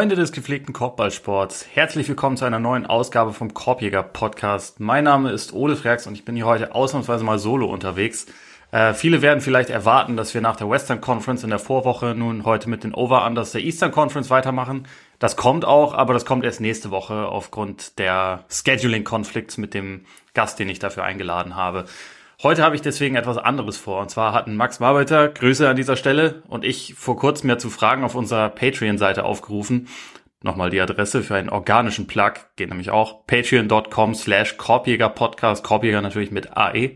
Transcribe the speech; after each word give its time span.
Freunde 0.00 0.16
des 0.16 0.32
gepflegten 0.32 0.72
Korbballsports, 0.72 1.66
herzlich 1.74 2.08
willkommen 2.08 2.38
zu 2.38 2.46
einer 2.46 2.58
neuen 2.58 2.86
Ausgabe 2.86 3.34
vom 3.34 3.52
Korbjäger 3.52 4.02
Podcast. 4.02 4.80
Mein 4.80 5.04
Name 5.04 5.30
ist 5.30 5.52
Ole 5.52 5.76
Freaks 5.76 6.06
und 6.06 6.14
ich 6.14 6.24
bin 6.24 6.36
hier 6.36 6.46
heute 6.46 6.74
ausnahmsweise 6.74 7.22
mal 7.22 7.38
solo 7.38 7.66
unterwegs. 7.66 8.24
Äh, 8.72 8.94
viele 8.94 9.20
werden 9.20 9.42
vielleicht 9.42 9.68
erwarten, 9.68 10.16
dass 10.16 10.32
wir 10.32 10.40
nach 10.40 10.56
der 10.56 10.70
Western 10.70 11.02
Conference 11.02 11.44
in 11.44 11.50
der 11.50 11.58
Vorwoche 11.58 12.14
nun 12.16 12.46
heute 12.46 12.70
mit 12.70 12.82
den 12.82 12.94
Over-Unders 12.94 13.52
der 13.52 13.60
Eastern 13.60 13.92
Conference 13.92 14.30
weitermachen. 14.30 14.88
Das 15.18 15.36
kommt 15.36 15.66
auch, 15.66 15.92
aber 15.92 16.14
das 16.14 16.24
kommt 16.24 16.46
erst 16.46 16.62
nächste 16.62 16.90
Woche 16.90 17.26
aufgrund 17.26 17.98
der 17.98 18.44
Scheduling-Konflikts 18.48 19.58
mit 19.58 19.74
dem 19.74 20.06
Gast, 20.32 20.58
den 20.58 20.70
ich 20.70 20.78
dafür 20.78 21.04
eingeladen 21.04 21.56
habe. 21.56 21.84
Heute 22.42 22.62
habe 22.62 22.74
ich 22.74 22.80
deswegen 22.80 23.16
etwas 23.16 23.36
anderes 23.36 23.76
vor. 23.76 24.00
Und 24.00 24.10
zwar 24.10 24.32
hatten 24.32 24.56
Max 24.56 24.80
Marbeiter, 24.80 25.28
Grüße 25.28 25.68
an 25.68 25.76
dieser 25.76 25.96
Stelle, 25.96 26.42
und 26.48 26.64
ich 26.64 26.94
vor 26.94 27.14
kurzem 27.14 27.50
ja 27.50 27.58
zu 27.58 27.68
Fragen 27.68 28.02
auf 28.02 28.14
unserer 28.14 28.48
Patreon-Seite 28.48 29.26
aufgerufen. 29.26 29.88
Nochmal 30.42 30.70
die 30.70 30.80
Adresse 30.80 31.22
für 31.22 31.34
einen 31.34 31.50
organischen 31.50 32.06
Plug, 32.06 32.32
geht 32.56 32.70
nämlich 32.70 32.88
auch 32.88 33.26
patreon.com 33.26 34.14
slash 34.14 34.56
Korbjäger-Podcast, 34.56 35.62
Korbjäger 35.62 36.00
natürlich 36.00 36.30
mit 36.30 36.56
AE. 36.56 36.92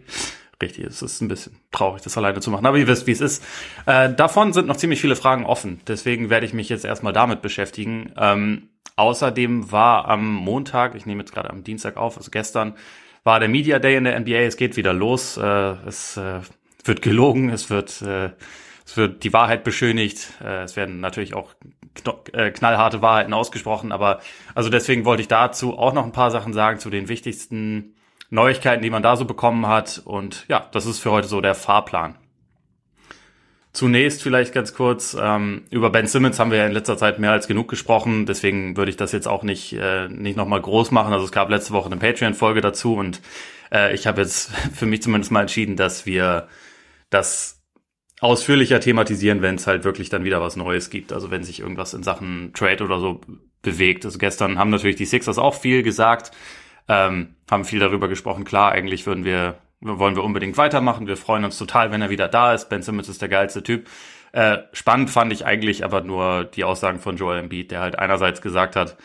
Richtig, 0.62 0.86
es 0.86 1.02
ist 1.02 1.20
ein 1.20 1.28
bisschen 1.28 1.58
traurig, 1.72 2.00
das 2.00 2.16
alleine 2.16 2.40
zu 2.40 2.50
machen, 2.50 2.64
aber 2.64 2.78
ihr 2.78 2.86
wisst, 2.86 3.06
wie 3.06 3.12
es 3.12 3.20
ist. 3.20 3.44
Äh, 3.84 4.14
davon 4.14 4.54
sind 4.54 4.66
noch 4.66 4.78
ziemlich 4.78 5.02
viele 5.02 5.14
Fragen 5.14 5.44
offen, 5.44 5.78
deswegen 5.86 6.30
werde 6.30 6.46
ich 6.46 6.54
mich 6.54 6.70
jetzt 6.70 6.86
erstmal 6.86 7.12
damit 7.12 7.42
beschäftigen. 7.42 8.14
Ähm, 8.16 8.70
außerdem 8.96 9.70
war 9.70 10.08
am 10.08 10.32
Montag, 10.32 10.94
ich 10.94 11.04
nehme 11.04 11.20
jetzt 11.20 11.34
gerade 11.34 11.50
am 11.50 11.64
Dienstag 11.64 11.98
auf, 11.98 12.16
also 12.16 12.30
gestern, 12.30 12.76
war 13.24 13.40
der 13.40 13.48
Media 13.48 13.78
Day 13.78 13.96
in 13.96 14.04
der 14.04 14.20
NBA. 14.20 14.40
Es 14.40 14.56
geht 14.56 14.76
wieder 14.76 14.92
los. 14.92 15.36
Äh, 15.36 15.74
es 15.86 16.16
äh, 16.16 16.40
wird 16.84 17.02
gelogen. 17.02 17.48
Es 17.48 17.70
wird, 17.70 18.02
äh, 18.02 18.30
es 18.86 18.96
wird 18.96 19.24
die 19.24 19.32
Wahrheit 19.32 19.64
beschönigt. 19.64 20.34
Äh, 20.42 20.62
es 20.62 20.76
werden 20.76 21.00
natürlich 21.00 21.34
auch 21.34 21.54
äh, 22.32 22.50
knallharte 22.50 23.02
Wahrheiten 23.02 23.32
ausgesprochen. 23.32 23.92
Aber 23.92 24.20
also 24.54 24.68
deswegen 24.68 25.04
wollte 25.04 25.22
ich 25.22 25.28
dazu 25.28 25.78
auch 25.78 25.94
noch 25.94 26.04
ein 26.04 26.12
paar 26.12 26.30
Sachen 26.30 26.52
sagen 26.52 26.78
zu 26.78 26.90
den 26.90 27.08
wichtigsten 27.08 27.94
Neuigkeiten, 28.30 28.82
die 28.82 28.90
man 28.90 29.02
da 29.02 29.16
so 29.16 29.24
bekommen 29.24 29.66
hat. 29.66 30.02
Und 30.04 30.44
ja, 30.48 30.68
das 30.72 30.86
ist 30.86 31.00
für 31.00 31.10
heute 31.10 31.28
so 31.28 31.40
der 31.40 31.54
Fahrplan. 31.54 32.16
Zunächst 33.74 34.22
vielleicht 34.22 34.54
ganz 34.54 34.72
kurz, 34.72 35.16
ähm, 35.20 35.64
über 35.68 35.90
Ben 35.90 36.06
Simmons 36.06 36.38
haben 36.38 36.52
wir 36.52 36.58
ja 36.58 36.66
in 36.66 36.72
letzter 36.72 36.96
Zeit 36.96 37.18
mehr 37.18 37.32
als 37.32 37.48
genug 37.48 37.68
gesprochen, 37.68 38.24
deswegen 38.24 38.76
würde 38.76 38.90
ich 38.90 38.96
das 38.96 39.10
jetzt 39.10 39.26
auch 39.26 39.42
nicht, 39.42 39.72
äh, 39.72 40.08
nicht 40.08 40.36
nochmal 40.36 40.62
groß 40.62 40.92
machen. 40.92 41.12
Also 41.12 41.24
es 41.24 41.32
gab 41.32 41.50
letzte 41.50 41.72
Woche 41.72 41.86
eine 41.86 41.96
Patreon-Folge 41.96 42.60
dazu 42.60 42.94
und 42.94 43.20
äh, 43.72 43.92
ich 43.92 44.06
habe 44.06 44.20
jetzt 44.20 44.52
für 44.74 44.86
mich 44.86 45.02
zumindest 45.02 45.32
mal 45.32 45.40
entschieden, 45.40 45.74
dass 45.74 46.06
wir 46.06 46.46
das 47.10 47.64
ausführlicher 48.20 48.78
thematisieren, 48.78 49.42
wenn 49.42 49.56
es 49.56 49.66
halt 49.66 49.82
wirklich 49.82 50.08
dann 50.08 50.22
wieder 50.22 50.40
was 50.40 50.54
Neues 50.54 50.88
gibt. 50.88 51.12
Also 51.12 51.32
wenn 51.32 51.42
sich 51.42 51.58
irgendwas 51.58 51.94
in 51.94 52.04
Sachen 52.04 52.52
Trade 52.54 52.84
oder 52.84 53.00
so 53.00 53.22
bewegt. 53.60 54.04
Also 54.04 54.18
gestern 54.18 54.56
haben 54.56 54.70
natürlich 54.70 54.96
die 54.96 55.04
Sixers 55.04 55.36
auch 55.36 55.54
viel 55.54 55.82
gesagt, 55.82 56.30
ähm, 56.86 57.34
haben 57.50 57.64
viel 57.64 57.80
darüber 57.80 58.06
gesprochen. 58.06 58.44
Klar, 58.44 58.70
eigentlich 58.70 59.04
würden 59.04 59.24
wir 59.24 59.56
wollen 59.84 60.16
wir 60.16 60.24
unbedingt 60.24 60.56
weitermachen. 60.56 61.06
Wir 61.06 61.16
freuen 61.16 61.44
uns 61.44 61.58
total, 61.58 61.90
wenn 61.90 62.02
er 62.02 62.10
wieder 62.10 62.28
da 62.28 62.54
ist. 62.54 62.68
Ben 62.68 62.82
Simmons 62.82 63.08
ist 63.08 63.22
der 63.22 63.28
geilste 63.28 63.62
Typ. 63.62 63.88
Äh, 64.32 64.58
spannend 64.72 65.10
fand 65.10 65.32
ich 65.32 65.46
eigentlich 65.46 65.84
aber 65.84 66.00
nur 66.00 66.44
die 66.44 66.64
Aussagen 66.64 66.98
von 66.98 67.16
Joel 67.16 67.38
Embiid, 67.38 67.70
der 67.70 67.80
halt 67.80 67.98
einerseits 67.98 68.42
gesagt 68.42 68.74
hat, 68.74 68.96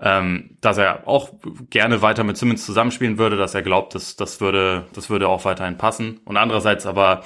ähm, 0.00 0.58
dass 0.60 0.76
er 0.76 1.08
auch 1.08 1.30
gerne 1.70 2.02
weiter 2.02 2.24
mit 2.24 2.36
Simmons 2.36 2.66
zusammenspielen 2.66 3.16
würde, 3.16 3.36
dass 3.36 3.54
er 3.54 3.62
glaubt, 3.62 3.94
dass 3.94 4.16
das 4.16 4.40
würde, 4.40 4.84
das 4.92 5.08
würde 5.08 5.28
auch 5.28 5.44
weiterhin 5.44 5.78
passen. 5.78 6.20
Und 6.24 6.36
andererseits 6.36 6.84
aber 6.84 7.22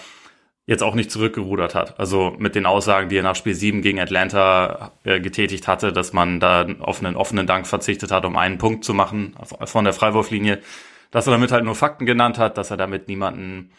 jetzt 0.66 0.82
auch 0.82 0.94
nicht 0.94 1.10
zurückgerudert 1.10 1.74
hat. 1.74 1.98
Also 1.98 2.36
mit 2.38 2.54
den 2.54 2.66
Aussagen, 2.66 3.08
die 3.08 3.16
er 3.16 3.22
nach 3.22 3.34
Spiel 3.34 3.54
7 3.54 3.80
gegen 3.80 3.98
Atlanta 3.98 4.92
äh, 5.02 5.18
getätigt 5.18 5.66
hatte, 5.66 5.94
dass 5.94 6.12
man 6.12 6.40
da 6.40 6.66
auf 6.80 7.02
einen 7.02 7.16
offenen 7.16 7.46
Dank 7.46 7.66
verzichtet 7.66 8.10
hat, 8.10 8.26
um 8.26 8.36
einen 8.36 8.58
Punkt 8.58 8.84
zu 8.84 8.92
machen 8.92 9.34
von 9.64 9.84
der 9.84 9.94
Freiwurflinie 9.94 10.60
dass 11.10 11.26
er 11.26 11.32
damit 11.32 11.52
halt 11.52 11.64
nur 11.64 11.74
Fakten 11.74 12.06
genannt 12.06 12.38
hat, 12.38 12.58
dass 12.58 12.70
er 12.70 12.76
damit 12.76 13.08
niemanden 13.08 13.70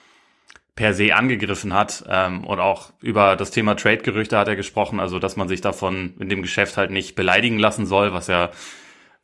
per 0.75 0.93
se 0.93 1.13
angegriffen 1.13 1.73
hat 1.73 2.05
ähm, 2.07 2.45
und 2.45 2.59
auch 2.59 2.91
über 3.01 3.35
das 3.35 3.51
Thema 3.51 3.75
Trade-Gerüchte 3.75 4.37
hat 4.37 4.47
er 4.47 4.55
gesprochen, 4.55 4.99
also 4.99 5.19
dass 5.19 5.35
man 5.35 5.49
sich 5.49 5.59
davon 5.59 6.13
in 6.19 6.29
dem 6.29 6.41
Geschäft 6.41 6.77
halt 6.77 6.91
nicht 6.91 7.15
beleidigen 7.15 7.59
lassen 7.59 7.85
soll, 7.85 8.13
was 8.13 8.27
ja 8.27 8.49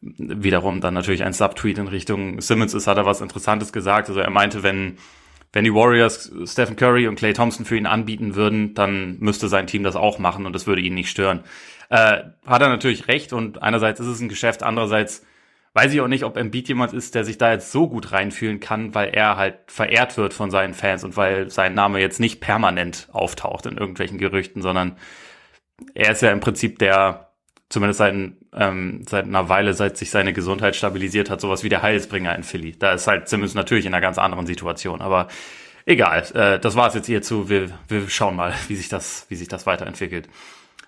wiederum 0.01 0.81
dann 0.81 0.93
natürlich 0.93 1.23
ein 1.23 1.33
Subtweet 1.33 1.77
in 1.77 1.87
Richtung 1.87 2.41
Simmons 2.41 2.73
ist, 2.73 2.87
hat 2.87 2.97
er 2.97 3.05
was 3.05 3.21
Interessantes 3.21 3.71
gesagt. 3.71 4.09
Also 4.09 4.19
er 4.19 4.29
meinte, 4.29 4.63
wenn 4.63 4.97
wenn 5.53 5.63
die 5.63 5.73
Warriors 5.73 6.29
Stephen 6.43 6.75
Curry 6.75 7.07
und 7.07 7.15
Clay 7.15 7.31
Thompson 7.31 7.65
für 7.65 7.77
ihn 7.77 7.85
anbieten 7.85 8.35
würden, 8.35 8.73
dann 8.73 9.17
müsste 9.19 9.47
sein 9.47 9.67
Team 9.67 9.83
das 9.83 9.95
auch 9.95 10.19
machen 10.19 10.45
und 10.45 10.51
das 10.51 10.67
würde 10.67 10.81
ihn 10.81 10.93
nicht 10.93 11.09
stören. 11.09 11.45
Äh, 11.89 12.23
hat 12.45 12.61
er 12.61 12.67
natürlich 12.67 13.07
recht 13.07 13.31
und 13.31 13.63
einerseits 13.63 14.01
ist 14.01 14.07
es 14.07 14.19
ein 14.19 14.27
Geschäft, 14.27 14.63
andererseits 14.63 15.25
weiß 15.75 15.93
ich 15.93 15.99
auch 15.99 16.07
nicht, 16.07 16.23
ob 16.23 16.37
Embiid 16.37 16.69
jemand 16.69 16.93
ist, 16.93 17.15
der 17.15 17.25
sich 17.25 17.37
da 17.37 17.51
jetzt 17.51 17.73
so 17.73 17.89
gut 17.89 18.13
reinfühlen 18.13 18.61
kann, 18.61 18.95
weil 18.95 19.09
er 19.09 19.35
halt 19.35 19.57
verehrt 19.67 20.17
wird 20.17 20.33
von 20.33 20.49
seinen 20.49 20.73
Fans 20.73 21.03
und 21.03 21.17
weil 21.17 21.49
sein 21.51 21.73
Name 21.73 21.99
jetzt 21.99 22.21
nicht 22.21 22.39
permanent 22.39 23.09
auftaucht 23.11 23.65
in 23.65 23.77
irgendwelchen 23.77 24.17
Gerüchten, 24.17 24.61
sondern 24.61 24.97
er 25.93 26.13
ist 26.13 26.21
ja 26.21 26.31
im 26.31 26.39
Prinzip 26.39 26.79
der, 26.79 27.33
zumindest 27.67 27.97
seit, 27.97 28.15
ähm, 28.53 29.03
seit 29.05 29.25
einer 29.25 29.49
Weile, 29.49 29.73
seit 29.73 29.97
sich 29.97 30.11
seine 30.11 30.31
Gesundheit 30.31 30.77
stabilisiert 30.77 31.29
hat, 31.29 31.41
sowas 31.41 31.65
wie 31.65 31.69
der 31.69 31.81
Heilsbringer 31.81 32.33
in 32.33 32.43
Philly. 32.43 32.79
Da 32.79 32.93
ist 32.93 33.07
halt 33.07 33.27
zumindest 33.27 33.55
natürlich 33.57 33.85
in 33.85 33.93
einer 33.93 34.01
ganz 34.01 34.17
anderen 34.17 34.47
Situation, 34.47 35.01
aber 35.01 35.27
egal, 35.85 36.23
äh, 36.33 36.57
das 36.57 36.77
war 36.77 36.87
es 36.87 36.93
jetzt 36.93 37.07
hierzu. 37.07 37.49
Wir, 37.49 37.77
wir 37.89 38.07
schauen 38.07 38.37
mal, 38.37 38.53
wie 38.69 38.75
sich 38.75 38.87
das, 38.87 39.25
wie 39.27 39.35
sich 39.35 39.49
das 39.49 39.65
weiterentwickelt. 39.65 40.29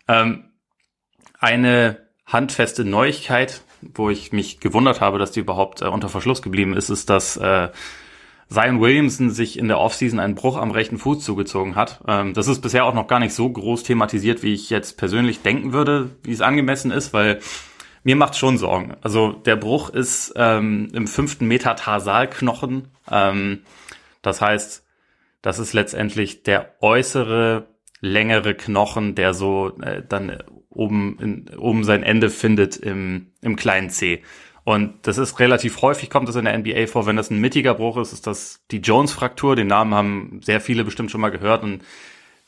Ähm, 0.07 0.45
eine 1.39 2.06
handfeste 2.27 2.83
Neuigkeit, 2.85 3.61
wo 3.81 4.09
ich 4.09 4.31
mich 4.31 4.59
gewundert 4.59 5.01
habe, 5.01 5.17
dass 5.17 5.31
die 5.31 5.39
überhaupt 5.39 5.81
äh, 5.81 5.85
unter 5.85 6.09
Verschluss 6.09 6.41
geblieben 6.41 6.75
ist, 6.75 6.89
ist, 6.89 7.09
dass 7.09 7.37
äh, 7.37 7.69
Zion 8.49 8.79
Williamson 8.79 9.29
sich 9.29 9.57
in 9.57 9.67
der 9.67 9.79
Offseason 9.79 10.19
einen 10.19 10.35
Bruch 10.35 10.57
am 10.57 10.71
rechten 10.71 10.97
Fuß 10.97 11.23
zugezogen 11.23 11.75
hat. 11.75 12.01
Ähm, 12.07 12.33
das 12.33 12.47
ist 12.47 12.61
bisher 12.61 12.85
auch 12.85 12.93
noch 12.93 13.07
gar 13.07 13.19
nicht 13.19 13.33
so 13.33 13.49
groß 13.49 13.83
thematisiert, 13.83 14.43
wie 14.43 14.53
ich 14.53 14.69
jetzt 14.69 14.97
persönlich 14.97 15.41
denken 15.41 15.73
würde, 15.73 16.11
wie 16.23 16.31
es 16.31 16.41
angemessen 16.41 16.91
ist, 16.91 17.13
weil 17.13 17.39
mir 18.03 18.15
macht 18.15 18.37
schon 18.37 18.57
Sorgen. 18.57 18.95
Also 19.01 19.33
der 19.33 19.57
Bruch 19.57 19.89
ist 19.89 20.33
ähm, 20.37 20.89
im 20.93 21.07
fünften 21.07 21.47
Metatarsalknochen. 21.47 22.89
Ähm, 23.11 23.63
das 24.21 24.41
heißt, 24.41 24.85
das 25.41 25.59
ist 25.59 25.73
letztendlich 25.73 26.43
der 26.43 26.75
äußere 26.81 27.67
längere 27.99 28.53
Knochen, 28.53 29.15
der 29.15 29.33
so 29.33 29.73
äh, 29.81 30.03
dann 30.07 30.37
oben, 30.77 31.17
in, 31.19 31.57
oben 31.57 31.83
sein 31.83 32.03
Ende 32.03 32.29
findet 32.29 32.77
im, 32.77 33.27
im 33.41 33.55
kleinen 33.55 33.89
C. 33.89 34.21
Und 34.63 34.93
das 35.03 35.17
ist 35.17 35.39
relativ 35.39 35.81
häufig, 35.81 36.09
kommt 36.09 36.27
das 36.27 36.35
in 36.35 36.45
der 36.45 36.57
NBA 36.57 36.87
vor. 36.87 37.05
Wenn 37.05 37.15
das 37.15 37.29
ein 37.31 37.39
mittiger 37.39 37.73
Bruch 37.73 37.97
ist, 37.97 38.11
ist 38.11 38.27
das 38.27 38.61
die 38.71 38.79
Jones-Fraktur. 38.79 39.55
Den 39.55 39.67
Namen 39.67 39.93
haben 39.93 40.41
sehr 40.43 40.59
viele 40.59 40.83
bestimmt 40.83 41.09
schon 41.09 41.21
mal 41.21 41.29
gehört 41.29 41.63
und 41.63 41.83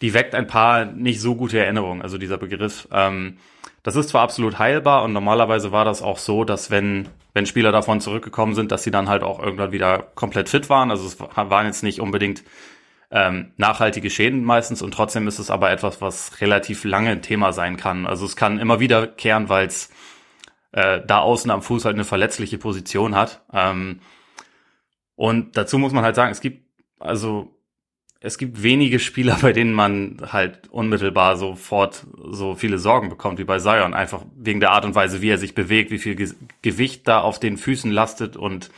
die 0.01 0.13
weckt 0.13 0.35
ein 0.35 0.47
paar 0.47 0.85
nicht 0.85 1.21
so 1.21 1.35
gute 1.35 1.59
Erinnerungen, 1.59 2.01
also 2.01 2.17
dieser 2.17 2.37
Begriff. 2.37 2.87
Ähm, 2.91 3.37
das 3.83 3.95
ist 3.95 4.09
zwar 4.09 4.23
absolut 4.23 4.59
heilbar 4.59 5.03
und 5.03 5.13
normalerweise 5.13 5.71
war 5.71 5.85
das 5.85 6.01
auch 6.01 6.17
so, 6.17 6.43
dass 6.43 6.69
wenn, 6.69 7.07
wenn 7.33 7.45
Spieler 7.45 7.71
davon 7.71 8.01
zurückgekommen 8.01 8.53
sind, 8.53 8.71
dass 8.71 8.83
sie 8.83 8.91
dann 8.91 9.07
halt 9.07 9.23
auch 9.23 9.41
irgendwann 9.41 9.71
wieder 9.71 9.99
komplett 10.15 10.49
fit 10.49 10.69
waren. 10.69 10.91
Also 10.91 11.05
es 11.07 11.19
waren 11.19 11.65
jetzt 11.65 11.83
nicht 11.83 12.01
unbedingt 12.01 12.43
ähm, 13.11 13.53
nachhaltige 13.57 14.09
Schäden 14.09 14.43
meistens 14.43 14.81
und 14.81 14.93
trotzdem 14.93 15.27
ist 15.27 15.39
es 15.39 15.49
aber 15.49 15.71
etwas, 15.71 16.01
was 16.01 16.41
relativ 16.41 16.83
lange 16.83 17.09
ein 17.09 17.21
Thema 17.21 17.53
sein 17.53 17.77
kann. 17.77 18.05
Also 18.05 18.25
es 18.25 18.35
kann 18.35 18.59
immer 18.59 18.79
wieder 18.79 19.07
kehren, 19.07 19.49
weil 19.49 19.67
es 19.67 19.89
äh, 20.71 21.01
da 21.05 21.19
außen 21.19 21.49
am 21.49 21.61
Fuß 21.61 21.85
halt 21.85 21.95
eine 21.95 22.05
verletzliche 22.05 22.57
Position 22.57 23.15
hat. 23.15 23.41
Ähm, 23.51 24.01
und 25.15 25.57
dazu 25.57 25.79
muss 25.79 25.91
man 25.91 26.03
halt 26.03 26.15
sagen, 26.15 26.31
es 26.31 26.41
gibt 26.41 26.63
also 26.99 27.55
es 28.21 28.37
gibt 28.37 28.61
wenige 28.61 28.99
Spieler, 28.99 29.37
bei 29.41 29.53
denen 29.53 29.73
man 29.73 30.17
halt 30.31 30.67
unmittelbar 30.69 31.37
sofort 31.37 32.05
so 32.31 32.55
viele 32.55 32.77
Sorgen 32.77 33.09
bekommt 33.09 33.39
wie 33.39 33.45
bei 33.45 33.59
Zion, 33.59 33.93
einfach 33.93 34.23
wegen 34.35 34.59
der 34.59 34.71
Art 34.71 34.85
und 34.85 34.95
Weise, 34.95 35.21
wie 35.21 35.29
er 35.29 35.37
sich 35.37 35.55
bewegt, 35.55 35.91
wie 35.91 35.99
viel 35.99 36.15
Ge 36.15 36.29
Gewicht 36.61 37.07
da 37.07 37.21
auf 37.21 37.39
den 37.39 37.57
Füßen 37.57 37.91
lastet 37.91 38.35
und 38.35 38.69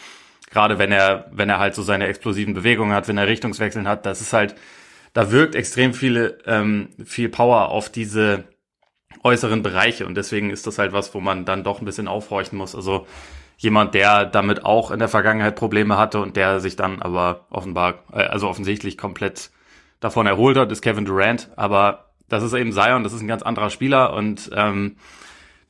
gerade 0.51 0.77
wenn 0.77 0.91
er, 0.91 1.25
wenn 1.31 1.49
er 1.49 1.57
halt 1.57 1.73
so 1.73 1.81
seine 1.81 2.07
explosiven 2.07 2.53
Bewegungen 2.53 2.93
hat, 2.93 3.07
wenn 3.07 3.17
er 3.17 3.27
Richtungswechseln 3.27 3.87
hat, 3.87 4.05
das 4.05 4.21
ist 4.21 4.33
halt, 4.33 4.55
da 5.13 5.31
wirkt 5.31 5.55
extrem 5.55 5.93
viele, 5.93 6.37
ähm, 6.45 6.89
viel 7.03 7.29
Power 7.29 7.69
auf 7.69 7.89
diese 7.89 8.43
äußeren 9.23 9.63
Bereiche 9.63 10.05
und 10.05 10.15
deswegen 10.15 10.49
ist 10.49 10.67
das 10.67 10.77
halt 10.77 10.93
was, 10.93 11.13
wo 11.13 11.19
man 11.19 11.45
dann 11.45 11.63
doch 11.63 11.81
ein 11.81 11.85
bisschen 11.85 12.07
aufhorchen 12.07 12.57
muss. 12.57 12.75
Also 12.75 13.07
jemand, 13.57 13.93
der 13.93 14.25
damit 14.25 14.65
auch 14.65 14.91
in 14.91 14.99
der 14.99 15.07
Vergangenheit 15.07 15.55
Probleme 15.55 15.97
hatte 15.97 16.19
und 16.19 16.35
der 16.35 16.59
sich 16.59 16.75
dann 16.75 17.01
aber 17.01 17.45
offenbar, 17.49 18.03
äh, 18.11 18.23
also 18.23 18.49
offensichtlich 18.49 18.97
komplett 18.97 19.51
davon 19.99 20.27
erholt 20.27 20.57
hat, 20.57 20.71
ist 20.71 20.81
Kevin 20.81 21.05
Durant. 21.05 21.49
Aber 21.55 22.11
das 22.27 22.43
ist 22.43 22.53
eben 22.53 22.71
Zion, 22.71 23.03
das 23.03 23.13
ist 23.13 23.21
ein 23.21 23.27
ganz 23.27 23.43
anderer 23.43 23.69
Spieler 23.69 24.13
und 24.13 24.49
ähm, 24.55 24.97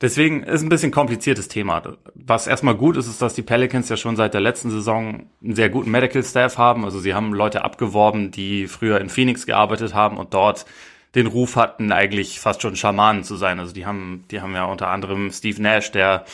Deswegen 0.02 0.42
ist 0.42 0.62
ein 0.62 0.68
bisschen 0.68 0.90
kompliziertes 0.90 1.46
Thema. 1.46 1.80
Was 2.14 2.48
erstmal 2.48 2.74
gut 2.74 2.96
ist, 2.96 3.06
ist, 3.06 3.22
dass 3.22 3.34
die 3.34 3.42
Pelicans 3.42 3.88
ja 3.88 3.96
schon 3.96 4.16
seit 4.16 4.34
der 4.34 4.40
letzten 4.40 4.70
Saison 4.70 5.26
einen 5.42 5.54
sehr 5.54 5.70
guten 5.70 5.92
Medical 5.92 6.24
Staff 6.24 6.58
haben. 6.58 6.84
Also 6.84 6.98
sie 6.98 7.14
haben 7.14 7.32
Leute 7.32 7.64
abgeworben, 7.64 8.32
die 8.32 8.66
früher 8.66 9.00
in 9.00 9.08
Phoenix 9.08 9.46
gearbeitet 9.46 9.94
haben 9.94 10.16
und 10.16 10.34
dort 10.34 10.66
den 11.14 11.28
Ruf 11.28 11.54
hatten, 11.54 11.92
eigentlich 11.92 12.40
fast 12.40 12.62
schon 12.62 12.74
Schamanen 12.74 13.22
zu 13.22 13.36
sein. 13.36 13.60
Also 13.60 13.72
die 13.72 13.86
haben, 13.86 14.24
die 14.32 14.40
haben 14.40 14.54
ja 14.54 14.64
unter 14.64 14.88
anderem 14.88 15.30
Steve 15.30 15.62
Nash, 15.62 15.92
der 15.92 16.24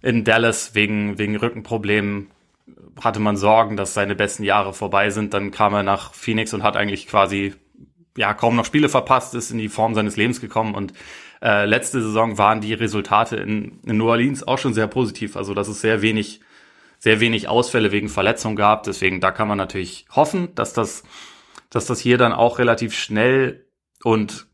in 0.00 0.24
Dallas 0.24 0.74
wegen, 0.74 1.18
wegen 1.18 1.36
Rückenproblemen 1.36 2.28
hatte 3.02 3.20
man 3.20 3.36
Sorgen, 3.36 3.76
dass 3.76 3.92
seine 3.92 4.14
besten 4.14 4.44
Jahre 4.44 4.72
vorbei 4.72 5.10
sind. 5.10 5.34
Dann 5.34 5.50
kam 5.50 5.74
er 5.74 5.82
nach 5.82 6.14
Phoenix 6.14 6.54
und 6.54 6.62
hat 6.62 6.76
eigentlich 6.76 7.06
quasi 7.06 7.54
ja 8.16 8.34
kaum 8.34 8.56
noch 8.56 8.64
Spiele 8.64 8.88
verpasst, 8.88 9.34
ist 9.34 9.50
in 9.50 9.58
die 9.58 9.68
Form 9.68 9.94
seines 9.94 10.16
Lebens 10.16 10.40
gekommen 10.40 10.74
und 10.74 10.92
äh, 11.42 11.66
letzte 11.66 12.00
Saison 12.00 12.38
waren 12.38 12.60
die 12.60 12.74
Resultate 12.74 13.36
in, 13.36 13.80
in 13.84 13.98
New 13.98 14.08
Orleans 14.08 14.46
auch 14.46 14.58
schon 14.58 14.74
sehr 14.74 14.86
positiv. 14.86 15.36
Also 15.36 15.52
dass 15.52 15.68
es 15.68 15.80
sehr 15.80 16.00
wenig, 16.00 16.40
sehr 16.98 17.20
wenig 17.20 17.48
Ausfälle 17.48 17.92
wegen 17.92 18.08
Verletzung 18.08 18.56
gab. 18.56 18.84
Deswegen 18.84 19.20
da 19.20 19.30
kann 19.30 19.48
man 19.48 19.58
natürlich 19.58 20.06
hoffen, 20.10 20.54
dass 20.54 20.72
das, 20.72 21.02
dass 21.70 21.86
das 21.86 22.00
hier 22.00 22.18
dann 22.18 22.32
auch 22.32 22.58
relativ 22.58 22.94
schnell 22.94 23.66
und 24.02 24.46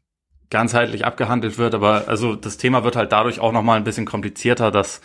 ganzheitlich 0.50 1.04
abgehandelt 1.04 1.58
wird. 1.58 1.74
Aber 1.74 2.08
also 2.08 2.34
das 2.34 2.56
Thema 2.56 2.82
wird 2.82 2.96
halt 2.96 3.12
dadurch 3.12 3.38
auch 3.38 3.52
noch 3.52 3.62
mal 3.62 3.76
ein 3.76 3.84
bisschen 3.84 4.06
komplizierter, 4.06 4.70
dass 4.70 5.00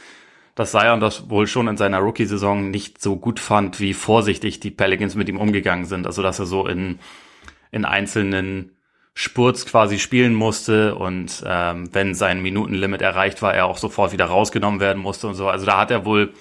dass 0.56 0.72
Zion 0.72 1.02
das 1.02 1.30
wohl 1.30 1.48
schon 1.48 1.68
in 1.68 1.76
seiner 1.76 2.00
Rookie-Saison 2.00 2.72
nicht 2.72 3.02
so 3.02 3.18
gut 3.18 3.42
fand, 3.42 3.82
wie 3.82 3.94
vorsichtig 3.94 4.62
die 4.62 4.72
Pelicans 4.72 5.16
mit 5.16 5.28
ihm 5.28 5.38
umgegangen 5.38 5.84
sind. 5.84 6.08
Also 6.08 6.22
dass 6.24 6.40
er 6.40 6.46
so 6.46 6.66
in, 6.66 7.00
in 7.76 7.86
einzelnen 7.86 8.72
Spurts 9.14 9.66
quasi 9.66 10.00
spielen 10.00 10.34
musste 10.34 10.96
und 10.96 11.44
ähm, 11.46 11.90
wenn 11.94 12.16
sein 12.16 12.42
Minutenlimit 12.42 13.02
erreicht 13.02 13.42
war, 13.42 13.54
er 13.54 13.66
auch 13.66 13.78
sofort 13.78 14.12
wieder 14.12 14.26
rausgenommen 14.26 14.80
werden 14.80 15.02
musste 15.02 15.28
und 15.28 15.36
so. 15.36 15.48
Also 15.48 15.66
da 15.66 15.78
hat 15.78 15.92
er 15.92 16.06
wohl 16.06 16.34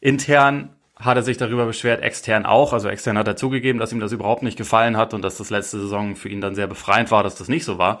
intern 0.00 0.70
hat 0.98 1.18
er 1.18 1.22
sich 1.22 1.36
darüber 1.36 1.66
beschwert, 1.66 2.02
extern 2.02 2.46
auch. 2.46 2.72
Also 2.72 2.88
extern 2.88 3.18
hat 3.18 3.28
er 3.28 3.36
zugegeben, 3.36 3.78
dass 3.78 3.92
ihm 3.92 4.00
das 4.00 4.12
überhaupt 4.12 4.42
nicht 4.42 4.56
gefallen 4.56 4.96
hat 4.96 5.12
und 5.12 5.20
dass 5.20 5.36
das 5.36 5.50
letzte 5.50 5.78
Saison 5.78 6.16
für 6.16 6.30
ihn 6.30 6.40
dann 6.40 6.54
sehr 6.54 6.66
befreiend 6.66 7.10
war, 7.10 7.22
dass 7.22 7.34
das 7.34 7.48
nicht 7.48 7.64
so 7.64 7.76
war. 7.76 8.00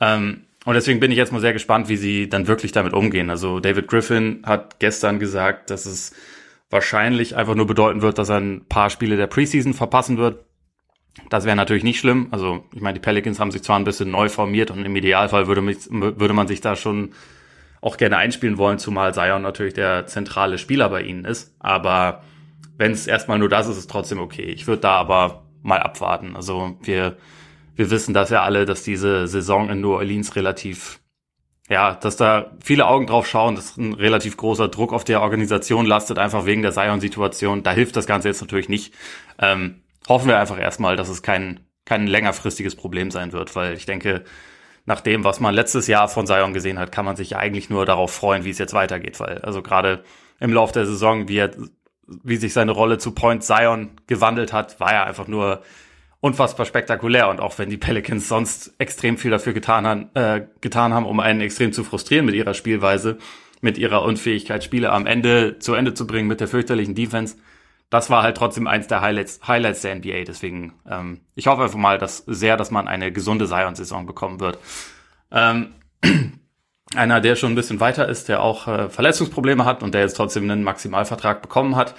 Ähm, 0.00 0.44
und 0.64 0.74
deswegen 0.74 1.00
bin 1.00 1.10
ich 1.10 1.18
jetzt 1.18 1.32
mal 1.32 1.40
sehr 1.40 1.52
gespannt, 1.52 1.90
wie 1.90 1.96
sie 1.96 2.30
dann 2.30 2.46
wirklich 2.46 2.72
damit 2.72 2.94
umgehen. 2.94 3.28
Also 3.28 3.60
David 3.60 3.88
Griffin 3.88 4.42
hat 4.46 4.78
gestern 4.78 5.18
gesagt, 5.18 5.68
dass 5.68 5.84
es 5.84 6.14
wahrscheinlich 6.70 7.36
einfach 7.36 7.54
nur 7.54 7.66
bedeuten 7.66 8.00
wird, 8.00 8.16
dass 8.16 8.30
er 8.30 8.38
ein 8.38 8.64
paar 8.66 8.88
Spiele 8.88 9.16
der 9.16 9.26
Preseason 9.26 9.74
verpassen 9.74 10.16
wird. 10.16 10.44
Das 11.28 11.44
wäre 11.44 11.56
natürlich 11.56 11.84
nicht 11.84 11.98
schlimm. 11.98 12.28
Also 12.30 12.64
ich 12.74 12.80
meine, 12.80 12.94
die 12.94 13.00
Pelicans 13.00 13.40
haben 13.40 13.50
sich 13.50 13.62
zwar 13.62 13.78
ein 13.78 13.84
bisschen 13.84 14.10
neu 14.10 14.28
formiert 14.28 14.70
und 14.70 14.84
im 14.84 14.96
Idealfall 14.96 15.46
würde, 15.46 15.60
mich, 15.60 15.78
würde 15.90 16.34
man 16.34 16.48
sich 16.48 16.60
da 16.60 16.76
schon 16.76 17.12
auch 17.80 17.96
gerne 17.96 18.16
einspielen 18.16 18.58
wollen, 18.58 18.78
zumal 18.78 19.14
Zion 19.14 19.42
natürlich 19.42 19.74
der 19.74 20.06
zentrale 20.06 20.58
Spieler 20.58 20.88
bei 20.88 21.02
ihnen 21.02 21.24
ist. 21.24 21.54
Aber 21.58 22.22
wenn 22.76 22.92
es 22.92 23.06
erstmal 23.06 23.38
nur 23.38 23.48
das 23.48 23.66
ist, 23.66 23.72
ist 23.72 23.78
es 23.78 23.86
trotzdem 23.86 24.18
okay. 24.18 24.44
Ich 24.44 24.66
würde 24.66 24.82
da 24.82 24.92
aber 24.96 25.46
mal 25.62 25.80
abwarten. 25.80 26.36
Also 26.36 26.76
wir 26.82 27.16
wir 27.80 27.90
wissen 27.90 28.12
das 28.12 28.28
ja 28.28 28.42
alle, 28.42 28.66
dass 28.66 28.82
diese 28.82 29.26
Saison 29.26 29.70
in 29.70 29.80
New 29.80 29.94
Orleans 29.94 30.36
relativ, 30.36 31.00
ja, 31.70 31.94
dass 31.94 32.16
da 32.16 32.50
viele 32.62 32.86
Augen 32.86 33.06
drauf 33.06 33.26
schauen, 33.26 33.54
dass 33.54 33.78
ein 33.78 33.94
relativ 33.94 34.36
großer 34.36 34.68
Druck 34.68 34.92
auf 34.92 35.02
der 35.02 35.22
Organisation 35.22 35.86
lastet, 35.86 36.18
einfach 36.18 36.44
wegen 36.44 36.60
der 36.60 36.72
Zion-Situation. 36.72 37.62
Da 37.62 37.72
hilft 37.72 37.96
das 37.96 38.06
Ganze 38.06 38.28
jetzt 38.28 38.42
natürlich 38.42 38.68
nicht. 38.68 38.92
Ähm, 39.38 39.79
hoffen 40.08 40.28
wir 40.28 40.38
einfach 40.38 40.58
erstmal, 40.58 40.96
dass 40.96 41.08
es 41.08 41.22
kein, 41.22 41.60
kein 41.84 42.06
längerfristiges 42.06 42.76
Problem 42.76 43.10
sein 43.10 43.32
wird, 43.32 43.54
weil 43.56 43.74
ich 43.74 43.86
denke, 43.86 44.24
nach 44.86 45.00
dem, 45.00 45.24
was 45.24 45.40
man 45.40 45.54
letztes 45.54 45.86
Jahr 45.86 46.08
von 46.08 46.26
Zion 46.26 46.54
gesehen 46.54 46.78
hat, 46.78 46.90
kann 46.90 47.04
man 47.04 47.16
sich 47.16 47.36
eigentlich 47.36 47.70
nur 47.70 47.86
darauf 47.86 48.12
freuen, 48.12 48.44
wie 48.44 48.50
es 48.50 48.58
jetzt 48.58 48.74
weitergeht, 48.74 49.20
weil 49.20 49.38
also 49.38 49.62
gerade 49.62 50.04
im 50.40 50.52
Lauf 50.52 50.72
der 50.72 50.86
Saison, 50.86 51.28
wie 51.28 51.38
er, 51.38 51.50
wie 52.06 52.36
sich 52.36 52.52
seine 52.52 52.72
Rolle 52.72 52.98
zu 52.98 53.12
Point 53.12 53.44
Zion 53.44 53.90
gewandelt 54.06 54.52
hat, 54.52 54.80
war 54.80 54.92
ja 54.92 55.04
einfach 55.04 55.28
nur 55.28 55.62
unfassbar 56.20 56.66
spektakulär. 56.66 57.28
Und 57.28 57.40
auch 57.40 57.58
wenn 57.58 57.70
die 57.70 57.76
Pelicans 57.76 58.28
sonst 58.28 58.74
extrem 58.78 59.16
viel 59.16 59.30
dafür 59.30 59.52
getan 59.52 59.86
haben, 59.86 60.10
äh, 60.14 60.46
getan 60.60 60.92
haben, 60.92 61.06
um 61.06 61.20
einen 61.20 61.40
extrem 61.40 61.72
zu 61.72 61.84
frustrieren 61.84 62.26
mit 62.26 62.34
ihrer 62.34 62.54
Spielweise, 62.54 63.18
mit 63.60 63.78
ihrer 63.78 64.02
Unfähigkeit, 64.02 64.64
Spiele 64.64 64.90
am 64.90 65.06
Ende 65.06 65.58
zu 65.58 65.74
Ende 65.74 65.94
zu 65.94 66.06
bringen 66.06 66.28
mit 66.28 66.40
der 66.40 66.48
fürchterlichen 66.48 66.94
Defense, 66.94 67.36
das 67.90 68.08
war 68.08 68.22
halt 68.22 68.36
trotzdem 68.36 68.66
eins 68.66 68.86
der 68.86 69.00
Highlights, 69.00 69.40
Highlights 69.46 69.82
der 69.82 69.96
NBA. 69.96 70.24
Deswegen, 70.24 70.72
ähm, 70.88 71.20
ich 71.34 71.48
hoffe 71.48 71.62
einfach 71.64 71.78
mal 71.78 71.98
dass 71.98 72.18
sehr, 72.18 72.56
dass 72.56 72.70
man 72.70 72.88
eine 72.88 73.12
gesunde 73.12 73.46
Zion-Saison 73.46 74.06
bekommen 74.06 74.38
wird. 74.38 74.58
Ähm, 75.32 75.74
einer, 76.94 77.20
der 77.20 77.36
schon 77.36 77.52
ein 77.52 77.56
bisschen 77.56 77.80
weiter 77.80 78.08
ist, 78.08 78.28
der 78.28 78.42
auch 78.42 78.68
äh, 78.68 78.88
Verletzungsprobleme 78.88 79.64
hat 79.64 79.82
und 79.82 79.92
der 79.92 80.02
jetzt 80.02 80.16
trotzdem 80.16 80.44
einen 80.44 80.62
Maximalvertrag 80.62 81.42
bekommen 81.42 81.74
hat, 81.74 81.94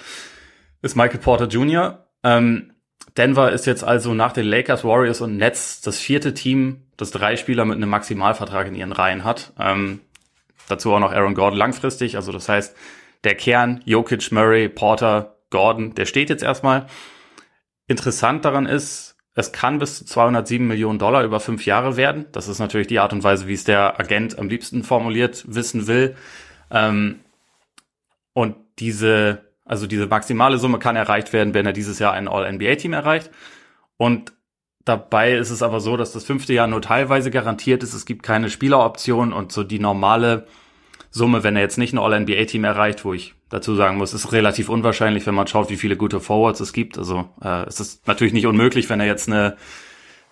ist 0.80 0.96
Michael 0.96 1.20
Porter 1.20 1.46
Jr. 1.46 2.06
Ähm, 2.24 2.72
Denver 3.16 3.52
ist 3.52 3.66
jetzt 3.66 3.84
also 3.84 4.14
nach 4.14 4.32
den 4.32 4.46
Lakers, 4.46 4.84
Warriors 4.84 5.20
und 5.20 5.36
Nets 5.36 5.82
das 5.82 5.98
vierte 5.98 6.32
Team, 6.32 6.86
das 6.96 7.10
drei 7.10 7.36
Spieler 7.36 7.66
mit 7.66 7.76
einem 7.76 7.90
Maximalvertrag 7.90 8.66
in 8.66 8.74
ihren 8.74 8.92
Reihen 8.92 9.24
hat. 9.24 9.52
Ähm, 9.58 10.00
dazu 10.68 10.92
auch 10.94 11.00
noch 11.00 11.12
Aaron 11.12 11.34
Gordon 11.34 11.58
langfristig. 11.58 12.16
Also 12.16 12.32
das 12.32 12.48
heißt, 12.48 12.74
der 13.24 13.34
Kern, 13.34 13.82
Jokic, 13.84 14.32
Murray, 14.32 14.70
Porter, 14.70 15.36
Gordon, 15.52 15.94
der 15.94 16.06
steht 16.06 16.30
jetzt 16.30 16.42
erstmal. 16.42 16.86
Interessant 17.86 18.44
daran 18.44 18.66
ist, 18.66 19.16
es 19.34 19.52
kann 19.52 19.78
bis 19.78 19.98
zu 19.98 20.04
207 20.04 20.66
Millionen 20.66 20.98
Dollar 20.98 21.22
über 21.22 21.38
fünf 21.38 21.64
Jahre 21.64 21.96
werden. 21.96 22.26
Das 22.32 22.48
ist 22.48 22.58
natürlich 22.58 22.88
die 22.88 22.98
Art 22.98 23.12
und 23.12 23.22
Weise, 23.22 23.46
wie 23.46 23.54
es 23.54 23.62
der 23.62 24.00
Agent 24.00 24.36
am 24.38 24.48
liebsten 24.48 24.82
formuliert 24.82 25.44
wissen 25.46 25.86
will. 25.86 26.16
Ähm, 26.70 27.20
und 28.34 28.56
diese 28.80 29.52
also 29.64 29.86
diese 29.86 30.06
maximale 30.06 30.58
Summe 30.58 30.78
kann 30.78 30.96
erreicht 30.96 31.32
werden, 31.32 31.54
wenn 31.54 31.66
er 31.66 31.72
dieses 31.72 31.98
Jahr 31.98 32.12
ein 32.12 32.28
All-NBA-Team 32.28 32.92
erreicht. 32.92 33.30
Und 33.96 34.32
dabei 34.84 35.34
ist 35.34 35.50
es 35.50 35.62
aber 35.62 35.80
so, 35.80 35.96
dass 35.96 36.12
das 36.12 36.24
fünfte 36.24 36.52
Jahr 36.52 36.66
nur 36.66 36.82
teilweise 36.82 37.30
garantiert 37.30 37.82
ist. 37.82 37.94
Es 37.94 38.04
gibt 38.04 38.22
keine 38.22 38.50
Spieleroption 38.50 39.32
und 39.32 39.52
so 39.52 39.62
die 39.62 39.78
normale 39.78 40.46
Summe, 41.10 41.44
wenn 41.44 41.56
er 41.56 41.62
jetzt 41.62 41.78
nicht 41.78 41.92
ein 41.92 41.98
All-NBA-Team 41.98 42.64
erreicht, 42.64 43.04
wo 43.04 43.14
ich 43.14 43.34
dazu 43.52 43.74
sagen 43.74 43.98
muss, 43.98 44.14
ist 44.14 44.32
relativ 44.32 44.68
unwahrscheinlich, 44.68 45.26
wenn 45.26 45.34
man 45.34 45.46
schaut, 45.46 45.68
wie 45.68 45.76
viele 45.76 45.96
gute 45.96 46.20
Forwards 46.20 46.60
es 46.60 46.72
gibt. 46.72 46.96
Also 46.96 47.28
äh, 47.42 47.66
es 47.66 47.80
ist 47.80 48.06
natürlich 48.06 48.32
nicht 48.32 48.46
unmöglich, 48.46 48.88
wenn 48.88 49.00
er 49.00 49.06
jetzt 49.06 49.28
eine 49.28 49.56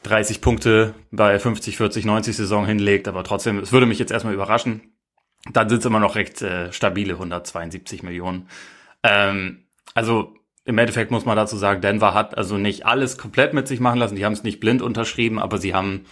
30 0.04 0.40
Punkte 0.40 0.94
bei 1.10 1.38
50, 1.38 1.76
40, 1.76 2.06
90 2.06 2.34
Saison 2.34 2.64
hinlegt, 2.64 3.08
aber 3.08 3.22
trotzdem, 3.22 3.58
es 3.58 3.72
würde 3.72 3.86
mich 3.86 3.98
jetzt 3.98 4.10
erstmal 4.10 4.32
überraschen. 4.32 4.94
Dann 5.52 5.68
sind 5.68 5.80
es 5.80 5.86
immer 5.86 6.00
noch 6.00 6.16
recht 6.16 6.40
äh, 6.40 6.72
stabile 6.72 7.14
172 7.14 8.02
Millionen. 8.02 8.48
Ähm, 9.02 9.64
also 9.94 10.34
im 10.64 10.78
Endeffekt 10.78 11.10
muss 11.10 11.26
man 11.26 11.36
dazu 11.36 11.56
sagen, 11.56 11.82
Denver 11.82 12.14
hat 12.14 12.38
also 12.38 12.56
nicht 12.56 12.86
alles 12.86 13.18
komplett 13.18 13.52
mit 13.52 13.68
sich 13.68 13.80
machen 13.80 13.98
lassen. 13.98 14.16
Die 14.16 14.24
haben 14.24 14.32
es 14.32 14.44
nicht 14.44 14.60
blind 14.60 14.80
unterschrieben, 14.80 15.38
aber 15.38 15.58
sie 15.58 15.74
haben 15.74 16.06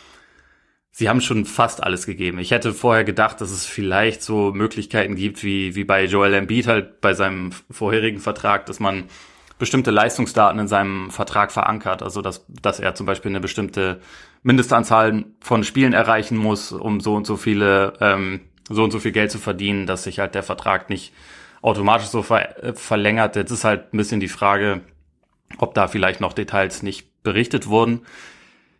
sie 0.98 1.08
haben 1.08 1.20
schon 1.20 1.44
fast 1.44 1.80
alles 1.80 2.06
gegeben. 2.06 2.40
Ich 2.40 2.50
hätte 2.50 2.74
vorher 2.74 3.04
gedacht, 3.04 3.40
dass 3.40 3.52
es 3.52 3.64
vielleicht 3.64 4.20
so 4.20 4.50
Möglichkeiten 4.52 5.14
gibt, 5.14 5.44
wie, 5.44 5.76
wie 5.76 5.84
bei 5.84 6.04
Joel 6.06 6.34
Embiid 6.34 6.66
halt 6.66 7.00
bei 7.00 7.14
seinem 7.14 7.52
vorherigen 7.70 8.18
Vertrag, 8.18 8.66
dass 8.66 8.80
man 8.80 9.04
bestimmte 9.60 9.92
Leistungsdaten 9.92 10.58
in 10.58 10.66
seinem 10.66 11.12
Vertrag 11.12 11.52
verankert. 11.52 12.02
Also, 12.02 12.20
dass, 12.20 12.44
dass 12.48 12.80
er 12.80 12.96
zum 12.96 13.06
Beispiel 13.06 13.30
eine 13.30 13.38
bestimmte 13.38 14.00
Mindestanzahl 14.42 15.26
von 15.38 15.62
Spielen 15.62 15.92
erreichen 15.92 16.36
muss, 16.36 16.72
um 16.72 16.98
so 16.98 17.14
und 17.14 17.28
so 17.28 17.36
viele, 17.36 17.92
ähm, 18.00 18.40
so 18.68 18.82
und 18.82 18.90
so 18.90 18.98
viel 18.98 19.12
Geld 19.12 19.30
zu 19.30 19.38
verdienen, 19.38 19.86
dass 19.86 20.02
sich 20.02 20.18
halt 20.18 20.34
der 20.34 20.42
Vertrag 20.42 20.90
nicht 20.90 21.12
automatisch 21.62 22.08
so 22.08 22.24
ver 22.24 22.60
äh, 22.60 22.72
verlängert. 22.74 23.36
Jetzt 23.36 23.52
ist 23.52 23.62
halt 23.62 23.94
ein 23.94 23.98
bisschen 23.98 24.18
die 24.18 24.26
Frage, 24.26 24.80
ob 25.58 25.74
da 25.74 25.86
vielleicht 25.86 26.20
noch 26.20 26.32
Details 26.32 26.82
nicht 26.82 27.22
berichtet 27.22 27.68
wurden. 27.68 28.00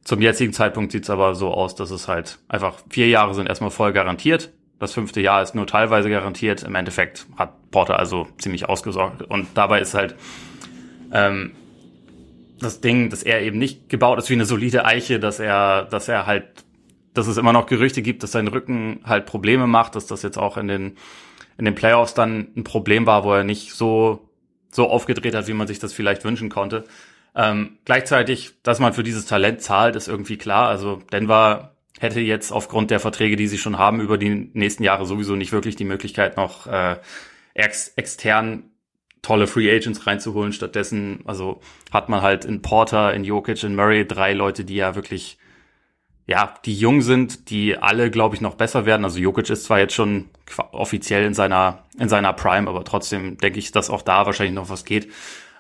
Zum 0.09 0.23
jetzigen 0.23 0.55
Zeitpunkt 0.55 0.91
sieht 0.91 1.03
es 1.03 1.11
aber 1.11 1.35
so 1.35 1.51
aus, 1.51 1.75
dass 1.75 1.91
es 1.91 2.09
halt 2.09 2.39
einfach 2.49 2.77
vier 2.89 3.09
Jahre 3.09 3.35
sind 3.35 3.47
erstmal 3.47 3.69
voll 3.69 3.93
garantiert. 3.93 4.51
Das 4.79 4.95
fünfte 4.95 5.21
Jahr 5.21 5.43
ist 5.43 5.55
nur 5.55 5.67
teilweise 5.67 6.09
garantiert. 6.09 6.63
Im 6.63 6.75
Endeffekt 6.77 7.27
hat 7.37 7.71
Porter 7.71 7.99
also 7.99 8.27
ziemlich 8.39 8.71
ausgesorgt. 8.71 9.21
Und 9.21 9.49
dabei 9.53 9.83
ist 9.83 9.93
halt 9.93 10.15
ähm, 11.13 11.51
das 12.59 12.81
Ding, 12.81 13.11
dass 13.11 13.23
er 13.23 13.43
eben 13.43 13.59
nicht 13.59 13.91
gebaut 13.91 14.17
ist 14.17 14.31
wie 14.31 14.33
eine 14.33 14.47
solide 14.47 14.87
Eiche, 14.87 15.21
dass 15.21 15.41
er, 15.41 15.85
dass 15.85 16.09
er 16.09 16.25
halt, 16.25 16.65
dass 17.13 17.27
es 17.27 17.37
immer 17.37 17.53
noch 17.53 17.67
Gerüchte 17.67 18.01
gibt, 18.01 18.23
dass 18.23 18.33
sein 18.33 18.49
Rücken 18.49 19.01
halt 19.05 19.27
Probleme 19.27 19.67
macht, 19.67 19.95
dass 19.95 20.07
das 20.07 20.23
jetzt 20.23 20.39
auch 20.39 20.57
in 20.57 20.69
den 20.69 20.97
in 21.59 21.67
den 21.67 21.75
Playoffs 21.75 22.15
dann 22.15 22.49
ein 22.57 22.65
Problem 22.65 23.05
war, 23.05 23.25
wo 23.25 23.35
er 23.35 23.45
nicht 23.45 23.75
so, 23.75 24.31
so 24.71 24.89
aufgedreht 24.89 25.35
hat, 25.35 25.49
wie 25.49 25.53
man 25.53 25.67
sich 25.67 25.81
das 25.81 25.93
vielleicht 25.93 26.25
wünschen 26.25 26.49
konnte. 26.49 26.85
Ähm, 27.39 27.79
gleichzeitig, 27.85 28.61
dass 28.65 28.81
man 28.81 28.93
für 28.93 29.05
dieses 29.05 29.25
Talent 29.25 29.63
zahlt, 29.63 29.95
ist 29.95 30.09
irgendwie 30.09 30.37
klar. 30.37 30.69
Also 30.69 30.97
Denver 31.13 31.77
hätte 32.01 32.19
jetzt 32.21 32.51
aufgrund 32.51 32.91
der 32.91 32.99
Verträge, 32.99 33.37
die 33.37 33.47
sie 33.47 33.59
schon 33.59 33.79
haben, 33.79 34.01
über 34.01 34.19
die 34.19 34.51
nächsten 34.55 34.83
Jahre 34.83 35.07
sowieso 35.07 35.37
nicht 35.37 35.53
wirklich 35.53 35.77
die 35.77 35.85
Möglichkeit, 35.85 36.37
noch 36.37 36.67
äh, 36.67 36.97
ex 37.55 37.93
extern 37.95 38.65
tolle 39.23 39.47
Free 39.47 39.71
Agents 39.71 40.05
reinzuholen. 40.05 40.53
Stattdessen, 40.53 41.21
also 41.27 41.61
hat 41.93 42.09
man 42.09 42.23
halt 42.23 42.45
in 42.45 42.61
Porter, 42.61 43.15
in 43.15 43.23
Jokic, 43.23 43.63
in 43.63 43.77
Murray 43.77 44.05
drei 44.05 44.33
Leute, 44.33 44.65
die 44.65 44.77
ja 44.77 44.97
wirklich 44.97 45.39
ja, 46.27 46.55
die 46.67 46.75
jung 46.75 47.01
sind, 47.03 47.49
die 47.51 47.79
alle, 47.79 48.11
glaube 48.11 48.35
ich, 48.35 48.43
noch 48.43 48.57
besser 48.57 48.85
werden. 48.85 49.05
Also 49.05 49.19
Jokic 49.19 49.49
ist 49.49 49.65
zwar 49.65 49.79
jetzt 49.79 49.95
schon 49.95 50.29
offiziell 50.73 51.25
in 51.25 51.33
seiner, 51.33 51.85
in 51.99 52.11
seiner 52.11 52.35
Prime, 52.35 52.69
aber 52.69 52.85
trotzdem 52.85 53.39
denke 53.39 53.61
ich, 53.61 53.73
dass 53.73 53.89
auch 53.89 54.03
da 54.03 54.27
wahrscheinlich 54.27 54.55
noch 54.55 54.69
was 54.69 54.85
geht. 54.85 55.11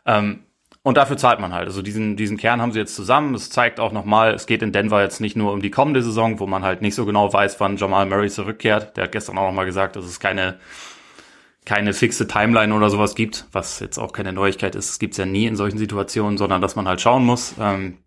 Ähm, 0.04 0.40
und 0.82 0.96
dafür 0.96 1.16
zahlt 1.16 1.40
man 1.40 1.52
halt. 1.52 1.66
Also 1.66 1.82
diesen, 1.82 2.16
diesen 2.16 2.36
Kern 2.36 2.62
haben 2.62 2.72
sie 2.72 2.78
jetzt 2.78 2.94
zusammen. 2.94 3.34
Es 3.34 3.50
zeigt 3.50 3.80
auch 3.80 3.92
nochmal, 3.92 4.32
es 4.32 4.46
geht 4.46 4.62
in 4.62 4.72
Denver 4.72 5.02
jetzt 5.02 5.20
nicht 5.20 5.36
nur 5.36 5.52
um 5.52 5.60
die 5.60 5.70
kommende 5.70 6.02
Saison, 6.02 6.38
wo 6.40 6.46
man 6.46 6.62
halt 6.62 6.82
nicht 6.82 6.94
so 6.94 7.04
genau 7.04 7.32
weiß, 7.32 7.60
wann 7.60 7.76
Jamal 7.76 8.06
Murray 8.06 8.30
zurückkehrt. 8.30 8.96
Der 8.96 9.04
hat 9.04 9.12
gestern 9.12 9.38
auch 9.38 9.46
nochmal 9.46 9.66
gesagt, 9.66 9.96
dass 9.96 10.04
es 10.04 10.20
keine, 10.20 10.58
keine 11.64 11.92
fixe 11.92 12.26
Timeline 12.28 12.74
oder 12.74 12.90
sowas 12.90 13.14
gibt, 13.14 13.46
was 13.52 13.80
jetzt 13.80 13.98
auch 13.98 14.12
keine 14.12 14.32
Neuigkeit 14.32 14.74
ist. 14.76 14.90
Es 14.90 14.98
gibt's 14.98 15.18
ja 15.18 15.26
nie 15.26 15.46
in 15.46 15.56
solchen 15.56 15.78
Situationen, 15.78 16.38
sondern 16.38 16.62
dass 16.62 16.76
man 16.76 16.86
halt 16.88 17.00
schauen 17.00 17.24
muss, 17.24 17.54
ähm, 17.60 17.98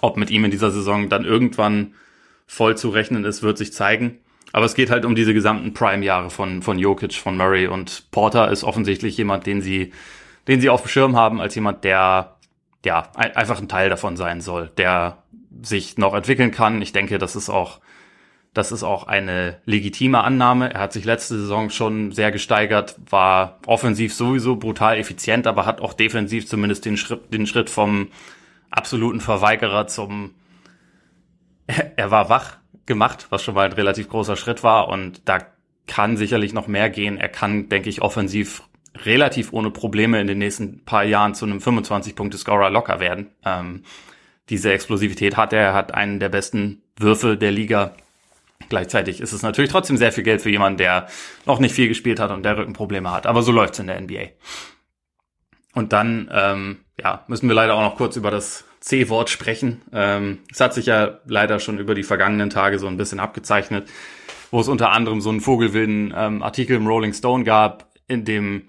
ob 0.00 0.16
mit 0.16 0.30
ihm 0.30 0.44
in 0.44 0.50
dieser 0.50 0.70
Saison 0.70 1.08
dann 1.08 1.24
irgendwann 1.24 1.94
voll 2.46 2.76
zu 2.76 2.88
rechnen 2.90 3.24
ist, 3.24 3.42
wird 3.42 3.56
sich 3.56 3.72
zeigen. 3.72 4.18
Aber 4.52 4.66
es 4.66 4.74
geht 4.74 4.90
halt 4.90 5.04
um 5.04 5.14
diese 5.14 5.32
gesamten 5.32 5.74
Prime-Jahre 5.74 6.30
von, 6.30 6.62
von 6.62 6.78
Jokic, 6.78 7.14
von 7.14 7.36
Murray 7.36 7.68
und 7.68 8.10
Porter 8.10 8.50
ist 8.50 8.64
offensichtlich 8.64 9.16
jemand, 9.16 9.46
den 9.46 9.62
sie 9.62 9.92
den 10.50 10.60
sie 10.60 10.68
auf 10.68 10.82
dem 10.82 10.88
Schirm 10.88 11.16
haben 11.16 11.40
als 11.40 11.54
jemand, 11.54 11.84
der 11.84 12.34
ja 12.84 13.08
einfach 13.14 13.60
ein 13.60 13.68
Teil 13.68 13.88
davon 13.88 14.16
sein 14.16 14.40
soll, 14.40 14.68
der 14.76 15.22
sich 15.62 15.96
noch 15.96 16.12
entwickeln 16.12 16.50
kann. 16.50 16.82
Ich 16.82 16.92
denke, 16.92 17.18
das 17.18 17.36
ist 17.36 17.48
auch 17.48 17.80
das 18.52 18.72
ist 18.72 18.82
auch 18.82 19.06
eine 19.06 19.60
legitime 19.64 20.24
Annahme. 20.24 20.74
Er 20.74 20.80
hat 20.80 20.92
sich 20.92 21.04
letzte 21.04 21.38
Saison 21.38 21.70
schon 21.70 22.10
sehr 22.10 22.32
gesteigert, 22.32 22.96
war 23.08 23.60
offensiv 23.64 24.12
sowieso 24.12 24.56
brutal 24.56 24.98
effizient, 24.98 25.46
aber 25.46 25.66
hat 25.66 25.80
auch 25.80 25.92
defensiv 25.94 26.48
zumindest 26.48 26.84
den 26.84 26.96
Schritt, 26.96 27.32
den 27.32 27.46
Schritt 27.46 27.70
vom 27.70 28.08
absoluten 28.70 29.20
Verweigerer 29.20 29.86
zum 29.86 30.34
er 31.94 32.10
war 32.10 32.28
wach 32.28 32.56
gemacht, 32.86 33.28
was 33.30 33.44
schon 33.44 33.54
mal 33.54 33.66
ein 33.66 33.72
relativ 33.72 34.08
großer 34.08 34.34
Schritt 34.34 34.64
war 34.64 34.88
und 34.88 35.28
da 35.28 35.38
kann 35.86 36.16
sicherlich 36.16 36.52
noch 36.52 36.66
mehr 36.66 36.90
gehen. 36.90 37.18
Er 37.18 37.28
kann, 37.28 37.68
denke 37.68 37.88
ich, 37.88 38.02
offensiv 38.02 38.64
relativ 38.96 39.52
ohne 39.52 39.70
Probleme 39.70 40.20
in 40.20 40.26
den 40.26 40.38
nächsten 40.38 40.84
paar 40.84 41.04
Jahren 41.04 41.34
zu 41.34 41.46
einem 41.46 41.58
25-Punkte-Scorer 41.58 42.70
locker 42.70 43.00
werden. 43.00 43.30
Ähm, 43.44 43.84
diese 44.48 44.72
Explosivität 44.72 45.36
hat 45.36 45.52
er, 45.52 45.60
er 45.60 45.74
hat 45.74 45.94
einen 45.94 46.18
der 46.18 46.28
besten 46.28 46.82
Würfe 46.96 47.36
der 47.36 47.52
Liga. 47.52 47.94
Gleichzeitig 48.68 49.20
ist 49.20 49.32
es 49.32 49.42
natürlich 49.42 49.70
trotzdem 49.70 49.96
sehr 49.96 50.12
viel 50.12 50.24
Geld 50.24 50.42
für 50.42 50.50
jemanden, 50.50 50.78
der 50.78 51.08
noch 51.46 51.60
nicht 51.60 51.74
viel 51.74 51.88
gespielt 51.88 52.20
hat 52.20 52.30
und 52.30 52.42
der 52.42 52.58
Rückenprobleme 52.58 53.10
hat. 53.10 53.26
Aber 53.26 53.42
so 53.42 53.52
läuft's 53.52 53.78
in 53.78 53.86
der 53.86 54.00
NBA. 54.00 54.28
Und 55.74 55.92
dann 55.92 56.28
ähm, 56.32 56.78
ja, 56.98 57.24
müssen 57.28 57.48
wir 57.48 57.54
leider 57.54 57.74
auch 57.74 57.82
noch 57.82 57.96
kurz 57.96 58.16
über 58.16 58.30
das 58.30 58.64
C-Wort 58.80 59.30
sprechen. 59.30 59.82
Ähm, 59.92 60.38
es 60.50 60.60
hat 60.60 60.74
sich 60.74 60.86
ja 60.86 61.20
leider 61.26 61.60
schon 61.60 61.78
über 61.78 61.94
die 61.94 62.02
vergangenen 62.02 62.50
Tage 62.50 62.78
so 62.78 62.86
ein 62.86 62.96
bisschen 62.96 63.20
abgezeichnet, 63.20 63.88
wo 64.50 64.60
es 64.60 64.68
unter 64.68 64.90
anderem 64.90 65.20
so 65.20 65.30
einen 65.30 65.40
vogelwilden 65.40 66.12
ähm, 66.16 66.42
Artikel 66.42 66.76
im 66.76 66.86
Rolling 66.86 67.12
Stone 67.12 67.44
gab, 67.44 67.90
in 68.08 68.24
dem 68.24 68.68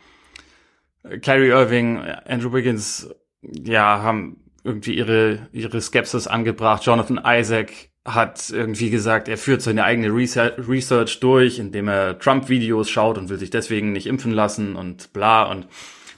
Kyrie 1.03 1.49
Irving, 1.49 1.99
Andrew 1.99 2.53
Wiggins, 2.53 3.09
ja, 3.41 4.01
haben 4.01 4.37
irgendwie 4.63 4.95
ihre, 4.95 5.47
ihre 5.51 5.81
Skepsis 5.81 6.27
angebracht. 6.27 6.85
Jonathan 6.85 7.21
Isaac 7.25 7.89
hat 8.05 8.49
irgendwie 8.49 8.89
gesagt, 8.89 9.27
er 9.27 9.37
führt 9.37 9.61
seine 9.61 9.83
eigene 9.83 10.09
Research 10.09 11.19
durch, 11.19 11.59
indem 11.59 11.87
er 11.87 12.17
Trump-Videos 12.17 12.89
schaut 12.89 13.17
und 13.17 13.29
will 13.29 13.37
sich 13.37 13.51
deswegen 13.51 13.91
nicht 13.91 14.07
impfen 14.07 14.31
lassen 14.31 14.75
und 14.75 15.13
bla. 15.13 15.43
Und 15.43 15.67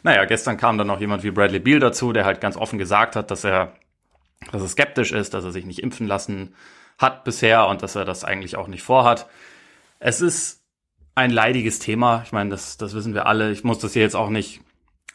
naja, 0.03 0.25
gestern 0.25 0.57
kam 0.57 0.77
dann 0.77 0.87
noch 0.87 0.99
jemand 0.99 1.23
wie 1.23 1.31
Bradley 1.31 1.59
Beal 1.59 1.79
dazu, 1.79 2.13
der 2.13 2.25
halt 2.25 2.41
ganz 2.41 2.55
offen 2.55 2.79
gesagt 2.79 3.15
hat, 3.15 3.31
dass 3.31 3.43
er, 3.43 3.73
dass 4.51 4.61
er 4.61 4.67
skeptisch 4.67 5.11
ist, 5.11 5.33
dass 5.33 5.43
er 5.43 5.51
sich 5.51 5.65
nicht 5.65 5.79
impfen 5.79 6.07
lassen 6.07 6.55
hat 6.97 7.23
bisher 7.23 7.67
und 7.67 7.81
dass 7.81 7.95
er 7.95 8.05
das 8.05 8.23
eigentlich 8.23 8.55
auch 8.55 8.67
nicht 8.67 8.83
vorhat. 8.83 9.27
Es 9.99 10.21
ist 10.21 10.63
ein 11.15 11.31
leidiges 11.31 11.79
Thema. 11.79 12.23
Ich 12.25 12.31
meine, 12.31 12.49
das, 12.49 12.77
das 12.77 12.93
wissen 12.93 13.13
wir 13.13 13.25
alle. 13.25 13.51
Ich 13.51 13.63
muss 13.63 13.79
das 13.79 13.93
hier 13.93 14.01
jetzt 14.01 14.15
auch 14.15 14.29
nicht 14.29 14.61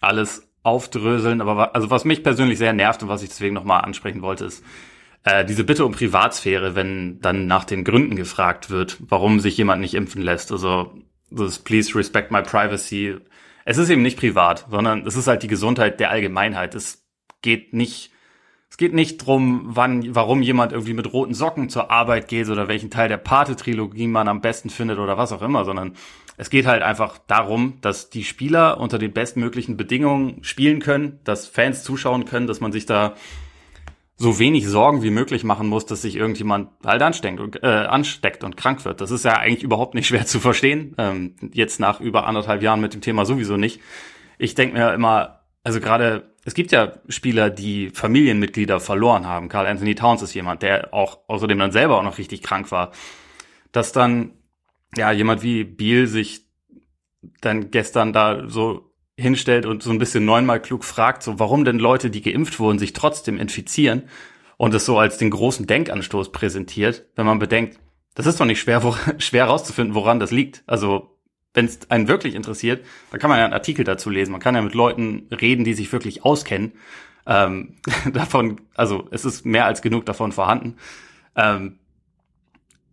alles 0.00 0.48
aufdröseln. 0.62 1.40
Aber 1.40 1.74
also 1.74 1.90
was 1.90 2.04
mich 2.04 2.22
persönlich 2.22 2.58
sehr 2.58 2.72
nervt 2.72 3.02
und 3.02 3.08
was 3.08 3.22
ich 3.22 3.28
deswegen 3.28 3.54
nochmal 3.54 3.82
ansprechen 3.82 4.22
wollte, 4.22 4.44
ist 4.44 4.64
äh, 5.24 5.44
diese 5.44 5.64
Bitte 5.64 5.84
um 5.84 5.92
Privatsphäre, 5.92 6.74
wenn 6.74 7.20
dann 7.20 7.46
nach 7.46 7.64
den 7.64 7.84
Gründen 7.84 8.16
gefragt 8.16 8.70
wird, 8.70 8.98
warum 9.00 9.40
sich 9.40 9.56
jemand 9.56 9.80
nicht 9.80 9.94
impfen 9.94 10.22
lässt. 10.22 10.52
Also 10.52 10.92
das 11.30 11.58
Please 11.58 11.94
respect 11.94 12.30
my 12.30 12.42
privacy. 12.42 13.16
Es 13.64 13.78
ist 13.78 13.90
eben 13.90 14.02
nicht 14.02 14.18
privat, 14.18 14.66
sondern 14.70 15.06
es 15.06 15.16
ist 15.16 15.26
halt 15.26 15.42
die 15.42 15.48
Gesundheit 15.48 16.00
der 16.00 16.10
Allgemeinheit. 16.10 16.74
Es 16.74 17.06
geht 17.42 17.74
nicht 17.74 18.10
es 18.70 18.76
geht 18.76 18.92
nicht 18.92 19.18
drum, 19.18 19.62
wann, 19.64 20.14
warum 20.14 20.42
jemand 20.42 20.72
irgendwie 20.72 20.94
mit 20.94 21.12
roten 21.12 21.34
Socken 21.34 21.68
zur 21.68 21.90
Arbeit 21.90 22.28
geht 22.28 22.48
oder 22.48 22.68
welchen 22.68 22.90
Teil 22.90 23.08
der 23.08 23.16
Pate-Trilogie 23.16 24.06
man 24.06 24.28
am 24.28 24.40
besten 24.40 24.70
findet 24.70 24.98
oder 24.98 25.16
was 25.16 25.32
auch 25.32 25.42
immer, 25.42 25.64
sondern 25.64 25.94
es 26.36 26.50
geht 26.50 26.66
halt 26.66 26.82
einfach 26.82 27.18
darum, 27.26 27.78
dass 27.80 28.10
die 28.10 28.24
Spieler 28.24 28.78
unter 28.78 28.98
den 28.98 29.12
bestmöglichen 29.12 29.76
Bedingungen 29.76 30.44
spielen 30.44 30.80
können, 30.80 31.18
dass 31.24 31.48
Fans 31.48 31.82
zuschauen 31.82 32.26
können, 32.26 32.46
dass 32.46 32.60
man 32.60 32.70
sich 32.70 32.86
da 32.86 33.14
so 34.18 34.38
wenig 34.38 34.66
Sorgen 34.66 35.02
wie 35.02 35.10
möglich 35.10 35.44
machen 35.44 35.68
muss, 35.68 35.86
dass 35.86 36.02
sich 36.02 36.16
irgendjemand 36.16 36.70
halt 36.84 37.02
ansteckt 37.02 37.40
und, 37.40 37.62
äh, 37.62 37.66
ansteckt 37.66 38.42
und 38.42 38.56
krank 38.56 38.84
wird. 38.84 39.00
Das 39.00 39.12
ist 39.12 39.24
ja 39.24 39.38
eigentlich 39.38 39.62
überhaupt 39.62 39.94
nicht 39.94 40.06
schwer 40.08 40.26
zu 40.26 40.40
verstehen. 40.40 40.94
Ähm, 40.98 41.34
jetzt 41.52 41.80
nach 41.80 42.00
über 42.00 42.26
anderthalb 42.26 42.62
Jahren 42.62 42.80
mit 42.80 42.94
dem 42.94 43.00
Thema 43.00 43.24
sowieso 43.24 43.56
nicht. 43.56 43.80
Ich 44.38 44.54
denke 44.54 44.76
mir 44.76 44.92
immer, 44.92 45.40
also 45.64 45.80
gerade, 45.80 46.34
es 46.48 46.54
gibt 46.54 46.72
ja 46.72 46.94
Spieler, 47.10 47.50
die 47.50 47.90
Familienmitglieder 47.90 48.80
verloren 48.80 49.26
haben. 49.26 49.50
Carl 49.50 49.66
Anthony 49.66 49.94
Towns 49.94 50.22
ist 50.22 50.32
jemand, 50.32 50.62
der 50.62 50.94
auch 50.94 51.18
außerdem 51.28 51.58
dann 51.58 51.72
selber 51.72 51.98
auch 51.98 52.02
noch 52.02 52.16
richtig 52.16 52.42
krank 52.42 52.72
war. 52.72 52.92
Dass 53.70 53.92
dann 53.92 54.30
ja, 54.96 55.12
jemand 55.12 55.42
wie 55.42 55.64
Biel 55.64 56.06
sich 56.06 56.46
dann 57.42 57.70
gestern 57.70 58.14
da 58.14 58.48
so 58.48 58.94
hinstellt 59.18 59.66
und 59.66 59.82
so 59.82 59.90
ein 59.90 59.98
bisschen 59.98 60.24
neunmal 60.24 60.62
klug 60.62 60.84
fragt, 60.84 61.22
so 61.22 61.38
warum 61.38 61.66
denn 61.66 61.78
Leute, 61.78 62.08
die 62.08 62.22
geimpft 62.22 62.58
wurden, 62.58 62.78
sich 62.78 62.94
trotzdem 62.94 63.36
infizieren 63.36 64.04
und 64.56 64.72
es 64.72 64.86
so 64.86 64.98
als 64.98 65.18
den 65.18 65.28
großen 65.28 65.66
Denkanstoß 65.66 66.32
präsentiert, 66.32 67.04
wenn 67.14 67.26
man 67.26 67.38
bedenkt, 67.38 67.78
das 68.14 68.24
ist 68.24 68.40
doch 68.40 68.46
nicht 68.46 68.60
schwer, 68.60 68.82
wo, 68.82 68.96
schwer 69.18 69.44
rauszufinden, 69.44 69.94
woran 69.94 70.18
das 70.18 70.30
liegt. 70.30 70.62
Also 70.66 71.17
wenn 71.54 71.66
es 71.66 71.90
einen 71.90 72.08
wirklich 72.08 72.34
interessiert, 72.34 72.84
dann 73.10 73.20
kann 73.20 73.30
man 73.30 73.38
ja 73.38 73.44
einen 73.44 73.54
Artikel 73.54 73.84
dazu 73.84 74.10
lesen. 74.10 74.32
Man 74.32 74.40
kann 74.40 74.54
ja 74.54 74.62
mit 74.62 74.74
Leuten 74.74 75.28
reden, 75.30 75.64
die 75.64 75.74
sich 75.74 75.92
wirklich 75.92 76.24
auskennen. 76.24 76.72
Ähm, 77.26 77.76
davon, 78.12 78.60
also 78.74 79.08
es 79.10 79.24
ist 79.24 79.44
mehr 79.44 79.66
als 79.66 79.82
genug 79.82 80.06
davon 80.06 80.32
vorhanden. 80.32 80.76
Ähm, 81.36 81.78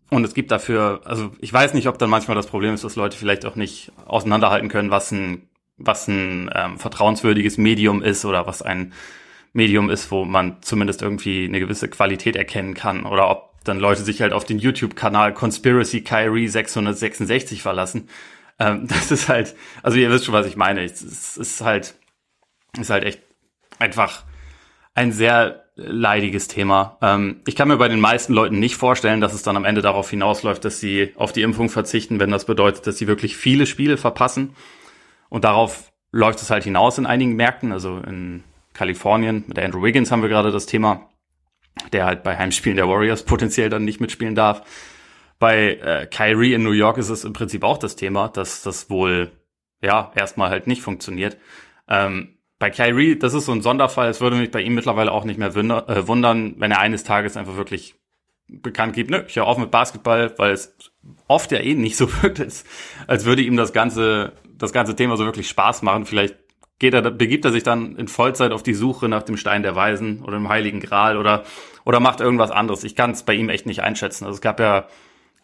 und 0.09 0.24
es 0.24 0.33
gibt 0.33 0.51
dafür, 0.51 1.01
also 1.05 1.31
ich 1.39 1.51
weiß 1.51 1.74
nicht, 1.74 1.88
ob 1.88 1.97
dann 1.97 2.09
manchmal 2.09 2.35
das 2.35 2.47
Problem 2.47 2.74
ist, 2.74 2.83
dass 2.83 2.95
Leute 2.95 3.17
vielleicht 3.17 3.45
auch 3.45 3.55
nicht 3.55 3.91
auseinanderhalten 4.05 4.69
können, 4.69 4.91
was 4.91 5.12
ein, 5.12 5.50
was 5.77 6.07
ein 6.07 6.50
ähm, 6.53 6.77
vertrauenswürdiges 6.77 7.57
Medium 7.57 8.01
ist 8.01 8.24
oder 8.24 8.45
was 8.45 8.62
ein 8.62 8.93
Medium 9.51 9.89
ist, 9.89 10.12
wo 10.12 10.25
man 10.25 10.62
zumindest 10.62 11.01
irgendwie 11.01 11.45
eine 11.45 11.59
gewisse 11.59 11.89
Qualität 11.89 12.35
erkennen 12.35 12.74
kann 12.74 13.05
oder 13.05 13.29
ob 13.29 13.55
dann 13.63 13.79
Leute 13.79 14.03
sich 14.03 14.21
halt 14.21 14.31
auf 14.31 14.45
den 14.45 14.59
YouTube-Kanal 14.59 15.33
Conspiracy 15.33 16.01
Kyrie 16.01 16.47
666 16.47 17.62
verlassen. 17.62 18.09
Ähm, 18.59 18.88
das 18.88 19.12
ist 19.12 19.29
halt, 19.29 19.55
also 19.83 19.97
ihr 19.97 20.09
wisst 20.09 20.25
schon, 20.25 20.33
was 20.33 20.47
ich 20.47 20.55
meine. 20.55 20.83
Es 20.83 21.01
ist 21.38 21.62
halt, 21.62 21.95
ist 22.77 22.89
halt 22.89 23.03
echt 23.03 23.21
einfach 23.79 24.24
ein 24.93 25.12
sehr 25.12 25.65
leidiges 25.75 26.47
Thema. 26.47 26.97
Ähm, 27.01 27.41
ich 27.45 27.55
kann 27.55 27.67
mir 27.67 27.77
bei 27.77 27.89
den 27.89 28.00
meisten 28.00 28.33
Leuten 28.33 28.59
nicht 28.59 28.77
vorstellen, 28.77 29.19
dass 29.19 29.33
es 29.33 29.43
dann 29.43 29.57
am 29.57 29.65
Ende 29.65 29.81
darauf 29.81 30.09
hinausläuft, 30.09 30.63
dass 30.63 30.79
sie 30.79 31.12
auf 31.17 31.33
die 31.33 31.41
Impfung 31.41 31.69
verzichten, 31.69 32.19
wenn 32.19 32.31
das 32.31 32.45
bedeutet, 32.45 32.88
dass 32.88 32.97
sie 32.97 33.07
wirklich 33.07 33.35
viele 33.35 33.65
Spiele 33.65 33.97
verpassen. 33.97 34.55
Und 35.29 35.43
darauf 35.43 35.91
läuft 36.12 36.41
es 36.41 36.50
halt 36.50 36.63
hinaus 36.63 36.97
in 36.97 37.05
einigen 37.05 37.35
Märkten. 37.35 37.74
Also 37.74 37.97
in 37.97 38.43
Kalifornien 38.74 39.43
mit 39.47 39.59
Andrew 39.59 39.83
Wiggins 39.83 40.12
haben 40.12 40.21
wir 40.21 40.29
gerade 40.29 40.51
das 40.51 40.65
Thema, 40.65 41.09
der 41.91 42.05
halt 42.05 42.24
bei 42.24 42.38
Heimspielen 42.38 42.77
der 42.77 42.88
Warriors 42.88 43.24
potenziell 43.25 43.69
dann 43.69 43.83
nicht 43.83 44.00
mitspielen 44.00 44.35
darf. 44.35 44.62
Bei 45.39 45.75
äh, 45.75 46.07
Kyrie 46.07 46.53
in 46.53 46.63
New 46.63 46.71
York 46.71 46.97
ist 46.97 47.09
es 47.09 47.25
im 47.25 47.33
Prinzip 47.33 47.63
auch 47.63 47.77
das 47.77 47.95
Thema, 47.95 48.29
dass 48.29 48.63
das 48.63 48.89
wohl 48.89 49.31
ja 49.81 50.11
erstmal 50.15 50.49
halt 50.49 50.67
nicht 50.67 50.81
funktioniert. 50.81 51.37
Ähm, 51.87 52.37
bei 52.57 52.69
Kyrie, 52.69 53.19
das 53.19 53.33
ist 53.33 53.45
so 53.45 53.51
ein 53.51 53.61
Sonderfall. 53.61 54.09
Es 54.09 54.21
würde 54.21 54.37
mich 54.37 54.51
bei 54.51 54.61
ihm 54.61 54.75
mittlerweile 54.75 55.11
auch 55.11 55.25
nicht 55.25 55.37
mehr 55.37 55.55
äh, 55.55 56.07
wundern, 56.07 56.55
wenn 56.57 56.71
er 56.71 56.79
eines 56.79 57.03
Tages 57.03 57.35
einfach 57.35 57.57
wirklich 57.57 57.95
bekannt 58.47 58.93
gibt, 58.93 59.09
nö, 59.09 59.23
ich 59.27 59.35
höre 59.35 59.47
auf 59.47 59.57
mit 59.57 59.71
Basketball, 59.71 60.33
weil 60.37 60.51
es 60.51 60.75
oft 61.27 61.51
ja 61.51 61.59
eh 61.59 61.73
nicht 61.73 61.97
so 61.97 62.11
wirkt, 62.21 62.39
als, 62.39 62.63
als 63.07 63.25
würde 63.25 63.41
ihm 63.41 63.57
das 63.57 63.73
ganze, 63.73 64.33
das 64.57 64.71
ganze 64.71 64.95
Thema 64.95 65.17
so 65.17 65.25
wirklich 65.25 65.49
Spaß 65.49 65.81
machen. 65.81 66.05
Vielleicht 66.05 66.35
geht 66.79 66.93
er, 66.93 67.01
begibt 67.01 67.45
er 67.45 67.51
sich 67.51 67.63
dann 67.63 67.95
in 67.95 68.07
Vollzeit 68.07 68.51
auf 68.51 68.63
die 68.63 68.73
Suche 68.73 69.09
nach 69.09 69.23
dem 69.23 69.37
Stein 69.37 69.63
der 69.63 69.75
Weisen 69.75 70.21
oder 70.21 70.37
dem 70.37 70.49
Heiligen 70.49 70.79
Gral 70.79 71.17
oder, 71.17 71.43
oder 71.85 71.99
macht 71.99 72.19
irgendwas 72.19 72.51
anderes. 72.51 72.83
Ich 72.83 72.95
kann 72.95 73.11
es 73.11 73.23
bei 73.23 73.33
ihm 73.33 73.49
echt 73.49 73.65
nicht 73.65 73.81
einschätzen. 73.81 74.25
Also 74.25 74.35
es 74.35 74.41
gab 74.41 74.59
ja 74.59 74.87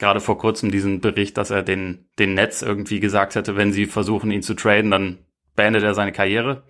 gerade 0.01 0.19
vor 0.19 0.37
kurzem 0.37 0.71
diesen 0.71 0.99
Bericht, 0.99 1.37
dass 1.37 1.49
er 1.49 1.63
den, 1.63 2.05
den 2.19 2.33
Netz 2.33 2.61
irgendwie 2.61 2.99
gesagt 2.99 3.35
hätte, 3.35 3.55
wenn 3.55 3.71
sie 3.71 3.85
versuchen, 3.85 4.31
ihn 4.31 4.41
zu 4.41 4.55
traden, 4.55 4.91
dann 4.91 5.19
beendet 5.55 5.83
er 5.83 5.93
seine 5.93 6.11
Karriere 6.11 6.63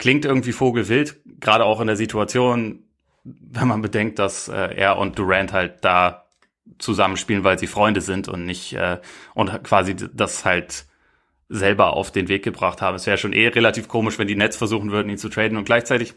klingt 0.00 0.24
irgendwie 0.24 0.52
vogelwild, 0.52 1.20
gerade 1.40 1.64
auch 1.64 1.80
in 1.80 1.86
der 1.86 1.94
Situation, 1.94 2.80
wenn 3.22 3.68
man 3.68 3.82
bedenkt, 3.82 4.18
dass 4.18 4.48
äh, 4.48 4.74
er 4.74 4.96
und 4.96 5.18
Durant 5.18 5.52
halt 5.52 5.84
da 5.84 6.24
zusammenspielen, 6.78 7.44
weil 7.44 7.58
sie 7.58 7.66
Freunde 7.66 8.00
sind 8.00 8.26
und 8.26 8.46
nicht 8.46 8.72
äh, 8.72 8.98
und 9.34 9.62
quasi 9.62 9.94
das 9.94 10.46
halt 10.46 10.86
selber 11.50 11.92
auf 11.92 12.10
den 12.10 12.28
Weg 12.28 12.42
gebracht 12.42 12.80
haben. 12.80 12.94
Es 12.94 13.06
wäre 13.06 13.18
schon 13.18 13.34
eh 13.34 13.48
relativ 13.48 13.88
komisch, 13.88 14.18
wenn 14.18 14.26
die 14.26 14.36
Nets 14.36 14.56
versuchen 14.56 14.90
würden, 14.90 15.10
ihn 15.10 15.18
zu 15.18 15.28
traden 15.28 15.58
und 15.58 15.64
gleichzeitig, 15.64 16.14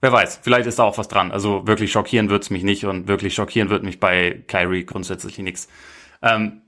wer 0.00 0.12
weiß, 0.12 0.40
vielleicht 0.42 0.66
ist 0.66 0.78
da 0.78 0.84
auch 0.84 0.98
was 0.98 1.08
dran. 1.08 1.32
Also 1.32 1.66
wirklich 1.66 1.92
schockieren 1.92 2.30
wird's 2.30 2.50
mich 2.50 2.62
nicht 2.62 2.84
und 2.84 3.08
wirklich 3.08 3.34
schockieren 3.34 3.70
wird 3.70 3.82
mich 3.82 4.00
bei 4.00 4.42
Kyrie 4.46 4.84
grundsätzlich 4.84 5.38
nichts. 5.38 5.68
Ähm, 6.22 6.62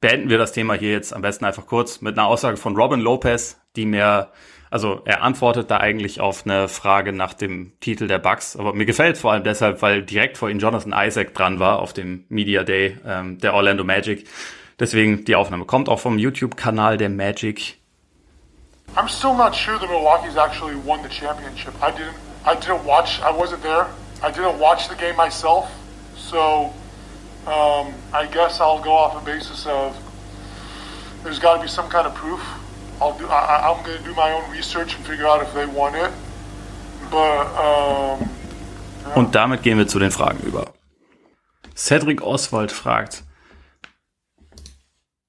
beenden 0.00 0.28
wir 0.28 0.38
das 0.38 0.52
Thema 0.52 0.74
hier 0.74 0.92
jetzt 0.92 1.12
am 1.12 1.22
besten 1.22 1.44
einfach 1.44 1.66
kurz 1.66 2.00
mit 2.00 2.18
einer 2.18 2.26
Aussage 2.26 2.56
von 2.56 2.76
Robin 2.76 3.00
Lopez, 3.00 3.60
die 3.76 3.86
mir, 3.86 4.30
also 4.70 5.02
er 5.04 5.22
antwortet 5.22 5.70
da 5.70 5.78
eigentlich 5.78 6.20
auf 6.20 6.44
eine 6.44 6.68
Frage 6.68 7.12
nach 7.12 7.34
dem 7.34 7.72
Titel 7.80 8.08
der 8.08 8.18
Bucks, 8.18 8.56
aber 8.56 8.74
mir 8.74 8.86
gefällt 8.86 9.18
vor 9.18 9.32
allem 9.32 9.44
deshalb, 9.44 9.82
weil 9.82 10.02
direkt 10.02 10.38
vor 10.38 10.50
ihm 10.50 10.58
Jonathan 10.58 10.94
Isaac 10.96 11.34
dran 11.34 11.60
war 11.60 11.80
auf 11.80 11.92
dem 11.92 12.24
Media 12.28 12.62
Day 12.62 12.98
ähm, 13.06 13.38
der 13.38 13.54
Orlando 13.54 13.84
Magic 13.84 14.26
Deswegen 14.78 15.24
die 15.24 15.34
Aufnahme 15.36 15.64
kommt 15.64 15.88
auch 15.88 16.00
vom 16.00 16.18
YouTube-Kanal 16.18 16.98
der 16.98 17.08
Magic. 17.08 17.78
I'm 18.94 19.08
still 19.08 19.34
not 19.34 19.54
sure 19.54 19.78
the 19.78 19.86
Milwaukee's 19.86 20.36
actually 20.36 20.76
won 20.84 21.02
the 21.02 21.08
championship. 21.08 21.72
I 21.82 21.90
didn't 21.90 22.25
I 22.46 22.54
didn't 22.54 22.84
watch 22.84 23.20
I 23.20 23.30
wasn't 23.30 23.62
there. 23.62 23.88
I 24.22 24.30
didn't 24.30 24.58
watch 24.58 24.88
the 24.88 24.94
game 24.94 25.16
myself. 25.16 25.70
So 26.16 26.72
um, 27.46 27.92
I 28.12 28.26
guess 28.32 28.60
I'll 28.60 28.82
go 28.82 28.92
off 28.92 29.20
a 29.20 29.24
basis 29.24 29.66
of 29.66 29.96
there's 31.22 31.38
got 31.38 31.56
to 31.56 31.62
be 31.62 31.68
some 31.68 31.88
kind 31.88 32.06
of 32.06 32.14
proof. 32.14 32.40
I'll 33.00 33.18
do 33.18 33.26
I, 33.26 33.70
I'm 33.70 33.84
going 33.84 33.98
to 33.98 34.04
do 34.04 34.14
my 34.14 34.32
own 34.32 34.50
research 34.50 34.96
and 34.96 35.04
figure 35.04 35.26
out 35.26 35.42
if 35.42 35.52
they 35.52 35.66
won 35.66 35.94
it. 35.94 36.12
But 37.10 37.46
um, 37.56 38.30
ja. 39.04 39.14
Und 39.14 39.34
damit 39.34 39.62
gehen 39.62 39.78
wir 39.78 39.88
zu 39.88 39.98
den 39.98 40.10
Fragen 40.10 40.40
über. 40.40 40.72
Cedric 41.74 42.22
Oswald 42.22 42.72
fragt, 42.72 43.24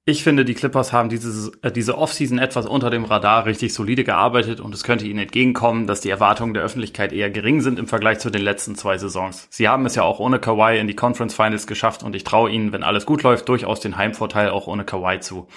ich 0.09 0.23
finde, 0.23 0.45
die 0.45 0.53
Clippers 0.53 0.93
haben 0.93 1.09
dieses, 1.09 1.51
äh, 1.63 1.69
diese 1.69 1.97
Offseason 1.97 2.39
etwas 2.39 2.65
unter 2.65 2.89
dem 2.89 3.03
Radar 3.03 3.45
richtig 3.45 3.73
solide 3.73 4.05
gearbeitet 4.05 4.61
und 4.61 4.73
es 4.73 4.83
könnte 4.83 5.05
ihnen 5.05 5.19
entgegenkommen, 5.19 5.85
dass 5.85 5.99
die 5.99 6.09
Erwartungen 6.09 6.53
der 6.53 6.63
Öffentlichkeit 6.63 7.11
eher 7.11 7.29
gering 7.29 7.59
sind 7.59 7.77
im 7.77 7.87
Vergleich 7.87 8.19
zu 8.19 8.29
den 8.29 8.41
letzten 8.41 8.75
zwei 8.75 8.97
Saisons. 8.97 9.47
Sie 9.49 9.67
haben 9.67 9.85
es 9.85 9.95
ja 9.95 10.03
auch 10.03 10.19
ohne 10.19 10.39
Kawhi 10.39 10.79
in 10.79 10.87
die 10.87 10.95
Conference 10.95 11.35
Finals 11.35 11.67
geschafft 11.67 12.03
und 12.03 12.15
ich 12.15 12.23
traue 12.23 12.49
ihnen, 12.49 12.71
wenn 12.71 12.83
alles 12.83 13.05
gut 13.05 13.21
läuft, 13.23 13.49
durchaus 13.49 13.81
den 13.81 13.97
Heimvorteil 13.97 14.49
auch 14.49 14.67
ohne 14.67 14.85
Kawhi 14.85 15.19
zu. 15.19 15.49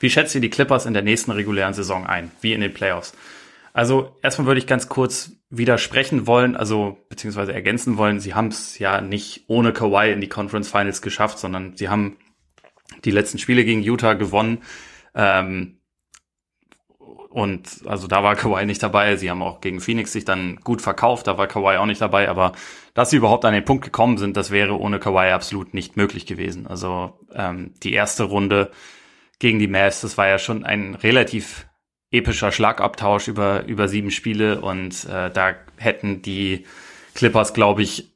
Wie 0.00 0.10
schätzt 0.10 0.34
ihr 0.34 0.40
die 0.40 0.50
Clippers 0.50 0.86
in 0.86 0.92
der 0.92 1.02
nächsten 1.02 1.30
regulären 1.30 1.72
Saison 1.72 2.04
ein, 2.04 2.32
wie 2.40 2.52
in 2.52 2.62
den 2.62 2.74
Playoffs? 2.74 3.14
Also 3.72 4.16
erstmal 4.22 4.48
würde 4.48 4.58
ich 4.58 4.66
ganz 4.66 4.88
kurz 4.88 5.36
widersprechen 5.50 6.26
wollen, 6.26 6.56
also 6.56 6.98
beziehungsweise 7.08 7.52
ergänzen 7.52 7.96
wollen, 7.96 8.18
sie 8.18 8.34
haben 8.34 8.48
es 8.48 8.76
ja 8.80 9.00
nicht 9.00 9.44
ohne 9.46 9.72
Kawhi 9.72 10.10
in 10.10 10.20
die 10.20 10.28
Conference 10.28 10.68
Finals 10.68 11.00
geschafft, 11.00 11.38
sondern 11.38 11.76
sie 11.76 11.88
haben 11.88 12.16
die 13.04 13.10
letzten 13.10 13.38
Spiele 13.38 13.64
gegen 13.64 13.82
Utah 13.82 14.14
gewonnen. 14.14 14.62
Ähm, 15.14 15.78
und 17.34 17.80
also 17.86 18.06
da 18.06 18.22
war 18.22 18.36
Kawhi 18.36 18.64
nicht 18.64 18.80
dabei. 18.82 19.16
Sie 19.16 19.28
haben 19.28 19.42
auch 19.42 19.60
gegen 19.60 19.80
Phoenix 19.80 20.12
sich 20.12 20.24
dann 20.24 20.56
gut 20.62 20.80
verkauft. 20.80 21.26
Da 21.26 21.36
war 21.36 21.48
Kawhi 21.48 21.78
auch 21.78 21.86
nicht 21.86 22.00
dabei. 22.00 22.28
Aber 22.28 22.52
dass 22.94 23.10
sie 23.10 23.16
überhaupt 23.16 23.44
an 23.44 23.52
den 23.52 23.64
Punkt 23.64 23.84
gekommen 23.84 24.18
sind, 24.18 24.36
das 24.36 24.52
wäre 24.52 24.78
ohne 24.78 25.00
Kawhi 25.00 25.32
absolut 25.32 25.74
nicht 25.74 25.96
möglich 25.96 26.26
gewesen. 26.26 26.68
Also 26.68 27.18
ähm, 27.34 27.74
die 27.82 27.92
erste 27.92 28.22
Runde 28.22 28.70
gegen 29.40 29.58
die 29.58 29.66
Mavs, 29.66 30.00
das 30.02 30.16
war 30.16 30.28
ja 30.28 30.38
schon 30.38 30.64
ein 30.64 30.94
relativ 30.94 31.66
epischer 32.12 32.52
Schlagabtausch 32.52 33.26
über 33.26 33.64
über 33.64 33.88
sieben 33.88 34.12
Spiele 34.12 34.60
und 34.60 35.04
äh, 35.06 35.28
da 35.30 35.56
hätten 35.76 36.22
die 36.22 36.64
Clippers, 37.14 37.52
glaube 37.52 37.82
ich, 37.82 38.13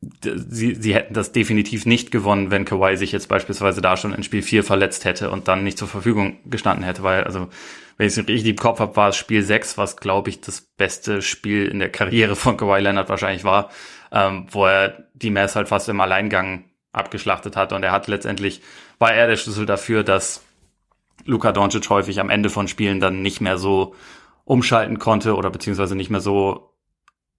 sie, 0.00 0.74
sie 0.74 0.94
hätten 0.94 1.14
das 1.14 1.32
definitiv 1.32 1.86
nicht 1.86 2.10
gewonnen, 2.10 2.50
wenn 2.50 2.64
Kawhi 2.64 2.96
sich 2.96 3.12
jetzt 3.12 3.28
beispielsweise 3.28 3.80
da 3.80 3.96
schon 3.96 4.14
in 4.14 4.22
Spiel 4.22 4.42
4 4.42 4.62
verletzt 4.62 5.04
hätte 5.04 5.30
und 5.30 5.48
dann 5.48 5.64
nicht 5.64 5.78
zur 5.78 5.88
Verfügung 5.88 6.38
gestanden 6.46 6.84
hätte, 6.84 7.02
weil, 7.02 7.24
also, 7.24 7.48
wenn 7.96 8.06
ich 8.06 8.16
es 8.16 8.28
richtig 8.28 8.50
im 8.50 8.56
Kopf 8.56 8.78
habe, 8.78 8.94
war 8.94 9.08
es 9.08 9.16
Spiel 9.16 9.42
6, 9.42 9.76
was, 9.76 9.96
glaube 9.96 10.30
ich, 10.30 10.40
das 10.40 10.60
beste 10.60 11.20
Spiel 11.20 11.66
in 11.66 11.80
der 11.80 11.90
Karriere 11.90 12.36
von 12.36 12.56
Kawhi 12.56 12.80
Leonard 12.80 13.08
wahrscheinlich 13.08 13.44
war, 13.44 13.70
ähm, 14.12 14.46
wo 14.50 14.66
er 14.66 15.08
die 15.14 15.30
Mess 15.30 15.56
halt 15.56 15.68
fast 15.68 15.88
im 15.88 16.00
Alleingang 16.00 16.64
abgeschlachtet 16.92 17.56
hat 17.56 17.72
und 17.72 17.82
er 17.82 17.92
hat 17.92 18.06
letztendlich, 18.06 18.62
war 18.98 19.12
er 19.12 19.26
der 19.26 19.36
Schlüssel 19.36 19.66
dafür, 19.66 20.04
dass 20.04 20.42
Luka 21.24 21.52
Doncic 21.52 21.90
häufig 21.90 22.20
am 22.20 22.30
Ende 22.30 22.50
von 22.50 22.68
Spielen 22.68 23.00
dann 23.00 23.20
nicht 23.20 23.40
mehr 23.40 23.58
so 23.58 23.94
umschalten 24.44 24.98
konnte 24.98 25.36
oder 25.36 25.50
beziehungsweise 25.50 25.94
nicht 25.94 26.10
mehr 26.10 26.20
so 26.20 26.68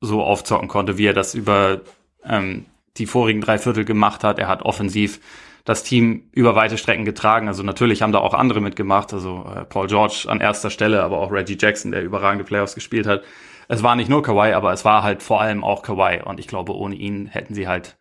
so 0.01 0.23
aufzocken 0.23 0.67
konnte, 0.67 0.97
wie 0.97 1.07
er 1.07 1.13
das 1.13 1.35
über 1.35 1.81
ähm, 2.23 2.65
die 2.97 3.05
vorigen 3.05 3.41
drei 3.41 3.57
Viertel 3.57 3.85
gemacht 3.85 4.23
hat. 4.23 4.39
Er 4.39 4.47
hat 4.47 4.63
offensiv 4.63 5.19
das 5.65 5.83
Team 5.83 6.29
über 6.31 6.55
weite 6.55 6.77
Strecken 6.77 7.05
getragen. 7.05 7.47
Also 7.47 7.63
natürlich 7.63 8.01
haben 8.01 8.11
da 8.11 8.19
auch 8.19 8.33
andere 8.33 8.61
mitgemacht, 8.61 9.13
also 9.13 9.45
äh, 9.55 9.65
Paul 9.65 9.87
George 9.87 10.25
an 10.27 10.41
erster 10.41 10.69
Stelle, 10.69 11.03
aber 11.03 11.19
auch 11.19 11.31
Reggie 11.31 11.57
Jackson, 11.59 11.91
der 11.91 12.03
überragende 12.03 12.43
Playoffs 12.43 12.75
gespielt 12.75 13.07
hat. 13.07 13.23
Es 13.67 13.83
war 13.83 13.95
nicht 13.95 14.09
nur 14.09 14.23
Kawhi, 14.23 14.53
aber 14.53 14.73
es 14.73 14.83
war 14.83 15.03
halt 15.03 15.21
vor 15.21 15.41
allem 15.41 15.63
auch 15.63 15.83
Kawhi. 15.83 16.21
Und 16.23 16.39
ich 16.39 16.47
glaube, 16.47 16.75
ohne 16.75 16.95
ihn 16.95 17.27
hätten 17.27 17.53
sie 17.53 17.67
halt 17.67 17.97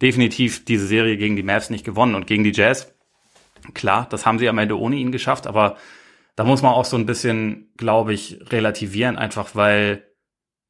definitiv 0.00 0.64
diese 0.64 0.86
Serie 0.86 1.16
gegen 1.16 1.36
die 1.36 1.42
Mavs 1.42 1.70
nicht 1.70 1.84
gewonnen. 1.84 2.14
Und 2.14 2.26
gegen 2.26 2.44
die 2.44 2.52
Jazz, 2.52 2.94
klar, 3.74 4.06
das 4.08 4.24
haben 4.24 4.38
sie 4.38 4.48
am 4.48 4.58
Ende 4.58 4.78
ohne 4.78 4.96
ihn 4.96 5.12
geschafft, 5.12 5.46
aber 5.46 5.76
da 6.34 6.44
muss 6.44 6.62
man 6.62 6.72
auch 6.72 6.86
so 6.86 6.96
ein 6.96 7.06
bisschen, 7.06 7.70
glaube 7.76 8.14
ich, 8.14 8.38
relativieren, 8.50 9.18
einfach 9.18 9.50
weil 9.54 10.06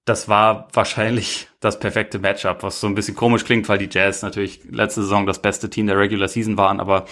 das 0.04 0.28
war 0.28 0.68
wahrscheinlich 0.72 1.48
das 1.60 1.78
perfekte 1.78 2.18
Matchup, 2.18 2.62
was 2.62 2.80
so 2.80 2.86
ein 2.86 2.94
bisschen 2.94 3.14
komisch 3.14 3.44
klingt, 3.44 3.68
weil 3.68 3.78
die 3.78 3.88
Jazz 3.90 4.22
natürlich 4.22 4.60
letzte 4.70 5.02
Saison 5.02 5.26
das 5.26 5.40
beste 5.40 5.70
Team 5.70 5.86
der 5.86 5.98
Regular 5.98 6.28
Season 6.28 6.56
waren, 6.56 6.80
aber 6.80 7.06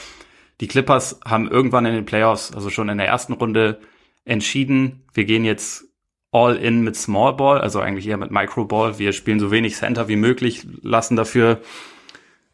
die 0.61 0.69
Clippers 0.69 1.21
haben 1.25 1.51
irgendwann 1.51 1.87
in 1.87 1.95
den 1.95 2.05
Playoffs, 2.05 2.53
also 2.53 2.69
schon 2.69 2.89
in 2.89 2.99
der 2.99 3.07
ersten 3.07 3.33
Runde, 3.35 3.81
entschieden, 4.25 5.05
wir 5.15 5.25
gehen 5.25 5.45
jetzt 5.45 5.85
all 6.33 6.57
in 6.57 6.83
mit 6.83 6.97
Small 6.97 7.35
Ball, 7.35 7.61
also 7.61 7.81
eigentlich 7.81 8.07
eher 8.07 8.17
mit 8.17 8.31
Micro 8.31 8.65
Ball. 8.65 8.99
Wir 8.99 9.13
spielen 9.13 9.41
so 9.41 9.51
wenig 9.51 9.77
Center 9.77 10.09
wie 10.09 10.17
möglich, 10.17 10.67
lassen 10.83 11.17
dafür, 11.17 11.61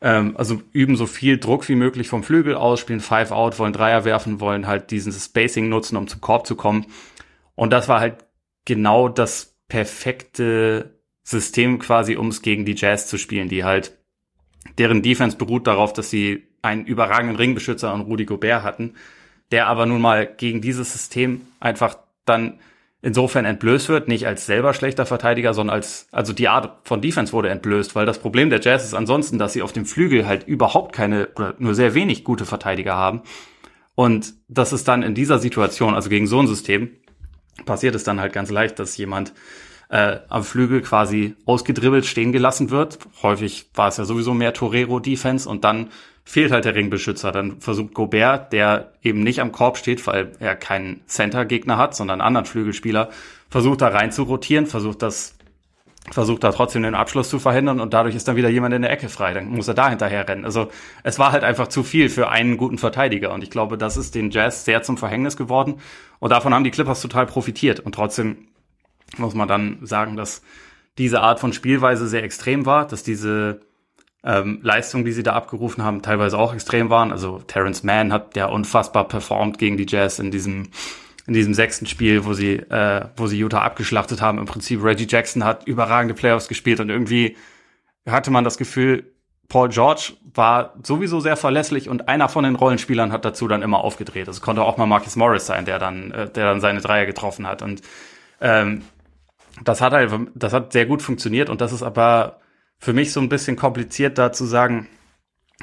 ähm, 0.00 0.36
also 0.36 0.62
üben 0.72 0.96
so 0.96 1.06
viel 1.06 1.38
Druck 1.38 1.68
wie 1.68 1.74
möglich 1.74 2.08
vom 2.08 2.22
Flügel 2.22 2.54
aus, 2.54 2.80
spielen 2.80 3.00
Five 3.00 3.32
Out, 3.32 3.58
wollen 3.58 3.72
Dreier 3.72 4.04
werfen, 4.04 4.40
wollen 4.40 4.66
halt 4.66 4.90
diesen 4.90 5.12
Spacing 5.12 5.68
nutzen, 5.68 5.96
um 5.96 6.06
zum 6.06 6.20
Korb 6.20 6.46
zu 6.46 6.56
kommen. 6.56 6.86
Und 7.54 7.70
das 7.70 7.88
war 7.88 8.00
halt 8.00 8.24
genau 8.64 9.08
das 9.08 9.55
perfekte 9.68 11.00
System 11.22 11.78
quasi, 11.78 12.16
um 12.16 12.28
es 12.28 12.42
gegen 12.42 12.64
die 12.64 12.76
Jazz 12.76 13.08
zu 13.08 13.18
spielen, 13.18 13.48
die 13.48 13.64
halt, 13.64 13.98
deren 14.78 15.02
Defense 15.02 15.36
beruht 15.36 15.66
darauf, 15.66 15.92
dass 15.92 16.10
sie 16.10 16.46
einen 16.62 16.86
überragenden 16.86 17.36
Ringbeschützer 17.36 17.92
und 17.92 18.02
Rudy 18.02 18.24
Gobert 18.24 18.62
hatten, 18.62 18.94
der 19.50 19.66
aber 19.66 19.86
nun 19.86 20.00
mal 20.00 20.26
gegen 20.26 20.60
dieses 20.60 20.92
System 20.92 21.42
einfach 21.60 21.98
dann 22.24 22.58
insofern 23.02 23.44
entblößt 23.44 23.88
wird, 23.88 24.08
nicht 24.08 24.26
als 24.26 24.46
selber 24.46 24.74
schlechter 24.74 25.06
Verteidiger, 25.06 25.54
sondern 25.54 25.76
als, 25.76 26.08
also 26.10 26.32
die 26.32 26.48
Art 26.48 26.78
von 26.82 27.00
Defense 27.00 27.32
wurde 27.32 27.50
entblößt, 27.50 27.94
weil 27.94 28.06
das 28.06 28.18
Problem 28.18 28.50
der 28.50 28.60
Jazz 28.60 28.84
ist 28.84 28.94
ansonsten, 28.94 29.38
dass 29.38 29.52
sie 29.52 29.62
auf 29.62 29.72
dem 29.72 29.86
Flügel 29.86 30.26
halt 30.26 30.46
überhaupt 30.48 30.92
keine 30.92 31.28
oder 31.36 31.54
nur 31.58 31.74
sehr 31.74 31.94
wenig 31.94 32.24
gute 32.24 32.46
Verteidiger 32.46 32.94
haben. 32.94 33.22
Und 33.94 34.34
das 34.48 34.72
ist 34.72 34.88
dann 34.88 35.02
in 35.02 35.14
dieser 35.14 35.38
Situation, 35.38 35.94
also 35.94 36.08
gegen 36.08 36.26
so 36.26 36.40
ein 36.40 36.48
System, 36.48 36.90
passiert 37.64 37.94
es 37.94 38.04
dann 38.04 38.20
halt 38.20 38.32
ganz 38.32 38.50
leicht, 38.50 38.78
dass 38.78 38.96
jemand 38.96 39.32
äh, 39.88 40.18
am 40.28 40.44
Flügel 40.44 40.82
quasi 40.82 41.34
ausgedribbelt 41.44 42.06
stehen 42.06 42.32
gelassen 42.32 42.70
wird. 42.70 42.98
Häufig 43.22 43.68
war 43.74 43.88
es 43.88 43.96
ja 43.96 44.04
sowieso 44.04 44.34
mehr 44.34 44.52
Torero-Defense 44.52 45.48
und 45.48 45.64
dann 45.64 45.90
fehlt 46.24 46.50
halt 46.50 46.64
der 46.64 46.74
Ringbeschützer. 46.74 47.30
Dann 47.30 47.60
versucht 47.60 47.94
Gobert, 47.94 48.52
der 48.52 48.92
eben 49.02 49.20
nicht 49.20 49.40
am 49.40 49.52
Korb 49.52 49.78
steht, 49.78 50.04
weil 50.06 50.32
er 50.40 50.56
keinen 50.56 51.02
Center-Gegner 51.06 51.78
hat, 51.78 51.94
sondern 51.94 52.20
einen 52.20 52.26
anderen 52.26 52.46
Flügelspieler, 52.46 53.10
versucht 53.48 53.80
da 53.80 53.88
rein 53.88 54.10
zu 54.10 54.24
rotieren, 54.24 54.66
versucht 54.66 55.02
das 55.02 55.35
versucht 56.10 56.44
da 56.44 56.52
trotzdem 56.52 56.82
den 56.82 56.94
Abschluss 56.94 57.28
zu 57.28 57.38
verhindern 57.38 57.80
und 57.80 57.92
dadurch 57.92 58.14
ist 58.14 58.28
dann 58.28 58.36
wieder 58.36 58.48
jemand 58.48 58.74
in 58.74 58.82
der 58.82 58.90
Ecke 58.90 59.08
frei. 59.08 59.34
Dann 59.34 59.48
muss 59.48 59.68
er 59.68 59.74
da 59.74 59.88
hinterher 59.88 60.28
rennen. 60.28 60.44
Also 60.44 60.68
es 61.02 61.18
war 61.18 61.32
halt 61.32 61.44
einfach 61.44 61.68
zu 61.68 61.82
viel 61.82 62.08
für 62.08 62.28
einen 62.28 62.56
guten 62.56 62.78
Verteidiger 62.78 63.32
und 63.32 63.42
ich 63.42 63.50
glaube, 63.50 63.76
das 63.76 63.96
ist 63.96 64.14
den 64.14 64.30
Jazz 64.30 64.64
sehr 64.64 64.82
zum 64.82 64.96
Verhängnis 64.96 65.36
geworden 65.36 65.80
und 66.18 66.30
davon 66.30 66.54
haben 66.54 66.64
die 66.64 66.70
Clippers 66.70 67.00
total 67.00 67.26
profitiert 67.26 67.80
und 67.80 67.94
trotzdem 67.94 68.48
muss 69.18 69.34
man 69.34 69.48
dann 69.48 69.78
sagen, 69.82 70.16
dass 70.16 70.42
diese 70.98 71.20
Art 71.20 71.40
von 71.40 71.52
Spielweise 71.52 72.06
sehr 72.06 72.22
extrem 72.22 72.66
war, 72.66 72.86
dass 72.86 73.02
diese 73.02 73.60
ähm, 74.24 74.58
Leistungen, 74.62 75.04
die 75.04 75.12
sie 75.12 75.22
da 75.22 75.34
abgerufen 75.34 75.84
haben, 75.84 76.02
teilweise 76.02 76.38
auch 76.38 76.54
extrem 76.54 76.90
waren. 76.90 77.12
Also 77.12 77.38
Terrence 77.46 77.82
Mann 77.82 78.12
hat 78.12 78.36
ja 78.36 78.46
unfassbar 78.46 79.06
performt 79.06 79.58
gegen 79.58 79.76
die 79.76 79.86
Jazz 79.88 80.18
in 80.18 80.30
diesem 80.30 80.68
in 81.26 81.34
diesem 81.34 81.54
sechsten 81.54 81.86
Spiel, 81.86 82.24
wo 82.24 82.34
sie, 82.34 82.54
äh, 82.54 83.06
wo 83.16 83.26
sie 83.26 83.38
Utah 83.38 83.62
abgeschlachtet 83.62 84.20
haben. 84.22 84.38
Im 84.38 84.46
Prinzip 84.46 84.82
Reggie 84.82 85.06
Jackson 85.08 85.44
hat 85.44 85.66
überragende 85.66 86.14
Playoffs 86.14 86.48
gespielt 86.48 86.80
und 86.80 86.88
irgendwie 86.88 87.36
hatte 88.06 88.30
man 88.30 88.44
das 88.44 88.58
Gefühl, 88.58 89.12
Paul 89.48 89.68
George 89.68 90.14
war 90.34 90.74
sowieso 90.82 91.20
sehr 91.20 91.36
verlässlich 91.36 91.88
und 91.88 92.08
einer 92.08 92.28
von 92.28 92.44
den 92.44 92.56
Rollenspielern 92.56 93.12
hat 93.12 93.24
dazu 93.24 93.48
dann 93.48 93.62
immer 93.62 93.78
aufgedreht. 93.78 94.28
Es 94.28 94.40
konnte 94.40 94.62
auch 94.62 94.76
mal 94.76 94.86
Marcus 94.86 95.16
Morris 95.16 95.46
sein, 95.46 95.64
der 95.64 95.78
dann, 95.78 96.10
äh, 96.12 96.30
der 96.30 96.46
dann 96.46 96.60
seine 96.60 96.80
Dreier 96.80 97.06
getroffen 97.06 97.46
hat. 97.46 97.62
Und 97.62 97.82
ähm, 98.40 98.82
das 99.64 99.80
hat 99.80 99.92
halt, 99.92 100.12
das 100.34 100.52
hat 100.52 100.72
sehr 100.72 100.86
gut 100.86 101.02
funktioniert 101.02 101.48
und 101.48 101.60
das 101.60 101.72
ist 101.72 101.82
aber 101.82 102.40
für 102.78 102.92
mich 102.92 103.12
so 103.12 103.20
ein 103.20 103.28
bisschen 103.28 103.56
kompliziert 103.56 104.18
da 104.18 104.32
zu 104.32 104.44
sagen, 104.44 104.88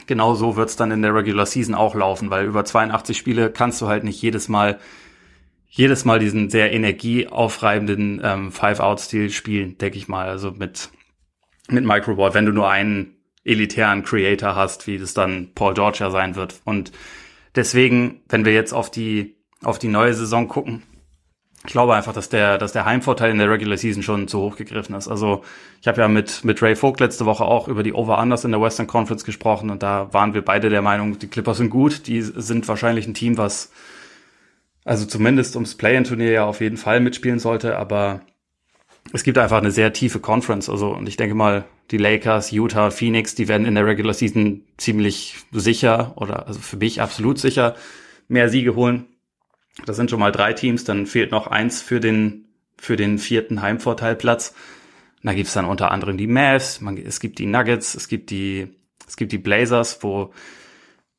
genau 0.08 0.34
so 0.34 0.56
wird's 0.56 0.76
dann 0.76 0.92
in 0.92 1.02
der 1.02 1.14
Regular 1.14 1.46
Season 1.46 1.76
auch 1.76 1.94
laufen, 1.94 2.30
weil 2.32 2.46
über 2.46 2.66
82 2.66 3.16
Spiele 3.18 3.52
kannst 3.52 3.82
du 3.82 3.88
halt 3.88 4.04
nicht 4.04 4.22
jedes 4.22 4.50
Mal 4.50 4.80
jedes 5.76 6.06
Mal 6.06 6.20
diesen 6.20 6.52
sehr 6.52 6.72
energieaufreibenden 6.72 8.22
ähm, 8.24 8.52
Five-Out-Stil 8.52 9.32
spielen, 9.32 9.76
denke 9.80 9.98
ich 9.98 10.08
mal. 10.08 10.30
Also 10.30 10.52
mit, 10.52 10.90
mit 11.68 11.84
Microbot, 11.84 12.36
wenn 12.36 12.46
du 12.46 12.52
nur 12.52 12.70
einen 12.70 13.16
elitären 13.44 14.04
Creator 14.04 14.56
hast, 14.56 14.86
wie 14.86 15.00
das 15.00 15.16
dann 15.16 15.50
Paul 15.56 15.74
George 15.74 15.98
ja 16.02 16.12
sein 16.12 16.36
wird. 16.36 16.62
Und 16.64 16.92
deswegen, 17.56 18.22
wenn 18.30 18.46
wir 18.46 18.54
jetzt 18.54 18.72
auf 18.72 18.92
die, 18.92 19.36
auf 19.64 19.80
die 19.80 19.88
neue 19.88 20.14
Saison 20.14 20.48
gucken, 20.48 20.84
ich 21.66 21.72
glaube 21.72 21.96
einfach, 21.96 22.14
dass 22.14 22.30
der, 22.30 22.60
dass 22.60 22.74
der 22.74 22.86
Heimvorteil 22.86 23.32
in 23.32 23.40
der 23.40 23.50
Regular 23.50 23.78
Season 23.78 24.04
schon 24.04 24.28
zu 24.28 24.40
hoch 24.42 24.58
gegriffen 24.58 24.94
ist. 24.94 25.08
Also 25.08 25.44
ich 25.82 25.88
habe 25.88 26.02
ja 26.02 26.08
mit, 26.08 26.44
mit 26.44 26.62
Ray 26.62 26.76
Vogt 26.76 27.00
letzte 27.00 27.26
Woche 27.26 27.46
auch 27.46 27.68
über 27.68 27.82
die 27.82 27.94
Over-Unders 27.94 28.46
in 28.46 28.52
der 28.52 28.62
Western 28.62 28.86
Conference 28.86 29.24
gesprochen 29.24 29.72
und 29.72 29.82
da 29.82 30.14
waren 30.14 30.36
wir 30.36 30.44
beide 30.44 30.70
der 30.70 30.84
Meinung, 30.84 31.18
die 31.18 31.30
Clippers 31.30 31.58
sind 31.58 31.72
gut, 31.72 32.06
die 32.06 32.22
sind 32.22 32.68
wahrscheinlich 32.68 33.08
ein 33.08 33.16
Team, 33.16 33.38
was 33.38 33.72
also 34.86 35.06
zumindest 35.06 35.56
ums 35.56 35.76
Play-in-Turnier 35.76 36.32
ja 36.32 36.46
auf 36.46 36.62
jeden 36.62 36.78
Fall 36.78 37.00
mitspielen 37.00 37.40
sollte, 37.40 37.78
aber 37.78 38.22
es 39.12 39.24
gibt 39.24 39.38
einfach 39.38 39.58
eine 39.58 39.72
sehr 39.72 39.94
tiefe 39.94 40.20
Conference. 40.20 40.70
Also, 40.70 40.90
und 40.90 41.08
ich 41.08 41.18
denke 41.18 41.36
mal, 41.36 41.66
die 41.92 41.98
Lakers, 41.98 42.52
Utah, 42.52 42.90
Phoenix, 42.90 43.36
die 43.36 43.48
werden 43.48 43.66
in 43.66 43.76
der 43.76 43.86
Regular 43.86 44.14
Season 44.14 44.64
ziemlich 44.78 45.36
sicher 45.52 46.14
oder 46.16 46.48
also 46.48 46.60
für 46.60 46.78
mich 46.78 47.02
absolut 47.02 47.40
sicher 47.40 47.76
mehr 48.28 48.50
Siege 48.50 48.76
holen. 48.76 49.06
Das 49.86 49.98
sind 49.98 50.10
schon 50.10 50.20
mal 50.20 50.32
drei 50.32 50.54
Teams, 50.54 50.84
dann 50.84 51.06
fehlt 51.06 51.32
noch 51.32 51.48
eins 51.48 51.82
für 51.82 52.00
den, 52.00 52.46
für 52.78 52.96
den 52.96 53.18
vierten 53.18 53.62
Heimvorteilplatz. 53.62 54.54
da 55.24 55.34
gibt's 55.34 55.54
dann 55.54 55.66
unter 55.66 55.92
anderem 55.92 56.18
die 56.18 56.28
Mavs, 56.28 56.80
man, 56.80 56.98
es 56.98 57.20
gibt 57.20 57.40
die 57.40 57.48
Nuggets, 57.48 57.96
es 57.96 58.08
gibt 58.08 58.30
die, 58.30 58.68
es 59.08 59.18
gibt 59.18 59.32
die 59.32 59.38
Blazers, 59.38 60.00
wo 60.02 60.32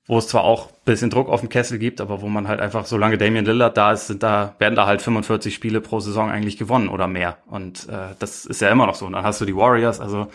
wo 0.07 0.19
es 0.19 0.29
zwar 0.29 0.45
auch 0.45 0.71
bisschen 0.85 1.09
Druck 1.09 1.29
auf 1.29 1.41
dem 1.41 1.49
Kessel 1.49 1.79
gibt, 1.79 2.01
aber 2.01 2.21
wo 2.21 2.29
man 2.29 2.47
halt 2.47 2.61
einfach, 2.61 2.85
solange 2.85 3.17
Damian 3.17 3.47
Lillard 3.47 3.77
da 3.77 3.93
ist, 3.93 4.09
sind 4.09 4.23
da, 4.23 4.55
werden 4.59 4.75
da 4.75 4.87
halt 4.87 5.01
45 5.01 5.55
Spiele 5.55 5.81
pro 5.81 6.01
Saison 6.01 6.31
eigentlich 6.31 6.59
gewonnen 6.59 6.89
oder 6.89 7.09
mehr. 7.09 7.39
Und 7.47 7.89
äh, 7.89 8.15
das 8.19 8.45
ist 8.45 8.61
ja 8.61 8.69
immer 8.69 8.87
noch 8.87 8.95
so. 8.95 9.07
Und 9.07 9.13
dann 9.13 9.25
hast 9.25 9.41
du 9.41 9.47
die 9.47 9.57
Warriors. 9.57 10.01
Also 10.01 10.29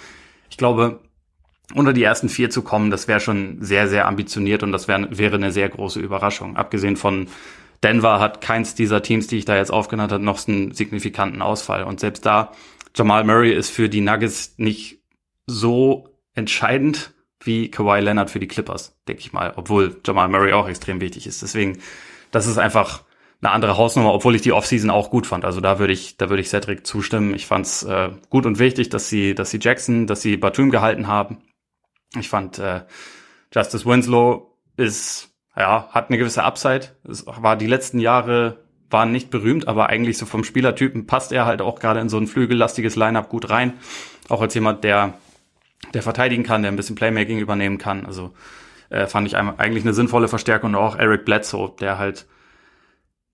ich 0.49 0.57
glaube, 0.57 0.99
unter 1.75 1.93
die 1.93 2.01
ersten 2.01 2.29
vier 2.29 2.49
zu 2.49 2.63
kommen, 2.63 2.89
das 2.89 3.07
wäre 3.07 3.19
schon 3.19 3.57
sehr, 3.61 3.87
sehr 3.87 4.07
ambitioniert 4.07 4.63
und 4.63 4.71
das 4.71 4.87
wär, 4.87 5.07
wäre 5.11 5.35
eine 5.35 5.51
sehr 5.51 5.69
große 5.69 5.99
Überraschung. 5.99 6.57
Abgesehen 6.57 6.97
von 6.97 7.27
Denver 7.83 8.19
hat 8.19 8.41
keins 8.41 8.73
dieser 8.73 9.03
Teams, 9.03 9.27
die 9.27 9.37
ich 9.37 9.45
da 9.45 9.55
jetzt 9.55 9.71
aufgenannt 9.71 10.11
habe, 10.11 10.23
noch 10.23 10.45
einen 10.47 10.73
signifikanten 10.73 11.43
Ausfall. 11.43 11.83
Und 11.83 11.99
selbst 11.99 12.25
da, 12.25 12.51
Jamal 12.95 13.23
Murray 13.23 13.53
ist 13.53 13.69
für 13.69 13.87
die 13.87 14.01
Nuggets 14.01 14.55
nicht 14.57 15.03
so 15.45 16.09
entscheidend, 16.33 17.13
wie 17.41 17.71
Kawhi 17.71 17.99
Leonard 18.01 18.29
für 18.29 18.39
die 18.39 18.47
Clippers, 18.47 18.97
denke 19.07 19.21
ich 19.21 19.33
mal, 19.33 19.53
obwohl 19.55 19.99
Jamal 20.05 20.27
Murray 20.27 20.53
auch 20.53 20.67
extrem 20.67 21.01
wichtig 21.01 21.27
ist. 21.27 21.41
Deswegen, 21.41 21.79
das 22.31 22.47
ist 22.47 22.57
einfach 22.57 23.03
eine 23.41 23.51
andere 23.51 23.77
Hausnummer, 23.77 24.13
obwohl 24.13 24.35
ich 24.35 24.41
die 24.41 24.51
Offseason 24.51 24.89
auch 24.89 25.09
gut 25.09 25.25
fand. 25.25 25.45
Also 25.45 25.61
da 25.61 25.79
würde 25.79 25.93
ich, 25.93 26.17
da 26.17 26.29
würde 26.29 26.41
ich 26.41 26.49
Cedric 26.49 26.85
zustimmen. 26.85 27.33
Ich 27.33 27.45
fand 27.45 27.65
es 27.65 27.83
äh, 27.83 28.09
gut 28.29 28.45
und 28.45 28.59
wichtig, 28.59 28.89
dass 28.89 29.07
sie, 29.07 29.33
dass 29.33 29.51
sie 29.51 29.59
Jackson, 29.61 30.07
dass 30.07 30.21
sie 30.21 30.35
Batum 30.35 30.71
gehalten 30.71 31.07
haben. 31.07 31.37
Ich 32.19 32.27
fand 32.27 32.59
äh, 32.59 32.81
Justice 33.53 33.85
Winslow 33.85 34.57
ist, 34.75 35.29
ja, 35.55 35.87
hat 35.91 36.09
eine 36.09 36.17
gewisse 36.17 36.43
Upside. 36.43 36.87
Es 37.07 37.25
war 37.25 37.55
die 37.55 37.67
letzten 37.67 37.99
Jahre 37.99 38.59
waren 38.89 39.11
nicht 39.11 39.29
berühmt, 39.29 39.67
aber 39.67 39.87
eigentlich 39.87 40.17
so 40.17 40.25
vom 40.25 40.43
Spielertypen 40.43 41.05
passt 41.05 41.31
er 41.31 41.45
halt 41.45 41.61
auch 41.61 41.79
gerade 41.79 41.99
in 41.99 42.09
so 42.09 42.17
ein 42.17 42.27
flügellastiges 42.27 42.95
Lineup 42.95 43.29
gut 43.29 43.49
rein. 43.49 43.73
Auch 44.29 44.41
als 44.41 44.53
jemand, 44.55 44.83
der 44.83 45.13
der 45.93 46.03
verteidigen 46.03 46.43
kann, 46.43 46.61
der 46.61 46.71
ein 46.71 46.75
bisschen 46.75 46.95
Playmaking 46.95 47.39
übernehmen 47.39 47.77
kann. 47.77 48.05
Also 48.05 48.33
äh, 48.89 49.07
fand 49.07 49.27
ich 49.27 49.37
eigentlich 49.37 49.83
eine 49.83 49.93
sinnvolle 49.93 50.27
Verstärkung. 50.27 50.71
Und 50.71 50.75
auch 50.75 50.97
Eric 50.97 51.25
Bledsoe, 51.25 51.73
der 51.79 51.97
halt 51.97 52.25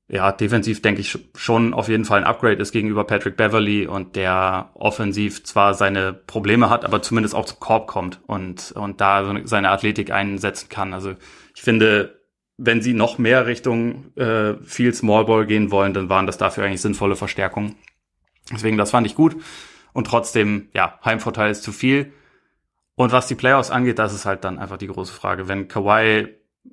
ja 0.08 0.32
defensiv 0.32 0.82
denke 0.82 1.02
ich 1.02 1.18
schon 1.36 1.74
auf 1.74 1.88
jeden 1.88 2.06
Fall 2.06 2.20
ein 2.20 2.26
Upgrade 2.26 2.62
ist 2.62 2.72
gegenüber 2.72 3.06
Patrick 3.06 3.38
Beverly 3.38 3.88
und 3.88 4.16
der 4.16 4.70
offensiv 4.76 5.44
zwar 5.44 5.74
seine 5.74 6.14
Probleme 6.14 6.70
hat, 6.70 6.86
aber 6.86 7.02
zumindest 7.02 7.34
auch 7.34 7.46
zum 7.46 7.60
Korb 7.60 7.88
kommt 7.88 8.20
und 8.28 8.72
und 8.74 9.02
da 9.02 9.36
seine 9.46 9.70
Athletik 9.72 10.12
einsetzen 10.12 10.70
kann. 10.70 10.94
Also 10.94 11.16
ich 11.56 11.64
finde, 11.64 12.22
wenn 12.58 12.82
sie 12.82 12.94
noch 12.94 13.18
mehr 13.18 13.48
Richtung 13.48 14.16
äh, 14.16 14.54
viel 14.64 14.94
Smallball 14.94 15.48
gehen 15.48 15.72
wollen, 15.72 15.94
dann 15.94 16.08
waren 16.08 16.28
das 16.28 16.38
dafür 16.38 16.66
eigentlich 16.66 16.82
sinnvolle 16.82 17.16
Verstärkungen. 17.16 17.76
Deswegen 18.52 18.78
das 18.78 18.92
fand 18.92 19.08
ich 19.08 19.16
gut 19.16 19.36
und 19.94 20.06
trotzdem 20.06 20.70
ja 20.74 21.00
Heimvorteil 21.04 21.50
ist 21.50 21.64
zu 21.64 21.72
viel. 21.72 22.14
Und 22.96 23.12
was 23.12 23.28
die 23.28 23.36
Playoffs 23.36 23.72
angeht, 23.72 24.00
das 24.00 24.14
ist 24.14 24.26
halt 24.26 24.44
dann 24.44 24.58
einfach 24.58 24.78
die 24.78 24.88
große 24.88 25.14
Frage. 25.14 25.48
Wenn 25.48 25.68
Kawhi, 25.68 26.28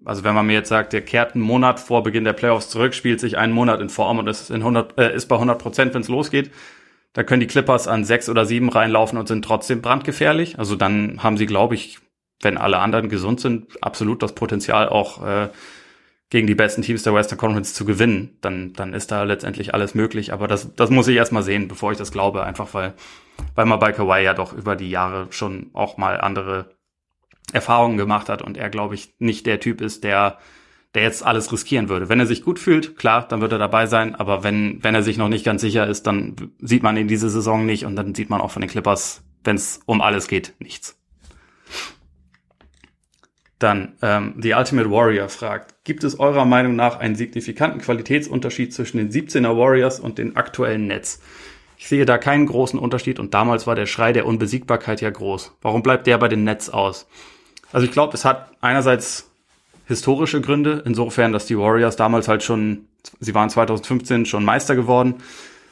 also 0.05 0.25
wenn 0.25 0.35
man 0.35 0.47
mir 0.47 0.55
jetzt 0.55 0.69
sagt, 0.69 0.93
der 0.93 1.03
kehrt 1.03 1.35
einen 1.35 1.45
Monat 1.45 1.81
vor 1.81 2.03
Beginn 2.03 2.25
der 2.25 2.33
Playoffs 2.33 2.71
zurück, 2.71 2.95
spielt 2.95 3.21
sich 3.21 3.39
einen 3.39 3.53
Monat 3.53 3.81
in 3.81 3.89
Form 3.89 4.19
und 4.19 4.29
ist, 4.29 4.51
in 4.51 4.57
100, 4.57 4.99
äh, 4.99 5.15
ist 5.15 5.27
bei 5.27 5.37
100 5.37 5.61
Prozent, 5.61 5.95
wenn 5.95 6.03
es 6.03 6.09
losgeht, 6.09 6.51
da 7.13 7.25
können 7.25 7.41
die 7.41 7.47
Clippers 7.47 7.89
an 7.89 8.05
sechs 8.05 8.29
oder 8.29 8.47
sieben 8.47 8.71
reinlaufen 8.71 9.19
und 9.19 9.29
sind 9.29 9.45
trotzdem 9.45 9.83
brandgefährlich. 9.83 10.59
Also 10.59 10.77
dann 10.77 11.23
haben 11.23 11.37
sie, 11.37 11.47
glaube 11.47 11.75
ich, 11.75 11.99
wenn 12.41 12.57
alle 12.57 12.79
anderen 12.79 13.09
gesund 13.09 13.41
sind, 13.41 13.83
absolut 13.83 14.23
das 14.23 14.35
Potenzial 14.35 14.89
auch 14.89 15.25
äh, 15.27 15.49
gegen 16.31 16.47
die 16.47 16.55
besten 16.55 16.83
Teams 16.83 17.03
der 17.03 17.13
Western 17.15 17.39
Conference 17.39 17.75
zu 17.75 17.85
gewinnen. 17.85 18.39
Dann, 18.41 18.73
dann 18.73 18.95
ist 18.95 19.11
da 19.11 19.25
letztendlich 19.25 19.75
alles 19.75 19.95
möglich. 19.95 20.33
Aber 20.33 20.49
das, 20.49 20.75
das 20.75 20.89
muss 20.89 21.09
ich 21.09 21.17
erstmal 21.17 21.43
sehen, 21.43 21.69
bevor 21.69 21.93
ich 21.93 21.99
das 21.99 22.13
glaube, 22.13 22.45
einfach 22.45 22.73
weil 22.73 22.95
weil 23.55 23.67
man 23.67 23.79
bei 23.79 23.93
Kawhi 23.93 24.23
ja 24.23 24.35
doch 24.35 24.53
über 24.53 24.77
die 24.77 24.91
Jahre 24.91 25.29
schon 25.31 25.71
auch 25.73 25.97
mal 25.97 26.21
andere 26.21 26.77
Erfahrungen 27.53 27.97
gemacht 27.97 28.29
hat 28.29 28.43
und 28.43 28.57
er, 28.57 28.71
glaube 28.71 28.95
ich, 28.95 29.15
nicht 29.19 29.47
der 29.47 29.61
Typ 29.61 29.81
ist, 29.81 30.05
der, 30.05 30.39
der 30.95 31.03
jetzt 31.03 31.25
alles 31.25 31.53
riskieren 31.53 31.89
würde. 31.89 32.09
Wenn 32.09 32.21
er 32.21 32.27
sich 32.27 32.43
gut 32.43 32.59
fühlt, 32.59 32.97
klar, 32.97 33.27
dann 33.29 33.41
wird 33.41 33.53
er 33.53 33.59
dabei 33.59 33.87
sein, 33.87 34.15
aber 34.15 34.43
wenn, 34.43 34.83
wenn 34.83 34.95
er 34.95 35.03
sich 35.03 35.19
noch 35.19 35.29
nicht 35.29 35.45
ganz 35.45 35.61
sicher 35.61 35.87
ist, 35.87 36.07
dann 36.07 36.53
sieht 36.61 36.83
man 36.83 36.97
ihn 36.97 37.09
diese 37.09 37.29
Saison 37.29 37.67
nicht 37.67 37.85
und 37.85 37.97
dann 37.97 38.15
sieht 38.15 38.31
man 38.31 38.41
auch 38.41 38.51
von 38.51 38.63
den 38.63 38.71
Clippers, 38.71 39.23
wenn 39.45 39.57
es 39.57 39.81
um 39.87 40.01
alles 40.01 40.29
geht, 40.29 40.55
nichts. 40.59 40.99
Dann, 43.59 43.93
ähm, 44.03 44.35
The 44.41 44.55
Ultimate 44.55 44.91
Warrior 44.91 45.29
fragt, 45.29 45.85
gibt 45.85 46.03
es 46.03 46.19
eurer 46.19 46.45
Meinung 46.45 46.75
nach 46.75 46.99
einen 46.99 47.15
signifikanten 47.15 47.81
Qualitätsunterschied 47.81 48.75
zwischen 48.75 48.97
den 48.97 49.11
17er 49.11 49.57
Warriors 49.57 50.01
und 50.01 50.19
den 50.19 50.35
aktuellen 50.35 50.89
Nets? 50.89 51.23
Ich 51.83 51.89
sehe 51.89 52.07
da 52.07 52.17
keinen 52.17 52.47
großen 52.47 52.79
Unterschied 52.79 53.19
und 53.19 53.35
damals 53.35 53.67
war 53.67 53.75
der 53.75 53.87
Schrei 53.87 54.13
der 54.13 54.25
Unbesiegbarkeit 54.25 55.01
ja 55.01 55.11
groß. 55.11 55.57
Warum 55.63 55.83
bleibt 55.83 56.07
der 56.07 56.17
bei 56.17 56.29
den 56.29 56.45
Nets 56.45 56.71
aus? 56.71 57.09
Also 57.73 57.85
ich 57.85 57.93
glaube, 57.93 58.15
es 58.15 58.25
hat 58.25 58.53
einerseits 58.61 59.33
historische 59.89 60.41
Gründe, 60.41 60.81
insofern, 60.87 61.33
dass 61.33 61.47
die 61.47 61.59
Warriors 61.59 61.97
damals 61.97 62.29
halt 62.29 62.45
schon, 62.45 62.87
sie 63.19 63.35
waren 63.35 63.51
2015 63.51 64.27
schon 64.27 64.45
Meister 64.45 64.77
geworden. 64.77 65.17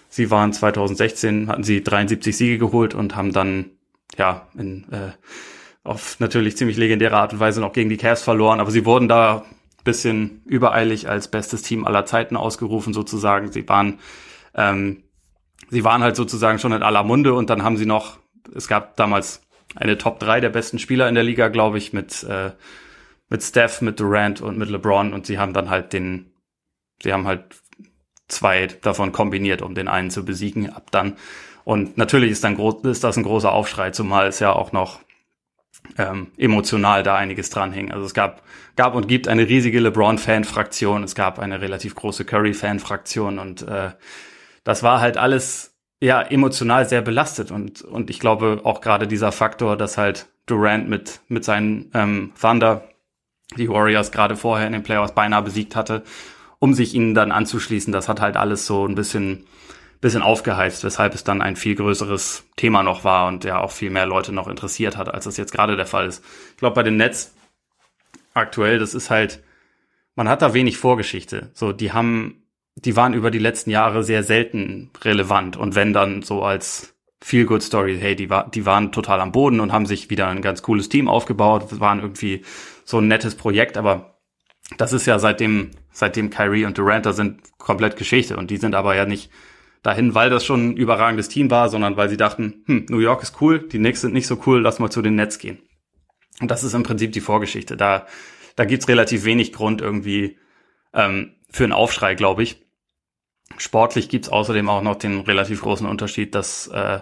Sie 0.09 0.33
waren 0.33 0.53
2016, 0.53 1.47
hatten 1.47 1.63
sie 1.63 1.81
73 1.81 2.37
Siege 2.37 2.59
geholt 2.59 2.93
und 2.93 3.15
haben 3.15 3.33
dann, 3.33 3.67
ja, 4.19 4.49
in, 4.59 4.87
äh, 4.91 5.13
auf 5.85 6.19
natürlich 6.19 6.57
ziemlich 6.57 6.77
legendäre 6.77 7.19
Art 7.19 7.35
und 7.35 7.39
Weise 7.39 7.61
noch 7.61 7.73
gegen 7.73 7.89
die 7.89 7.99
Cavs 7.99 8.23
verloren, 8.23 8.59
aber 8.59 8.73
sie 8.73 8.85
wurden 8.85 9.07
da 9.07 9.45
bisschen 9.85 10.43
übereilig 10.45 11.09
als 11.09 11.29
bestes 11.29 11.63
Team 11.63 11.87
aller 11.87 12.05
Zeiten 12.05 12.37
ausgerufen 12.37 12.93
sozusagen. 12.95 13.53
Sie 13.53 13.69
waren 13.69 14.01
ähm, 14.57 15.05
sie 15.69 15.85
waren 15.85 16.03
halt 16.03 16.17
sozusagen 16.17 16.59
schon 16.59 16.73
in 16.73 16.83
aller 16.83 17.03
Munde 17.03 17.35
und 17.35 17.51
dann 17.51 17.63
haben 17.63 17.77
sie 17.77 17.87
noch, 17.87 18.19
es 18.55 18.69
gab 18.69 18.97
damals 18.97 19.43
eine 19.77 19.99
Top 19.99 20.19
3 20.19 20.41
der 20.41 20.51
besten 20.51 20.79
Spieler 20.79 21.09
in 21.09 21.15
der 21.15 21.25
Liga, 21.25 21.49
glaube 21.49 21.79
ich, 21.79 21.93
mit, 21.93 22.23
äh, 22.25 22.51
mit 23.29 23.43
Steph, 23.43 23.81
mit 23.81 24.01
Durant 24.01 24.41
und 24.41 24.59
mit 24.59 24.69
LeBron 24.69 25.13
und 25.13 25.27
sie 25.27 25.39
haben 25.39 25.53
dann 25.53 25.71
halt 25.71 25.93
den, 25.93 26.33
sie 27.03 27.13
haben 27.13 27.27
halt 27.27 27.45
zwei 28.29 28.67
davon 28.67 29.13
kombiniert, 29.13 29.63
um 29.63 29.75
den 29.75 29.89
einen 29.89 30.11
zu 30.11 30.25
besiegen, 30.25 30.71
ab 30.71 30.91
dann. 30.91 31.17
Und 31.65 31.99
natürlich 31.99 32.31
ist 32.31 32.45
dann 32.45 32.57
groß, 32.57 32.85
ist 32.85 33.05
das 33.05 33.17
ein 33.17 33.23
großer 33.23 33.53
Aufschrei, 33.53 33.91
zumal 33.91 34.27
es 34.27 34.41
ja 34.41 34.53
auch 34.53 34.73
noch 34.73 35.01
ähm, 35.99 36.29
emotional 36.37 37.03
da 37.03 37.17
einiges 37.17 37.51
dran 37.51 37.73
hing. 37.73 37.93
Also 37.93 38.07
es 38.07 38.15
gab, 38.15 38.43
gab 38.77 38.95
und 38.95 39.09
gibt 39.09 39.29
eine 39.29 39.49
riesige 39.49 39.81
LeBron-Fan-Fraktion, 39.81 41.05
es 41.05 41.15
gab 41.15 41.39
eine 41.39 41.61
relativ 41.61 41.95
große 41.95 42.25
Curry-Fan-Fraktion 42.25 43.39
und 43.39 43.63
äh, 43.63 43.91
das 44.65 44.83
war 44.83 45.01
halt 45.01 45.17
alles 45.17 45.77
ja 46.01 46.23
emotional 46.23 46.89
sehr 46.89 47.03
belastet 47.03 47.51
und 47.51 47.83
und 47.83 48.11
ich 48.11 48.21
glaube 48.21 48.61
auch 48.65 48.81
gerade 48.81 49.07
dieser 49.07 49.33
Faktor, 49.33 49.77
dass 49.77 49.99
halt 49.99 50.29
Durant 50.47 50.89
mit 50.89 51.21
mit 51.29 51.45
seinen 51.45 51.91
ähm, 51.95 52.33
Thunder 52.41 52.89
die 53.57 53.69
Warriors 53.69 54.13
gerade 54.13 54.37
vorher 54.37 54.67
in 54.67 54.73
den 54.73 54.83
Playoffs 54.83 55.13
beinahe 55.13 55.43
besiegt 55.43 55.77
hatte, 55.77 56.03
um 56.59 56.73
sich 56.73 56.95
ihnen 56.95 57.15
dann 57.15 57.33
anzuschließen, 57.33 57.93
das 57.93 58.09
hat 58.09 58.21
halt 58.21 58.37
alles 58.37 58.67
so 58.67 58.87
ein 58.87 58.95
bisschen 58.95 59.47
bisschen 60.01 60.23
aufgeheizt, 60.23 60.83
weshalb 60.83 61.15
es 61.15 61.25
dann 61.25 61.43
ein 61.43 61.57
viel 61.57 61.75
größeres 61.75 62.45
Thema 62.57 62.83
noch 62.83 63.05
war 63.05 63.29
und 63.29 63.45
ja 63.45 63.61
auch 63.61 63.71
viel 63.71 63.91
mehr 63.91 64.07
Leute 64.07 64.33
noch 64.33 64.49
interessiert 64.49 64.97
hat, 64.97 65.13
als 65.13 65.25
das 65.25 65.37
jetzt 65.37 65.53
gerade 65.53 65.77
der 65.77 65.87
Fall 65.87 66.07
ist. 66.07 66.25
Ich 66.53 66.57
glaube 66.57 66.75
bei 66.75 66.83
den 66.83 66.97
Nets 66.97 67.35
aktuell, 68.33 68.79
das 68.79 68.95
ist 68.95 69.11
halt 69.11 69.43
man 70.21 70.29
hat 70.29 70.43
da 70.43 70.53
wenig 70.53 70.77
Vorgeschichte. 70.77 71.51
So, 71.55 71.73
die 71.73 71.93
haben 71.93 72.40
die 72.85 72.97
waren 72.97 73.15
über 73.15 73.31
die 73.31 73.39
letzten 73.39 73.71
Jahre 73.71 74.03
sehr 74.03 74.23
selten 74.23 74.91
relevant 75.03 75.57
und 75.57 75.75
wenn 75.75 75.93
dann 75.93 76.23
so 76.23 76.43
als 76.43 76.95
Feel 77.23 77.45
Good 77.45 77.63
Story. 77.63 77.99
Hey, 78.01 78.17
die, 78.17 78.31
war, 78.31 78.51
die 78.51 78.65
waren 78.65 78.93
total 78.93 79.21
am 79.21 79.33
Boden 79.33 79.61
und 79.61 79.73
haben 79.73 79.87
sich 79.87 80.09
wieder 80.09 80.29
ein 80.29 80.43
ganz 80.43 80.63
cooles 80.63 80.89
Team 80.89 81.09
aufgebaut, 81.09 81.79
waren 81.79 82.01
irgendwie 82.01 82.43
so 82.85 82.99
ein 82.99 83.09
nettes 83.09 83.35
Projekt, 83.35 83.77
aber 83.77 84.19
das 84.79 84.93
ist 84.93 85.07
ja 85.07 85.19
seitdem, 85.19 85.73
seitdem 85.93 86.31
Kyrie 86.31 86.65
und 86.65 86.79
Durant 86.79 87.05
da 87.05 87.13
sind, 87.13 87.41
komplett 87.59 87.97
Geschichte 87.97 88.37
und 88.37 88.51
die 88.51 88.57
sind 88.57 88.75
aber 88.75 88.97
ja 88.97 89.05
nicht 89.05 89.31
dahin, 89.83 90.15
weil 90.15 90.31
das 90.31 90.45
schon 90.45 90.71
ein 90.71 90.77
überragendes 90.77 91.29
Team 91.29 91.51
war, 91.51 91.69
sondern 91.69 91.97
weil 91.97 92.09
sie 92.09 92.17
dachten, 92.17 92.63
hm, 92.67 92.87
New 92.89 92.99
York 92.99 93.23
ist 93.23 93.41
cool, 93.41 93.61
die 93.69 93.79
Knicks 93.79 94.01
sind 94.01 94.15
nicht 94.15 94.27
so 94.27 94.41
cool, 94.47 94.61
lass 94.61 94.79
mal 94.79 94.91
zu 94.91 95.03
den 95.03 95.15
Nets 95.15 95.39
gehen. 95.39 95.59
Und 96.41 96.51
das 96.51 96.65
ist 96.65 96.75
im 96.75 96.83
Prinzip 96.83 97.13
die 97.13 97.21
Vorgeschichte. 97.21 97.77
Da, 97.77 98.07
da 98.57 98.65
gibt's 98.65 98.89
relativ 98.89 99.25
wenig 99.25 99.53
Grund 99.53 99.83
irgendwie 99.83 100.39
ähm, 100.95 101.35
für 101.51 101.65
einen 101.65 101.73
Aufschrei, 101.73 102.15
glaube 102.15 102.43
ich. 102.43 102.65
Sportlich 103.59 104.09
gibt's 104.09 104.29
außerdem 104.29 104.69
auch 104.69 104.83
noch 104.83 104.97
den 104.97 105.21
relativ 105.21 105.61
großen 105.61 105.87
Unterschied, 105.87 106.35
dass 106.35 106.69
äh, 106.69 107.01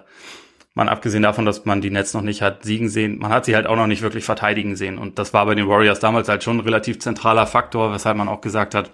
man 0.79 0.89
abgesehen 0.89 1.25
davon, 1.25 1.45
dass 1.45 1.65
man 1.65 1.81
die 1.81 1.91
Nets 1.91 2.15
noch 2.15 2.23
nicht 2.23 2.41
hat 2.41 2.63
siegen 2.63 2.89
sehen, 2.89 3.19
man 3.19 3.33
hat 3.33 3.45
sie 3.45 3.57
halt 3.57 3.67
auch 3.67 3.75
noch 3.75 3.89
nicht 3.89 4.01
wirklich 4.01 4.25
verteidigen 4.25 4.77
sehen. 4.77 4.97
Und 4.97 5.19
das 5.19 5.35
war 5.35 5.45
bei 5.45 5.57
den 5.57 5.69
Warriors 5.69 5.99
damals 5.99 6.29
halt 6.29 6.45
schon 6.45 6.59
ein 6.59 6.61
relativ 6.61 7.01
zentraler 7.01 7.49
Faktor, 7.49 7.93
weshalb 7.93 8.17
man 8.17 8.29
auch 8.29 8.41
gesagt 8.41 8.77
hat, 8.77 8.93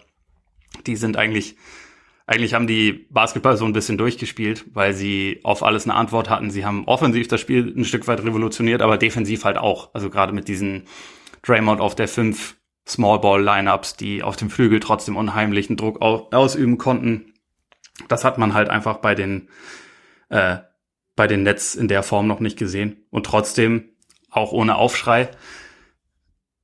die 0.87 0.97
sind 0.97 1.19
eigentlich, 1.19 1.57
eigentlich 2.27 2.55
haben 2.55 2.67
die 2.67 3.07
Basketball 3.11 3.59
so 3.59 3.67
ein 3.67 3.75
bisschen 3.75 3.99
durchgespielt, 3.99 4.65
weil 4.73 4.95
sie 4.95 5.41
auf 5.45 5.63
alles 5.63 5.85
eine 5.85 5.95
Antwort 5.95 6.31
hatten. 6.31 6.51
Sie 6.51 6.65
haben 6.65 6.87
offensiv 6.87 7.29
das 7.29 7.43
Spiel 7.43 7.75
ein 7.77 7.85
Stück 7.85 8.09
weit 8.09 8.25
revolutioniert, 8.25 8.81
aber 8.81 8.97
defensiv 8.97 9.45
halt 9.45 9.59
auch. 9.59 9.95
Also 9.95 10.09
gerade 10.09 10.33
mit 10.33 10.49
diesen 10.49 10.85
Draymond 11.43 11.83
auf 11.83 11.95
der 11.95 12.09
5 12.09 12.57
Small 12.89 13.21
Ball 13.21 13.43
Lineups, 13.43 13.97
die 13.97 14.23
auf 14.23 14.37
dem 14.37 14.49
Flügel 14.49 14.81
trotzdem 14.81 15.17
unheimlichen 15.17 15.77
Druck 15.77 16.01
ausüben 16.01 16.79
konnten 16.79 17.34
das 18.09 18.25
hat 18.25 18.39
man 18.39 18.55
halt 18.55 18.69
einfach 18.69 18.99
bei 18.99 19.15
den, 19.15 19.49
äh, 20.29 20.59
bei 21.17 21.27
den 21.27 21.43
Nets 21.43 21.75
in 21.75 21.89
der 21.89 22.03
Form 22.03 22.27
noch 22.27 22.41
nicht 22.41 22.59
gesehen. 22.59 23.07
Und 23.11 23.27
trotzdem, 23.27 23.91
auch 24.31 24.53
ohne 24.53 24.77
Aufschrei, 24.77 25.31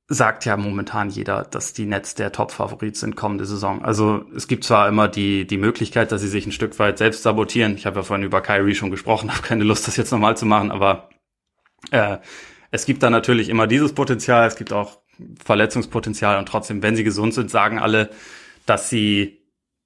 sagt 0.07 0.43
ja 0.43 0.57
momentan 0.57 1.09
jeder, 1.09 1.43
dass 1.43 1.71
die 1.71 1.85
Nets 1.85 2.15
der 2.15 2.33
Top-Favorit 2.33 2.97
sind 2.97 3.15
kommende 3.15 3.45
Saison. 3.45 3.81
Also 3.85 4.25
es 4.35 4.49
gibt 4.49 4.65
zwar 4.65 4.89
immer 4.89 5.07
die, 5.07 5.47
die 5.47 5.57
Möglichkeit, 5.57 6.11
dass 6.11 6.19
sie 6.19 6.27
sich 6.27 6.45
ein 6.45 6.51
Stück 6.51 6.77
weit 6.79 6.97
selbst 6.97 7.23
sabotieren. 7.23 7.75
Ich 7.75 7.85
habe 7.85 7.97
ja 7.97 8.03
vorhin 8.03 8.25
über 8.25 8.41
Kyrie 8.41 8.75
schon 8.75 8.91
gesprochen, 8.91 9.31
habe 9.35 9.47
keine 9.47 9.63
Lust, 9.63 9.87
das 9.87 9.95
jetzt 9.95 10.11
nochmal 10.11 10.35
zu 10.35 10.45
machen, 10.45 10.69
aber 10.69 11.09
äh, 11.91 12.17
es 12.71 12.85
gibt 12.85 13.03
da 13.03 13.09
natürlich 13.09 13.47
immer 13.47 13.67
dieses 13.67 13.93
Potenzial, 13.93 14.47
es 14.47 14.57
gibt 14.57 14.73
auch 14.73 14.99
Verletzungspotenzial 15.43 16.37
und 16.37 16.47
trotzdem, 16.47 16.83
wenn 16.83 16.97
sie 16.97 17.03
gesund 17.05 17.33
sind, 17.33 17.49
sagen 17.49 17.79
alle, 17.79 18.09
dass 18.65 18.89
sie 18.89 19.40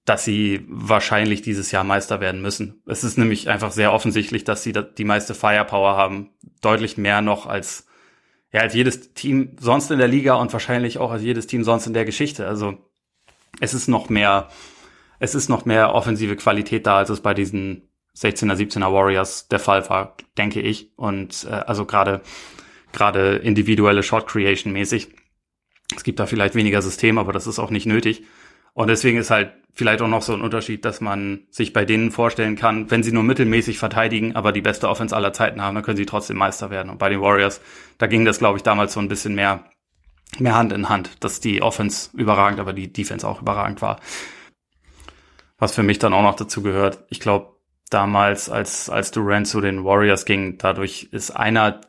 dass 0.06 0.24
sie 0.24 0.66
wahrscheinlich 0.70 1.42
dieses 1.42 1.72
Jahr 1.72 1.84
Meister 1.84 2.20
werden 2.20 2.42
müssen. 2.42 2.82
Es 2.86 3.04
ist 3.04 3.18
nämlich 3.18 3.50
einfach 3.50 3.72
sehr 3.72 3.92
offensichtlich, 3.92 4.44
dass 4.44 4.64
sie 4.64 4.72
die 4.72 5.04
meiste 5.04 5.34
Firepower 5.34 5.98
haben, 5.98 6.30
deutlich 6.62 6.98
mehr 6.98 7.22
noch 7.22 7.48
als 7.48 7.88
ja 8.52 8.62
als 8.62 8.74
jedes 8.74 9.14
Team 9.14 9.58
sonst 9.60 9.92
in 9.92 9.98
der 9.98 10.08
Liga 10.08 10.36
und 10.36 10.54
wahrscheinlich 10.54 11.00
auch 11.00 11.12
als 11.12 11.24
jedes 11.24 11.48
Team 11.48 11.64
sonst 11.64 11.88
in 11.88 11.94
der 11.94 12.06
Geschichte. 12.06 12.48
Also 12.48 12.78
es 13.60 13.74
ist 13.74 13.88
noch 13.88 14.10
mehr, 14.10 14.50
es 15.20 15.36
ist 15.36 15.50
noch 15.50 15.66
mehr 15.66 15.94
offensive 15.94 16.36
Qualität 16.36 16.86
da, 16.86 16.98
als 16.98 17.10
es 17.10 17.22
bei 17.22 17.34
diesen 17.34 17.90
16er, 18.16 18.56
17er 18.56 18.94
Warriors 18.94 19.48
der 19.48 19.60
Fall 19.60 19.90
war, 19.90 20.16
denke 20.38 20.62
ich. 20.62 20.92
Und 20.96 21.48
äh, 21.50 21.54
also 21.54 21.86
gerade 21.86 22.22
gerade 22.94 23.36
individuelle 23.38 24.04
Shot 24.04 24.26
Creation 24.28 24.72
mäßig. 24.72 25.10
Es 25.96 26.04
gibt 26.04 26.20
da 26.20 26.26
vielleicht 26.26 26.56
weniger 26.56 26.82
System, 26.82 27.18
aber 27.18 27.34
das 27.34 27.48
ist 27.48 27.60
auch 27.60 27.72
nicht 27.72 27.86
nötig. 27.86 28.24
Und 28.74 28.88
deswegen 28.88 29.18
ist 29.18 29.32
halt 29.32 29.52
vielleicht 29.76 30.02
auch 30.02 30.08
noch 30.08 30.22
so 30.22 30.34
ein 30.34 30.42
Unterschied, 30.42 30.86
dass 30.86 31.02
man 31.02 31.46
sich 31.52 31.74
bei 31.74 31.86
denen 31.86 32.12
vorstellen 32.12 32.56
kann, 32.56 32.90
wenn 32.90 33.04
sie 33.04 33.12
nur 33.12 33.24
mittelmäßig 33.24 33.78
verteidigen, 33.78 34.36
aber 34.36 34.52
die 34.52 34.62
beste 34.62 34.90
Offense 34.90 35.16
aller 35.16 35.34
Zeiten 35.34 35.62
haben, 35.62 35.76
dann 35.76 35.84
können 35.84 35.98
sie 35.98 36.06
trotzdem 36.06 36.38
Meister 36.38 36.70
werden. 36.70 36.90
Und 36.90 36.98
bei 36.98 37.10
den 37.10 37.22
Warriors, 37.22 37.62
da 37.98 38.08
ging 38.08 38.26
das, 38.26 38.40
glaube 38.40 38.58
ich, 38.58 38.64
damals 38.64 38.94
so 38.94 39.02
ein 39.02 39.10
bisschen 39.10 39.36
mehr, 39.36 39.66
mehr 40.40 40.56
Hand 40.56 40.72
in 40.72 40.88
Hand, 40.88 41.24
dass 41.24 41.42
die 41.42 41.62
Offense 41.62 42.10
überragend, 42.14 42.60
aber 42.60 42.72
die 42.72 42.92
Defense 42.92 43.28
auch 43.28 43.42
überragend 43.42 43.82
war. 43.82 44.00
Was 45.58 45.76
für 45.76 45.84
mich 45.84 46.00
dann 46.00 46.14
auch 46.14 46.24
noch 46.24 46.36
dazu 46.36 46.62
gehört, 46.62 47.04
ich 47.10 47.20
glaube, 47.20 47.54
damals, 47.90 48.50
als, 48.50 48.90
als 48.90 49.12
Durant 49.12 49.48
zu 49.48 49.60
den 49.60 49.84
Warriors 49.84 50.26
ging, 50.26 50.58
dadurch 50.58 51.10
ist 51.12 51.32
einer, 51.32 51.82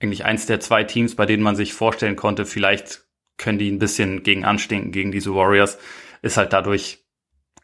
eigentlich 0.00 0.24
eins 0.24 0.46
der 0.46 0.60
zwei 0.60 0.82
Teams, 0.84 1.14
bei 1.14 1.24
denen 1.24 1.42
man 1.42 1.56
sich 1.56 1.72
vorstellen 1.72 2.16
konnte, 2.16 2.44
vielleicht 2.44 3.04
können 3.36 3.58
die 3.58 3.70
ein 3.70 3.78
bisschen 3.78 4.24
gegen 4.24 4.44
anstinken, 4.44 4.90
gegen 4.90 5.12
diese 5.12 5.34
Warriors 5.34 5.78
ist 6.20 6.36
halt 6.36 6.52
dadurch 6.52 7.04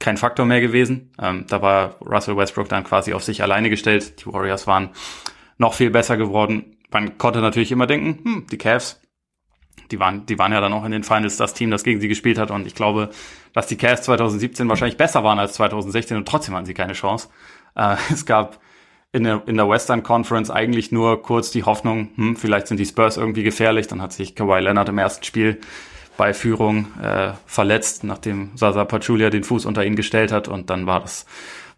kein 0.05 0.17
Faktor 0.19 0.45
mehr 0.45 0.61
gewesen. 0.61 1.11
Ähm, 1.21 1.47
da 1.49 1.63
war 1.63 1.97
Russell 2.01 2.37
Westbrook 2.37 2.69
dann 2.69 2.85
quasi 2.85 3.15
auf 3.15 3.25
sich 3.25 3.43
alleine 3.43 3.71
gestellt. 3.71 4.21
Die 4.21 4.27
Warriors 4.33 4.67
waren 4.67 4.91
noch 5.57 5.75
viel 5.75 5.91
besser 5.91 6.17
geworden. 6.17 6.77
Man 6.91 7.17
konnte 7.17 7.41
natürlich 7.41 7.73
immer 7.73 7.87
denken, 7.87 8.23
hm, 8.23 8.47
die 8.51 8.59
Cavs, 8.59 9.01
die 9.91 9.99
waren, 9.99 10.27
die 10.27 10.39
waren 10.39 10.53
ja 10.53 10.61
dann 10.61 10.75
auch 10.75 10.85
in 10.85 10.93
den 10.93 11.05
Finals 11.05 11.39
das 11.39 11.55
Team, 11.55 11.71
das 11.71 11.85
gegen 11.85 12.01
sie 12.01 12.09
gespielt 12.09 12.39
hat. 12.39 12.51
Und 12.51 12.67
ich 12.67 12.75
glaube, 12.75 13.11
dass 13.55 13.67
die 13.67 13.77
Cavs 13.77 14.03
2017 14.03 14.69
wahrscheinlich 14.69 14.99
besser 14.99 15.25
waren 15.25 15.39
als 15.39 15.55
2016 15.55 16.19
und 16.19 16.29
trotzdem 16.29 16.55
hatten 16.55 16.67
sie 16.67 16.75
keine 16.75 16.93
Chance. 16.93 17.29
Äh, 17.75 17.97
es 18.13 18.27
gab 18.27 18.61
in 19.11 19.25
der, 19.25 19.43
in 19.47 19.57
der 19.57 19.69
Western 19.69 20.03
Conference 20.03 20.51
eigentlich 20.51 20.93
nur 20.93 21.23
kurz 21.23 21.51
die 21.51 21.65
Hoffnung, 21.65 22.11
hm, 22.17 22.37
vielleicht 22.37 22.67
sind 22.67 22.79
die 22.79 22.87
Spurs 22.87 23.17
irgendwie 23.17 23.43
gefährlich. 23.43 23.87
Dann 23.87 24.03
hat 24.03 24.13
sich 24.13 24.35
Kawhi 24.35 24.61
Leonard 24.61 24.91
im 24.91 24.99
ersten 24.99 25.25
Spiel 25.25 25.61
bei 26.17 26.33
Führung 26.33 26.87
äh, 27.01 27.33
verletzt, 27.47 28.05
nachdem 28.05 28.51
Sasa 28.57 28.85
Pachulia 28.85 29.31
den 29.31 29.45
Fuß 29.45 29.67
unter 29.67 29.85
ihn 29.85 29.97
gestellt 29.97 30.33
hat 30.33 30.49
und 30.49 30.71
dann 30.71 30.87
war 30.87 31.01
das 31.01 31.27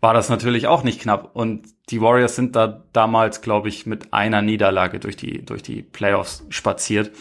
war 0.01 0.13
das 0.13 0.29
natürlich 0.29 0.67
auch 0.67 0.83
nicht 0.85 1.01
knapp 1.01 1.31
und 1.35 1.67
die 1.89 2.03
Warriors 2.03 2.37
sind 2.37 2.55
da 2.55 2.83
damals, 2.93 3.41
glaube 3.41 3.69
ich, 3.69 3.87
mit 3.87 4.13
einer 4.13 4.43
Niederlage 4.43 5.01
durch 5.01 5.17
die 5.17 5.45
durch 5.45 5.63
die 5.63 5.83
Playoffs 5.83 6.45
spaziert. 6.51 7.13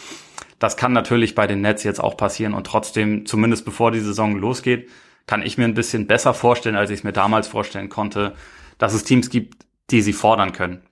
Das 0.58 0.76
kann 0.76 0.92
natürlich 0.92 1.34
bei 1.34 1.46
den 1.46 1.60
Nets 1.62 1.84
jetzt 1.84 2.00
auch 2.00 2.16
passieren 2.16 2.54
und 2.54 2.66
trotzdem, 2.66 3.26
zumindest 3.26 3.64
bevor 3.64 3.92
die 3.92 4.00
Saison 4.00 4.36
losgeht, 4.36 4.88
kann 5.26 5.42
ich 5.42 5.58
mir 5.58 5.64
ein 5.64 5.74
bisschen 5.74 6.06
besser 6.06 6.34
vorstellen, 6.34 6.76
als 6.76 6.90
ich 6.90 7.00
es 7.00 7.04
mir 7.04 7.12
damals 7.12 7.48
vorstellen 7.48 7.88
konnte, 7.88 8.34
dass 8.78 8.94
es 8.94 9.04
Teams 9.04 9.30
gibt, 9.30 9.66
die 9.90 10.00
sie 10.00 10.12
fordern 10.12 10.52
können. 10.52 10.82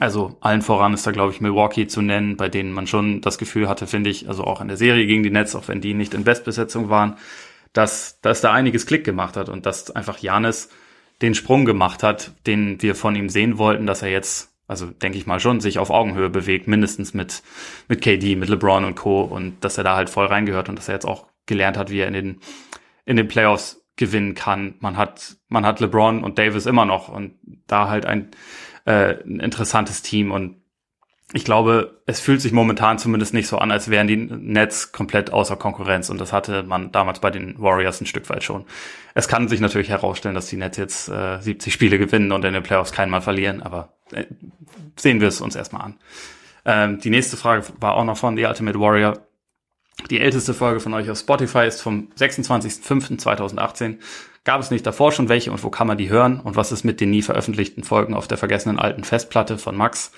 Also 0.00 0.36
allen 0.40 0.62
voran 0.62 0.94
ist 0.94 1.06
da, 1.06 1.10
glaube 1.10 1.32
ich, 1.32 1.40
Milwaukee 1.40 1.86
zu 1.86 2.02
nennen, 2.02 2.36
bei 2.36 2.48
denen 2.48 2.72
man 2.72 2.86
schon 2.86 3.20
das 3.20 3.38
Gefühl 3.38 3.68
hatte, 3.68 3.86
finde 3.86 4.10
ich, 4.10 4.28
also 4.28 4.44
auch 4.44 4.60
in 4.60 4.68
der 4.68 4.76
Serie 4.76 5.06
gegen 5.06 5.22
die 5.22 5.30
Nets, 5.30 5.56
auch 5.56 5.66
wenn 5.68 5.80
die 5.80 5.94
nicht 5.94 6.14
in 6.14 6.24
Bestbesetzung 6.24 6.88
waren, 6.88 7.16
dass, 7.72 8.20
dass 8.20 8.40
da 8.40 8.52
einiges 8.52 8.86
Klick 8.86 9.04
gemacht 9.04 9.36
hat 9.36 9.48
und 9.48 9.66
dass 9.66 9.90
einfach 9.90 10.18
Janis 10.18 10.68
den 11.20 11.34
Sprung 11.34 11.64
gemacht 11.64 12.02
hat, 12.02 12.32
den 12.46 12.80
wir 12.80 12.94
von 12.94 13.16
ihm 13.16 13.28
sehen 13.28 13.58
wollten, 13.58 13.86
dass 13.86 14.02
er 14.02 14.10
jetzt, 14.10 14.52
also 14.68 14.86
denke 14.86 15.18
ich 15.18 15.26
mal 15.26 15.40
schon, 15.40 15.60
sich 15.60 15.78
auf 15.78 15.90
Augenhöhe 15.90 16.30
bewegt, 16.30 16.68
mindestens 16.68 17.12
mit, 17.12 17.42
mit 17.88 18.00
KD, 18.00 18.36
mit 18.36 18.48
LeBron 18.48 18.84
und 18.84 18.94
Co. 18.94 19.22
und 19.22 19.64
dass 19.64 19.78
er 19.78 19.84
da 19.84 19.96
halt 19.96 20.10
voll 20.10 20.26
reingehört 20.26 20.68
und 20.68 20.78
dass 20.78 20.88
er 20.88 20.94
jetzt 20.94 21.06
auch 21.06 21.26
gelernt 21.46 21.76
hat, 21.76 21.90
wie 21.90 21.98
er 21.98 22.08
in 22.08 22.14
den, 22.14 22.40
in 23.04 23.16
den 23.16 23.26
Playoffs 23.26 23.84
gewinnen 23.96 24.34
kann. 24.34 24.76
Man 24.78 24.96
hat, 24.96 25.36
man 25.48 25.66
hat 25.66 25.80
LeBron 25.80 26.22
und 26.22 26.38
Davis 26.38 26.66
immer 26.66 26.84
noch 26.84 27.08
und 27.08 27.34
da 27.66 27.88
halt 27.88 28.06
ein, 28.06 28.30
äh, 28.88 29.22
ein 29.22 29.40
interessantes 29.40 30.02
Team 30.02 30.32
und 30.32 30.56
ich 31.34 31.44
glaube, 31.44 32.00
es 32.06 32.20
fühlt 32.20 32.40
sich 32.40 32.52
momentan 32.52 32.98
zumindest 32.98 33.34
nicht 33.34 33.48
so 33.48 33.58
an, 33.58 33.70
als 33.70 33.90
wären 33.90 34.06
die 34.06 34.16
Nets 34.16 34.92
komplett 34.92 35.30
außer 35.30 35.56
Konkurrenz. 35.56 36.08
Und 36.08 36.18
das 36.18 36.32
hatte 36.32 36.62
man 36.62 36.90
damals 36.90 37.20
bei 37.20 37.30
den 37.30 37.60
Warriors 37.60 38.00
ein 38.00 38.06
Stück 38.06 38.30
weit 38.30 38.42
schon. 38.42 38.64
Es 39.12 39.28
kann 39.28 39.46
sich 39.46 39.60
natürlich 39.60 39.90
herausstellen, 39.90 40.34
dass 40.34 40.46
die 40.46 40.56
Nets 40.56 40.78
jetzt 40.78 41.10
äh, 41.10 41.38
70 41.38 41.70
Spiele 41.70 41.98
gewinnen 41.98 42.32
und 42.32 42.46
in 42.46 42.54
den 42.54 42.62
Playoffs 42.62 42.92
keinen 42.92 43.10
Mal 43.10 43.20
verlieren, 43.20 43.62
aber 43.62 43.92
äh, 44.12 44.24
sehen 44.96 45.20
wir 45.20 45.28
es 45.28 45.42
uns 45.42 45.54
erstmal 45.54 45.82
an. 45.82 45.98
Ähm, 46.64 46.98
die 46.98 47.10
nächste 47.10 47.36
Frage 47.36 47.66
war 47.78 47.96
auch 47.96 48.04
noch 48.04 48.16
von 48.16 48.34
The 48.34 48.46
Ultimate 48.46 48.80
Warrior. 48.80 49.18
Die 50.08 50.20
älteste 50.20 50.54
Folge 50.54 50.80
von 50.80 50.94
euch 50.94 51.10
auf 51.10 51.18
Spotify 51.18 51.66
ist 51.66 51.82
vom 51.82 52.08
26.05.2018. 52.18 53.98
Gab 54.48 54.62
es 54.62 54.70
nicht 54.70 54.86
davor 54.86 55.12
schon 55.12 55.28
welche 55.28 55.52
und 55.52 55.62
wo 55.62 55.68
kann 55.68 55.86
man 55.86 55.98
die 55.98 56.08
hören? 56.08 56.40
Und 56.40 56.56
was 56.56 56.72
ist 56.72 56.82
mit 56.82 57.02
den 57.02 57.10
nie 57.10 57.20
veröffentlichten 57.20 57.84
Folgen 57.84 58.14
auf 58.14 58.28
der 58.28 58.38
vergessenen 58.38 58.78
alten 58.78 59.04
Festplatte 59.04 59.58
von 59.58 59.76
Max? 59.76 60.10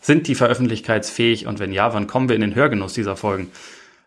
Sind 0.00 0.28
die 0.28 0.34
veröffentlichkeitsfähig 0.34 1.46
und 1.46 1.58
wenn 1.58 1.74
ja, 1.74 1.92
wann 1.92 2.06
kommen 2.06 2.30
wir 2.30 2.36
in 2.36 2.40
den 2.40 2.54
Hörgenuss 2.54 2.94
dieser 2.94 3.16
Folgen? 3.16 3.50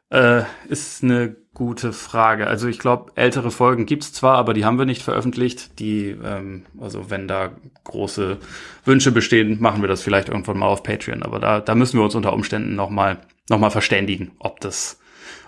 Äh, 0.09 0.41
ist 0.69 1.03
eine 1.03 1.35
gute 1.53 1.93
Frage. 1.93 2.47
Also 2.47 2.67
ich 2.67 2.79
glaube, 2.79 3.11
ältere 3.13 3.51
Folgen 3.51 3.85
gibt's 3.85 4.11
zwar, 4.11 4.39
aber 4.39 4.55
die 4.55 4.65
haben 4.65 4.79
wir 4.79 4.87
nicht 4.87 5.03
veröffentlicht. 5.03 5.77
Die, 5.77 6.17
ähm, 6.19 6.65
also 6.81 7.11
wenn 7.11 7.27
da 7.27 7.51
große 7.83 8.37
Wünsche 8.85 9.11
bestehen, 9.11 9.61
machen 9.61 9.83
wir 9.83 9.87
das 9.87 10.01
vielleicht 10.01 10.29
irgendwann 10.29 10.57
mal 10.57 10.65
auf 10.65 10.81
Patreon. 10.81 11.21
Aber 11.21 11.37
da, 11.37 11.59
da 11.59 11.75
müssen 11.75 11.99
wir 11.99 12.05
uns 12.05 12.15
unter 12.15 12.33
Umständen 12.33 12.73
nochmal 12.73 13.19
noch 13.49 13.59
mal 13.59 13.69
verständigen, 13.69 14.31
ob 14.39 14.61
das 14.61 14.99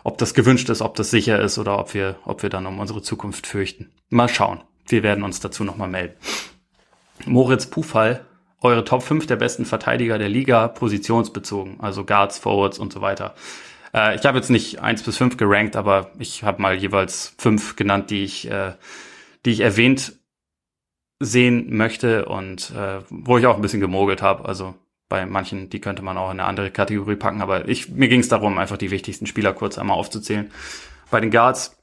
ob 0.04 0.18
das 0.18 0.34
gewünscht 0.34 0.70
ist, 0.70 0.82
ob 0.82 0.96
das 0.96 1.12
sicher 1.12 1.40
ist 1.40 1.58
oder 1.58 1.80
ob 1.80 1.94
wir, 1.94 2.18
ob 2.26 2.44
wir 2.44 2.50
dann 2.50 2.66
um 2.66 2.80
unsere 2.80 3.02
Zukunft 3.02 3.48
fürchten. 3.48 3.92
Mal 4.10 4.30
schauen. 4.30 4.62
Wir 4.88 5.04
werden 5.04 5.24
uns 5.24 5.40
dazu 5.40 5.64
nochmal 5.64 5.88
melden. 5.88 6.16
Moritz 7.26 7.68
Pufall, 7.68 8.26
eure 8.62 8.84
Top 8.84 9.04
5 9.04 9.28
der 9.28 9.36
besten 9.36 9.66
Verteidiger 9.66 10.18
der 10.18 10.30
Liga, 10.30 10.68
positionsbezogen, 10.68 11.80
also 11.80 12.04
Guards, 12.04 12.40
Forwards 12.40 12.80
und 12.80 12.92
so 12.92 13.02
weiter. 13.02 13.36
Äh, 13.94 14.16
ich 14.16 14.26
habe 14.26 14.38
jetzt 14.38 14.50
nicht 14.50 14.80
eins 14.80 15.04
bis 15.04 15.18
fünf 15.18 15.38
gerankt, 15.38 15.76
aber 15.76 16.12
ich 16.20 16.44
habe 16.44 16.62
mal 16.62 16.76
jeweils 16.76 17.34
fünf 17.38 17.76
genannt, 17.76 18.10
die 18.10 18.24
ich, 18.24 18.50
äh, 18.50 18.74
die 19.46 19.52
ich 19.52 19.62
erwähnt 19.62 20.14
sehen 21.20 21.76
möchte 21.76 22.26
und 22.26 22.72
äh, 22.72 23.00
wo 23.10 23.38
ich 23.38 23.46
auch 23.46 23.56
ein 23.56 23.62
bisschen 23.62 23.82
gemogelt 23.82 24.22
habe. 24.22 24.46
Also 24.46 24.76
bei 25.12 25.26
manchen, 25.26 25.70
die 25.70 25.82
könnte 25.82 26.02
man 26.02 26.18
auch 26.18 26.32
in 26.32 26.40
eine 26.40 26.48
andere 26.48 26.72
Kategorie 26.72 27.18
packen, 27.18 27.42
aber 27.42 27.68
ich, 27.68 27.90
mir 27.90 28.08
ging 28.08 28.22
es 28.22 28.30
darum, 28.30 28.58
einfach 28.58 28.78
die 28.78 28.92
wichtigsten 28.92 29.28
Spieler 29.28 29.52
kurz 29.52 29.78
einmal 29.78 29.98
aufzuzählen. 29.98 30.50
Bei 31.12 31.20
den 31.20 31.32
Guards, 31.32 31.78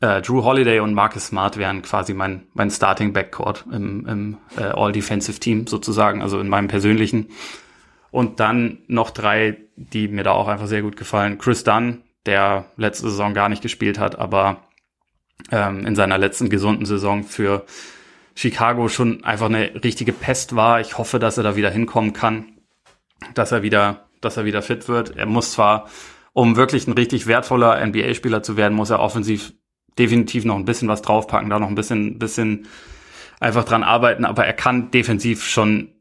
äh, 0.00 0.22
Drew 0.22 0.42
Holiday 0.44 0.80
und 0.80 0.94
Marcus 0.94 1.26
Smart 1.26 1.58
wären 1.58 1.82
quasi 1.82 2.14
mein, 2.14 2.46
mein 2.54 2.70
Starting 2.70 3.12
Backcourt 3.12 3.66
im, 3.70 4.06
im 4.06 4.38
äh, 4.56 4.62
All-Defensive 4.62 5.38
Team 5.38 5.66
sozusagen, 5.66 6.22
also 6.22 6.40
in 6.40 6.48
meinem 6.48 6.68
persönlichen. 6.68 7.28
Und 8.10 8.40
dann 8.40 8.78
noch 8.86 9.10
drei, 9.10 9.58
die 9.76 10.08
mir 10.08 10.24
da 10.24 10.32
auch 10.32 10.48
einfach 10.48 10.68
sehr 10.68 10.80
gut 10.80 10.96
gefallen. 10.96 11.36
Chris 11.36 11.64
Dunn, 11.64 12.02
der 12.24 12.64
letzte 12.78 13.10
Saison 13.10 13.34
gar 13.34 13.50
nicht 13.50 13.60
gespielt 13.60 13.98
hat, 13.98 14.18
aber 14.18 14.62
ähm, 15.52 15.84
in 15.84 15.94
seiner 15.94 16.16
letzten 16.16 16.48
gesunden 16.48 16.86
Saison 16.86 17.24
für 17.24 17.66
Chicago 18.38 18.88
schon 18.88 19.24
einfach 19.24 19.46
eine 19.46 19.82
richtige 19.82 20.12
Pest 20.12 20.54
war. 20.54 20.80
Ich 20.80 20.96
hoffe, 20.96 21.18
dass 21.18 21.38
er 21.38 21.42
da 21.42 21.56
wieder 21.56 21.70
hinkommen 21.70 22.12
kann, 22.12 22.44
dass 23.34 23.50
er 23.50 23.64
wieder, 23.64 24.08
dass 24.20 24.36
er 24.36 24.44
wieder 24.44 24.62
fit 24.62 24.86
wird. 24.86 25.16
Er 25.16 25.26
muss 25.26 25.50
zwar, 25.50 25.88
um 26.34 26.54
wirklich 26.54 26.86
ein 26.86 26.92
richtig 26.92 27.26
wertvoller 27.26 27.84
NBA-Spieler 27.84 28.44
zu 28.44 28.56
werden, 28.56 28.74
muss 28.74 28.90
er 28.90 29.00
offensiv 29.00 29.54
definitiv 29.98 30.44
noch 30.44 30.54
ein 30.54 30.64
bisschen 30.64 30.86
was 30.86 31.02
draufpacken, 31.02 31.50
da 31.50 31.58
noch 31.58 31.66
ein 31.66 31.74
bisschen, 31.74 32.20
bisschen 32.20 32.68
einfach 33.40 33.64
dran 33.64 33.82
arbeiten, 33.82 34.24
aber 34.24 34.46
er 34.46 34.52
kann 34.52 34.92
defensiv 34.92 35.44
schon 35.44 35.94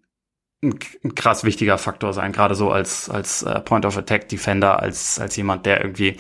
ein, 0.62 0.78
krass 1.16 1.44
wichtiger 1.44 1.80
Faktor 1.80 2.14
sein, 2.14 2.34
gerade 2.34 2.54
so 2.54 2.70
als, 2.70 3.10
als 3.10 3.42
äh, 3.42 3.60
Point 3.62 3.84
of 3.88 3.98
Attack 3.98 4.30
Defender, 4.30 4.80
als, 4.80 5.20
als 5.20 5.36
jemand, 5.36 5.66
der 5.66 5.82
irgendwie, 5.82 6.18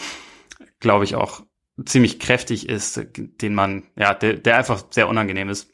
glaube 0.79 1.03
ich, 1.03 1.13
auch 1.13 1.43
ziemlich 1.85 2.19
kräftig 2.19 2.67
ist, 2.67 3.05
den 3.15 3.53
man, 3.53 3.83
ja, 3.95 4.15
der, 4.15 4.33
der 4.33 4.57
einfach 4.57 4.83
sehr 4.89 5.07
unangenehm 5.07 5.49
ist. 5.49 5.71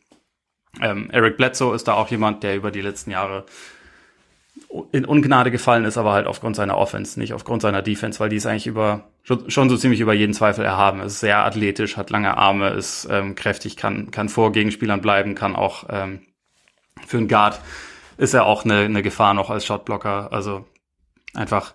Ähm, 0.82 1.10
Eric 1.12 1.38
Bledsoe 1.38 1.76
ist 1.76 1.88
da 1.88 1.94
auch 1.94 2.10
jemand, 2.10 2.44
der 2.44 2.56
über 2.56 2.72
die 2.72 2.82
letzten 2.82 3.12
Jahre 3.12 3.46
in 4.92 5.06
Ungnade 5.06 5.52
gefallen 5.52 5.86
ist, 5.86 5.98
aber 5.98 6.14
halt 6.14 6.28
aufgrund 6.28 6.56
seiner 6.56 6.78
Offense, 6.78 7.20
nicht 7.20 7.34
aufgrund 7.34 7.62
seiner 7.62 7.82
Defense, 7.82 8.20
weil 8.20 8.30
die 8.30 8.36
ist 8.36 8.46
eigentlich 8.46 8.68
über 8.68 9.06
schon 9.24 9.70
so 9.70 9.78
ziemlich 9.78 10.00
über 10.00 10.14
jeden 10.14 10.34
Zweifel 10.34 10.66
erhaben. 10.66 11.00
ist 11.00 11.20
sehr 11.20 11.46
athletisch, 11.46 11.98
hat 11.98 12.10
lange 12.10 12.38
Arme, 12.38 12.70
ist 12.70 13.08
ähm, 13.10 13.36
kräftig, 13.36 13.78
kann 13.78 14.12
kann 14.12 14.30
vor 14.30 14.52
Gegenspielern 14.52 15.02
bleiben, 15.02 15.36
kann 15.36 15.56
auch 15.56 15.86
ähm, 15.90 16.22
für 17.08 17.18
einen 17.18 17.28
Guard 17.28 17.60
ist 18.18 18.34
er 18.34 18.46
auch 18.46 18.64
eine, 18.64 18.80
eine 18.80 19.02
Gefahr 19.02 19.34
noch 19.34 19.50
als 19.50 19.66
Shotblocker. 19.66 20.32
Also 20.32 20.66
einfach 21.34 21.74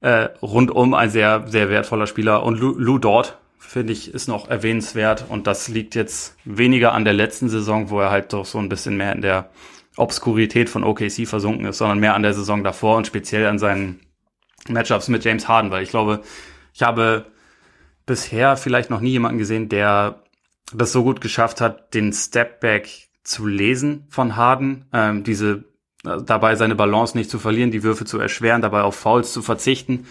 äh, 0.00 0.28
rundum 0.42 0.94
ein 0.94 1.10
sehr 1.10 1.46
sehr 1.48 1.68
wertvoller 1.68 2.06
Spieler 2.06 2.42
und 2.44 2.58
Lou, 2.58 2.74
Lou 2.78 2.98
Dort 2.98 3.39
finde 3.70 3.92
ich, 3.92 4.12
ist 4.12 4.26
noch 4.26 4.48
erwähnenswert. 4.48 5.26
Und 5.28 5.46
das 5.46 5.68
liegt 5.68 5.94
jetzt 5.94 6.36
weniger 6.44 6.92
an 6.92 7.04
der 7.04 7.12
letzten 7.12 7.48
Saison, 7.48 7.88
wo 7.88 8.00
er 8.00 8.10
halt 8.10 8.32
doch 8.32 8.44
so 8.44 8.58
ein 8.58 8.68
bisschen 8.68 8.96
mehr 8.96 9.12
in 9.12 9.20
der 9.20 9.50
Obskurität 9.96 10.68
von 10.68 10.82
OKC 10.82 11.24
versunken 11.28 11.66
ist, 11.66 11.78
sondern 11.78 12.00
mehr 12.00 12.14
an 12.14 12.24
der 12.24 12.34
Saison 12.34 12.64
davor 12.64 12.96
und 12.96 13.06
speziell 13.06 13.46
an 13.46 13.60
seinen 13.60 14.00
Matchups 14.68 15.06
mit 15.06 15.24
James 15.24 15.46
Harden, 15.46 15.70
weil 15.70 15.84
ich 15.84 15.90
glaube, 15.90 16.22
ich 16.74 16.82
habe 16.82 17.26
bisher 18.06 18.56
vielleicht 18.56 18.90
noch 18.90 19.00
nie 19.00 19.10
jemanden 19.10 19.38
gesehen, 19.38 19.68
der 19.68 20.24
das 20.74 20.90
so 20.90 21.04
gut 21.04 21.20
geschafft 21.20 21.60
hat, 21.60 21.94
den 21.94 22.12
Stepback 22.12 23.08
zu 23.22 23.46
lesen 23.46 24.06
von 24.08 24.34
Harden, 24.34 24.86
ähm, 24.92 25.22
diese 25.22 25.64
äh, 26.04 26.20
dabei 26.26 26.56
seine 26.56 26.74
Balance 26.74 27.16
nicht 27.16 27.30
zu 27.30 27.38
verlieren, 27.38 27.70
die 27.70 27.84
Würfe 27.84 28.04
zu 28.04 28.18
erschweren, 28.18 28.62
dabei 28.62 28.82
auf 28.82 28.96
Fouls 28.96 29.32
zu 29.32 29.42
verzichten 29.42 30.06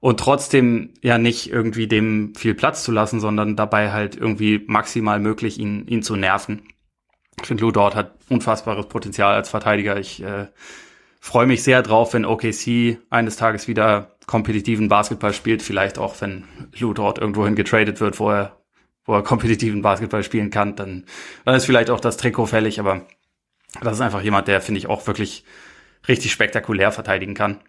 und 0.00 0.20
trotzdem 0.20 0.94
ja 1.02 1.18
nicht 1.18 1.50
irgendwie 1.50 1.86
dem 1.86 2.34
viel 2.34 2.54
Platz 2.54 2.84
zu 2.84 2.92
lassen, 2.92 3.20
sondern 3.20 3.56
dabei 3.56 3.92
halt 3.92 4.16
irgendwie 4.16 4.62
maximal 4.66 5.20
möglich 5.20 5.58
ihn, 5.58 5.86
ihn 5.86 6.02
zu 6.02 6.16
nerven. 6.16 6.62
Ich 7.40 7.46
finde, 7.46 7.62
Lou 7.62 7.70
Dort 7.70 7.94
hat 7.94 8.14
unfassbares 8.28 8.86
Potenzial 8.86 9.34
als 9.34 9.48
Verteidiger. 9.48 9.98
Ich 9.98 10.22
äh, 10.22 10.46
freue 11.20 11.46
mich 11.46 11.62
sehr 11.62 11.82
drauf, 11.82 12.14
wenn 12.14 12.24
OKC 12.24 12.98
eines 13.10 13.36
Tages 13.36 13.68
wieder 13.68 14.16
kompetitiven 14.26 14.88
Basketball 14.88 15.32
spielt. 15.32 15.62
Vielleicht 15.62 15.98
auch, 15.98 16.20
wenn 16.20 16.44
Lou 16.78 16.94
Dort 16.94 17.18
irgendwohin 17.18 17.54
getradet 17.54 18.00
wird, 18.00 18.18
wo 18.20 18.30
er, 18.30 18.56
wo 19.04 19.14
er 19.14 19.22
kompetitiven 19.22 19.82
Basketball 19.82 20.22
spielen 20.22 20.50
kann. 20.50 20.76
Dann, 20.76 21.04
dann 21.44 21.54
ist 21.54 21.66
vielleicht 21.66 21.90
auch 21.90 22.00
das 22.00 22.16
Trikot 22.16 22.46
fällig. 22.46 22.80
Aber 22.80 23.06
das 23.80 23.94
ist 23.94 24.00
einfach 24.00 24.22
jemand, 24.22 24.48
der, 24.48 24.60
finde 24.60 24.78
ich, 24.78 24.86
auch 24.86 25.06
wirklich 25.06 25.44
richtig 26.08 26.32
spektakulär 26.32 26.92
verteidigen 26.92 27.34
kann. 27.34 27.60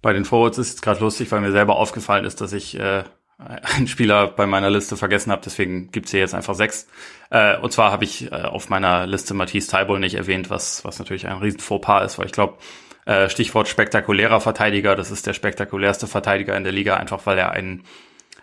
Bei 0.00 0.12
den 0.12 0.24
Forwards 0.24 0.58
ist 0.58 0.74
es 0.74 0.82
gerade 0.82 1.00
lustig, 1.00 1.30
weil 1.32 1.40
mir 1.40 1.52
selber 1.52 1.76
aufgefallen 1.76 2.24
ist, 2.24 2.40
dass 2.40 2.52
ich 2.52 2.78
äh, 2.78 3.04
einen 3.38 3.86
Spieler 3.86 4.28
bei 4.28 4.46
meiner 4.46 4.70
Liste 4.70 4.96
vergessen 4.96 5.30
habe, 5.32 5.42
deswegen 5.44 5.90
gibt's 5.90 6.10
hier 6.10 6.20
jetzt 6.20 6.34
einfach 6.34 6.54
sechs. 6.54 6.88
Äh, 7.30 7.56
und 7.58 7.72
zwar 7.72 7.92
habe 7.92 8.04
ich 8.04 8.30
äh, 8.30 8.34
auf 8.34 8.68
meiner 8.68 9.06
Liste 9.06 9.34
Matisse 9.34 9.70
Taibol 9.70 10.00
nicht 10.00 10.14
erwähnt, 10.14 10.50
was, 10.50 10.84
was 10.84 10.98
natürlich 10.98 11.26
ein 11.26 11.38
riesen 11.38 11.60
Fauxpas 11.60 12.04
ist, 12.04 12.18
weil 12.18 12.26
ich 12.26 12.32
glaube, 12.32 12.58
äh, 13.06 13.28
Stichwort 13.28 13.68
spektakulärer 13.68 14.40
Verteidiger, 14.40 14.96
das 14.96 15.10
ist 15.10 15.26
der 15.26 15.34
spektakulärste 15.34 16.06
Verteidiger 16.06 16.56
in 16.56 16.64
der 16.64 16.72
Liga, 16.72 16.96
einfach 16.96 17.26
weil 17.26 17.38
er 17.38 17.52
ein, 17.52 17.84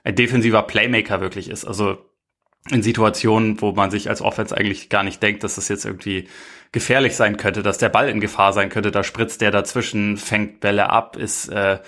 ein 0.04 0.15
defensiver 0.15 0.63
Playmaker 0.63 1.22
wirklich 1.22 1.50
ist. 1.50 1.65
Also 1.65 1.98
in 2.72 2.82
Situationen, 2.82 3.62
wo 3.62 3.74
man 3.74 3.91
sich 3.91 4.10
als 4.10 4.22
Offense 4.22 4.58
eigentlich 4.58 4.89
gar 4.89 5.04
nicht 5.04 5.22
denkt, 5.22 5.44
dass 5.44 5.56
das 5.56 5.68
jetzt 5.68 5.86
irgendwie 5.86 6.28
gefährlich 6.71 7.15
sein 7.15 7.38
könnte, 7.38 7.63
dass 7.63 7.78
der 7.78 7.89
Ball 7.89 8.10
in 8.10 8.19
Gefahr 8.19 8.54
sein 8.54 8.69
könnte, 8.69 8.91
da 8.91 9.04
spritzt 9.04 9.41
der 9.41 9.51
dazwischen, 9.51 10.17
fängt 10.17 10.60
Bälle 10.60 10.89
ab, 10.89 11.15
ist 11.15 11.47
äh, 11.49 11.80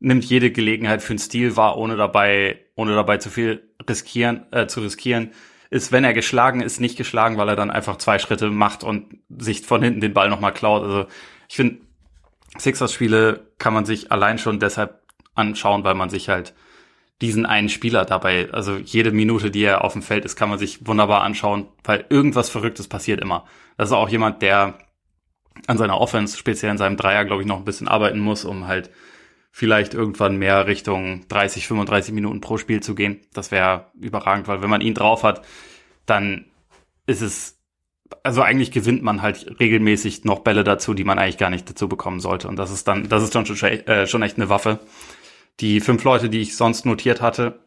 nimmt 0.00 0.24
jede 0.24 0.50
Gelegenheit 0.50 1.02
für 1.02 1.10
einen 1.10 1.18
Stil 1.18 1.56
wahr, 1.56 1.76
ohne 1.76 1.96
dabei 1.96 2.60
ohne 2.74 2.94
dabei 2.94 3.18
zu 3.18 3.30
viel 3.30 3.68
riskieren 3.88 4.46
äh, 4.52 4.66
zu 4.66 4.80
riskieren. 4.80 5.32
Ist, 5.70 5.92
wenn 5.92 6.04
er 6.04 6.14
geschlagen 6.14 6.62
ist, 6.62 6.80
nicht 6.80 6.96
geschlagen, 6.96 7.36
weil 7.36 7.48
er 7.48 7.56
dann 7.56 7.70
einfach 7.70 7.98
zwei 7.98 8.18
Schritte 8.18 8.48
macht 8.48 8.84
und 8.84 9.18
sich 9.28 9.66
von 9.66 9.82
hinten 9.82 10.00
den 10.00 10.14
Ball 10.14 10.30
nochmal 10.30 10.54
klaut. 10.54 10.82
Also 10.82 11.06
ich 11.48 11.56
finde, 11.56 11.78
Sixers-Spiele 12.58 13.48
kann 13.58 13.74
man 13.74 13.84
sich 13.84 14.10
allein 14.10 14.38
schon 14.38 14.60
deshalb 14.60 15.02
anschauen, 15.34 15.84
weil 15.84 15.94
man 15.94 16.08
sich 16.08 16.30
halt 16.30 16.54
diesen 17.20 17.46
einen 17.46 17.68
Spieler 17.68 18.04
dabei, 18.04 18.48
also 18.52 18.76
jede 18.76 19.10
Minute, 19.10 19.50
die 19.50 19.64
er 19.64 19.84
auf 19.84 19.92
dem 19.92 20.02
Feld 20.02 20.24
ist, 20.24 20.36
kann 20.36 20.48
man 20.48 20.58
sich 20.58 20.86
wunderbar 20.86 21.22
anschauen, 21.22 21.66
weil 21.82 22.04
irgendwas 22.10 22.48
Verrücktes 22.48 22.86
passiert 22.86 23.20
immer. 23.20 23.44
Das 23.76 23.88
ist 23.88 23.94
auch 23.94 24.08
jemand, 24.08 24.40
der 24.42 24.78
an 25.66 25.78
seiner 25.78 26.00
Offense, 26.00 26.36
speziell 26.36 26.70
in 26.70 26.78
seinem 26.78 26.96
Dreier, 26.96 27.24
glaube 27.24 27.42
ich, 27.42 27.48
noch 27.48 27.58
ein 27.58 27.64
bisschen 27.64 27.88
arbeiten 27.88 28.20
muss, 28.20 28.44
um 28.44 28.68
halt 28.68 28.90
vielleicht 29.50 29.94
irgendwann 29.94 30.36
mehr 30.36 30.66
Richtung 30.68 31.26
30, 31.28 31.66
35 31.66 32.14
Minuten 32.14 32.40
pro 32.40 32.58
Spiel 32.58 32.80
zu 32.80 32.94
gehen. 32.94 33.20
Das 33.32 33.50
wäre 33.50 33.86
überragend, 33.98 34.46
weil 34.46 34.62
wenn 34.62 34.70
man 34.70 34.80
ihn 34.80 34.94
drauf 34.94 35.24
hat, 35.24 35.44
dann 36.06 36.44
ist 37.06 37.22
es, 37.22 37.58
also 38.22 38.42
eigentlich 38.42 38.70
gewinnt 38.70 39.02
man 39.02 39.20
halt 39.20 39.58
regelmäßig 39.58 40.24
noch 40.24 40.40
Bälle 40.40 40.62
dazu, 40.62 40.94
die 40.94 41.04
man 41.04 41.18
eigentlich 41.18 41.38
gar 41.38 41.50
nicht 41.50 41.68
dazu 41.68 41.88
bekommen 41.88 42.20
sollte. 42.20 42.46
Und 42.46 42.56
das 42.56 42.70
ist 42.70 42.86
dann, 42.86 43.08
das 43.08 43.24
ist 43.24 43.34
dann 43.34 43.46
schon, 43.46 43.56
äh, 43.68 44.06
schon 44.06 44.22
echt 44.22 44.36
eine 44.36 44.48
Waffe. 44.48 44.78
Die 45.60 45.80
fünf 45.80 46.04
Leute, 46.04 46.28
die 46.28 46.40
ich 46.40 46.56
sonst 46.56 46.86
notiert 46.86 47.20
hatte, 47.20 47.60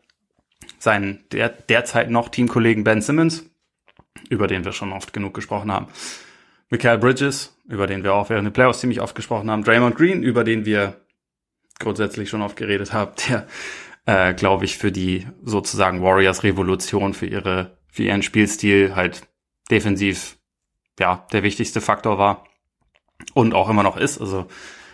seien 0.80 1.24
der, 1.32 1.50
derzeit 1.50 2.10
noch 2.10 2.30
Teamkollegen 2.30 2.84
Ben 2.84 3.02
Simmons, 3.02 3.46
über 4.30 4.48
den 4.48 4.64
wir 4.64 4.72
schon 4.72 4.94
oft 4.94 5.14
genug 5.14 5.34
gesprochen 5.34 5.72
haben. 5.72 5.88
Michael 6.70 7.00
Bridges, 7.00 7.58
über 7.68 7.86
den 7.86 8.04
wir 8.04 8.14
auch 8.14 8.30
während 8.30 8.46
der 8.46 8.52
Playoffs 8.52 8.80
ziemlich 8.80 9.02
oft 9.02 9.14
gesprochen 9.14 9.52
haben. 9.52 9.64
Draymond 9.64 9.96
Green, 9.96 10.24
über 10.24 10.44
den 10.44 10.66
wir 10.66 11.02
grundsätzlich 11.80 12.30
schon 12.30 12.42
oft 12.42 12.56
geredet 12.56 12.94
haben, 12.94 13.12
der, 13.28 13.48
äh, 14.06 14.34
glaube 14.34 14.66
ich, 14.66 14.78
für 14.78 14.92
die 14.92 15.28
sozusagen 15.44 16.02
Warriors-Revolution, 16.02 17.14
für 17.14 17.26
ihre, 17.26 17.78
für 17.90 18.04
ihren 18.04 18.24
Spielstil 18.24 18.96
halt 18.96 19.28
defensiv, 19.70 20.38
ja, 20.98 21.28
der 21.34 21.44
wichtigste 21.44 21.82
Faktor 21.82 22.18
war 22.18 22.46
und 23.34 23.54
auch 23.54 23.70
immer 23.70 23.84
noch 23.84 23.98
ist. 23.98 24.20
Also 24.22 24.48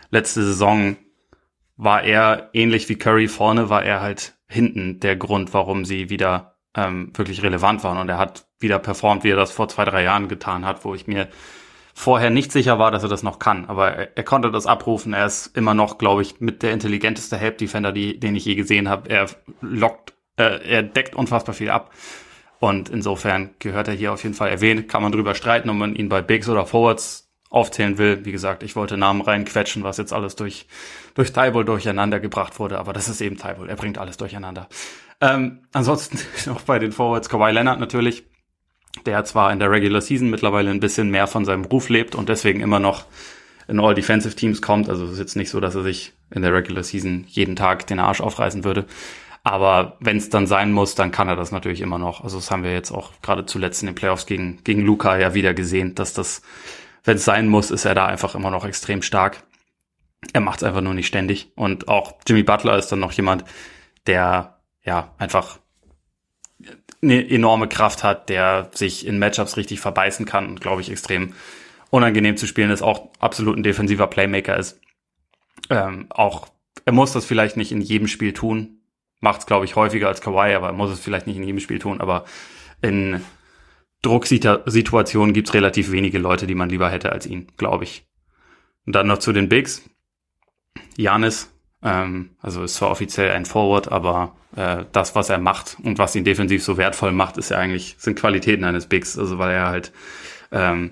letzte 0.09 0.43
Saison 0.43 0.97
war 1.77 2.03
er 2.03 2.49
ähnlich 2.53 2.89
wie 2.89 2.97
Curry 2.97 3.27
vorne, 3.27 3.69
war 3.69 3.83
er 3.83 4.01
halt 4.01 4.35
hinten 4.47 4.99
der 4.99 5.15
Grund, 5.15 5.53
warum 5.53 5.85
sie 5.85 6.09
wieder 6.09 6.55
ähm, 6.75 7.11
wirklich 7.15 7.43
relevant 7.43 7.83
waren. 7.83 7.97
Und 7.97 8.09
er 8.09 8.17
hat 8.17 8.47
wieder 8.59 8.79
performt, 8.79 9.23
wie 9.23 9.31
er 9.31 9.35
das 9.35 9.51
vor 9.51 9.69
zwei, 9.69 9.85
drei 9.85 10.03
Jahren 10.03 10.27
getan 10.27 10.65
hat, 10.65 10.83
wo 10.83 10.95
ich 10.95 11.07
mir 11.07 11.27
vorher 11.93 12.29
nicht 12.29 12.51
sicher 12.51 12.79
war, 12.79 12.91
dass 12.91 13.03
er 13.03 13.09
das 13.09 13.23
noch 13.23 13.39
kann. 13.39 13.65
Aber 13.65 13.91
er, 13.91 14.17
er 14.17 14.23
konnte 14.23 14.51
das 14.51 14.65
abrufen. 14.65 15.13
Er 15.13 15.25
ist 15.25 15.55
immer 15.55 15.73
noch, 15.73 15.97
glaube 15.97 16.23
ich, 16.23 16.39
mit 16.39 16.63
der 16.63 16.71
intelligenteste 16.71 17.37
Help 17.37 17.57
Defender, 17.59 17.91
die, 17.91 18.19
den 18.19 18.35
ich 18.35 18.45
je 18.45 18.55
gesehen 18.55 18.89
habe. 18.89 19.09
Er 19.09 19.27
lockt, 19.61 20.13
äh, 20.37 20.67
er 20.67 20.83
deckt 20.83 21.15
unfassbar 21.15 21.53
viel 21.53 21.69
ab. 21.69 21.91
Und 22.59 22.89
insofern 22.89 23.51
gehört 23.59 23.87
er 23.87 23.93
hier 23.93 24.13
auf 24.13 24.23
jeden 24.23 24.35
Fall 24.35 24.49
erwähnt. 24.49 24.87
Kann 24.87 25.03
man 25.03 25.11
drüber 25.11 25.35
streiten, 25.35 25.69
ob 25.69 25.75
man 25.75 25.95
ihn 25.95 26.09
bei 26.09 26.23
Bigs 26.23 26.49
oder 26.49 26.65
Forwards 26.65 27.26
aufzählen 27.49 27.97
will. 27.97 28.25
Wie 28.25 28.31
gesagt, 28.31 28.63
ich 28.63 28.75
wollte 28.75 28.97
Namen 28.97 29.21
reinquetschen, 29.21 29.83
was 29.83 29.97
jetzt 29.97 30.13
alles 30.13 30.35
durch, 30.35 30.67
durch 31.15 31.31
Tybal 31.31 31.65
durcheinander 31.65 32.19
gebracht 32.19 32.59
wurde, 32.59 32.79
aber 32.79 32.93
das 32.93 33.09
ist 33.09 33.21
eben 33.21 33.37
Tybal. 33.37 33.69
Er 33.69 33.75
bringt 33.75 33.97
alles 33.97 34.17
durcheinander. 34.17 34.67
Ähm, 35.21 35.61
ansonsten 35.73 36.19
noch 36.45 36.61
bei 36.61 36.79
den 36.79 36.91
Forwards 36.91 37.29
Kawhi 37.29 37.51
Leonard 37.51 37.79
natürlich, 37.79 38.25
der 39.05 39.23
zwar 39.25 39.51
in 39.51 39.59
der 39.59 39.71
Regular 39.71 40.01
Season 40.01 40.29
mittlerweile 40.29 40.71
ein 40.71 40.79
bisschen 40.79 41.09
mehr 41.09 41.27
von 41.27 41.45
seinem 41.45 41.65
Ruf 41.65 41.89
lebt 41.89 42.15
und 42.15 42.29
deswegen 42.29 42.61
immer 42.61 42.79
noch 42.79 43.05
in 43.67 43.79
All 43.79 43.95
Defensive 43.95 44.35
Teams 44.35 44.61
kommt. 44.61 44.89
Also 44.89 45.05
es 45.05 45.13
ist 45.13 45.19
jetzt 45.19 45.35
nicht 45.35 45.49
so, 45.49 45.59
dass 45.59 45.75
er 45.75 45.83
sich 45.83 46.13
in 46.31 46.41
der 46.41 46.53
Regular 46.53 46.83
Season 46.83 47.25
jeden 47.27 47.55
Tag 47.55 47.87
den 47.87 47.99
Arsch 47.99 48.21
aufreißen 48.21 48.63
würde. 48.63 48.85
Aber 49.43 49.95
wenn 50.01 50.17
es 50.17 50.29
dann 50.29 50.45
sein 50.45 50.73
muss, 50.73 50.95
dann 50.95 51.11
kann 51.11 51.29
er 51.29 51.37
das 51.37 51.51
natürlich 51.51 51.79
immer 51.79 51.97
noch. 51.97 52.21
Also 52.21 52.37
das 52.37 52.51
haben 52.51 52.63
wir 52.63 52.73
jetzt 52.73 52.91
auch 52.91 53.11
gerade 53.21 53.45
zuletzt 53.45 53.81
in 53.81 53.87
den 53.87 53.95
Playoffs 53.95 54.25
gegen, 54.25 54.61
gegen 54.63 54.81
Luca 54.81 55.17
ja 55.17 55.33
wieder 55.33 55.53
gesehen, 55.53 55.95
dass 55.95 56.13
das, 56.13 56.41
wenn 57.07 57.15
es 57.15 57.25
sein 57.25 57.47
muss, 57.47 57.71
ist 57.71 57.85
er 57.85 57.95
da 57.95 58.05
einfach 58.05 58.35
immer 58.35 58.51
noch 58.51 58.65
extrem 58.65 59.01
stark. 59.01 59.41
Er 60.33 60.41
macht 60.41 60.57
es 60.57 60.63
einfach 60.63 60.81
nur 60.81 60.93
nicht 60.93 61.07
ständig. 61.07 61.53
Und 61.55 61.87
auch 61.87 62.15
Jimmy 62.27 62.43
Butler 62.43 62.77
ist 62.77 62.89
dann 62.89 62.99
noch 62.99 63.13
jemand, 63.13 63.45
der 64.07 64.59
ja 64.83 65.13
einfach 65.17 65.59
eine 67.01 67.29
enorme 67.29 67.69
Kraft 67.69 68.03
hat, 68.03 68.27
der 68.27 68.69
sich 68.73 69.07
in 69.07 69.19
Matchups 69.19 69.55
richtig 69.55 69.79
verbeißen 69.79 70.25
kann 70.25 70.47
und 70.47 70.59
glaube 70.59 70.81
ich 70.81 70.91
extrem 70.91 71.33
unangenehm 71.91 72.35
zu 72.35 72.45
spielen 72.45 72.71
ist, 72.71 72.81
auch 72.81 73.09
absolut 73.19 73.55
ein 73.55 73.63
defensiver 73.63 74.07
Playmaker 74.07 74.57
ist. 74.57 74.81
Ähm, 75.69 76.07
auch 76.09 76.49
er 76.83 76.91
muss 76.91 77.13
das 77.13 77.23
vielleicht 77.23 77.55
nicht 77.55 77.71
in 77.71 77.79
jedem 77.79 78.09
Spiel 78.09 78.33
tun, 78.33 78.81
macht 79.21 79.41
es, 79.41 79.45
glaube 79.45 79.63
ich, 79.63 79.77
häufiger 79.77 80.09
als 80.09 80.19
Kawhi, 80.19 80.55
aber 80.55 80.73
muss 80.73 80.91
es 80.91 80.99
vielleicht 80.99 81.27
nicht 81.27 81.37
in 81.37 81.43
jedem 81.43 81.61
Spiel 81.61 81.79
tun. 81.79 82.01
Aber 82.01 82.25
in 82.81 83.21
Drucksituationen 84.01 85.33
gibt 85.33 85.47
es 85.47 85.53
relativ 85.53 85.91
wenige 85.91 86.19
Leute, 86.19 86.47
die 86.47 86.55
man 86.55 86.69
lieber 86.69 86.89
hätte 86.89 87.11
als 87.11 87.25
ihn, 87.25 87.47
glaube 87.57 87.83
ich. 87.83 88.05
Und 88.85 88.93
dann 88.95 89.07
noch 89.07 89.17
zu 89.17 89.33
den 89.33 89.49
Bigs. 89.49 89.83
Janis, 90.95 91.51
ähm, 91.83 92.31
also 92.41 92.63
ist 92.63 92.75
zwar 92.75 92.91
offiziell 92.91 93.31
ein 93.31 93.45
Forward, 93.45 93.91
aber 93.91 94.35
äh, 94.55 94.85
das, 94.91 95.15
was 95.15 95.29
er 95.29 95.39
macht 95.39 95.77
und 95.83 95.97
was 95.97 96.15
ihn 96.15 96.23
defensiv 96.23 96.63
so 96.63 96.77
wertvoll 96.77 97.11
macht, 97.11 97.37
ist 97.37 97.49
ja 97.49 97.57
eigentlich, 97.57 97.95
sind 97.97 98.19
Qualitäten 98.19 98.63
eines 98.63 98.87
Bigs. 98.87 99.17
Also 99.17 99.37
weil 99.39 99.51
er 99.51 99.67
halt 99.67 99.91
ähm, 100.51 100.91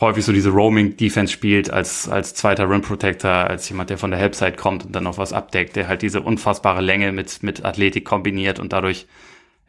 häufig 0.00 0.24
so 0.24 0.32
diese 0.32 0.50
Roaming-Defense 0.50 1.32
spielt 1.32 1.70
als, 1.70 2.08
als 2.08 2.34
zweiter 2.34 2.68
Rim 2.68 2.82
Protector, 2.82 3.30
als 3.30 3.68
jemand, 3.68 3.90
der 3.90 3.98
von 3.98 4.10
der 4.10 4.20
Helpside 4.20 4.56
kommt 4.56 4.84
und 4.84 4.94
dann 4.94 5.04
noch 5.04 5.18
was 5.18 5.32
abdeckt, 5.32 5.76
der 5.76 5.88
halt 5.88 6.02
diese 6.02 6.20
unfassbare 6.20 6.80
Länge 6.80 7.12
mit, 7.12 7.42
mit 7.42 7.64
Athletik 7.64 8.04
kombiniert 8.04 8.58
und 8.58 8.72
dadurch, 8.72 9.06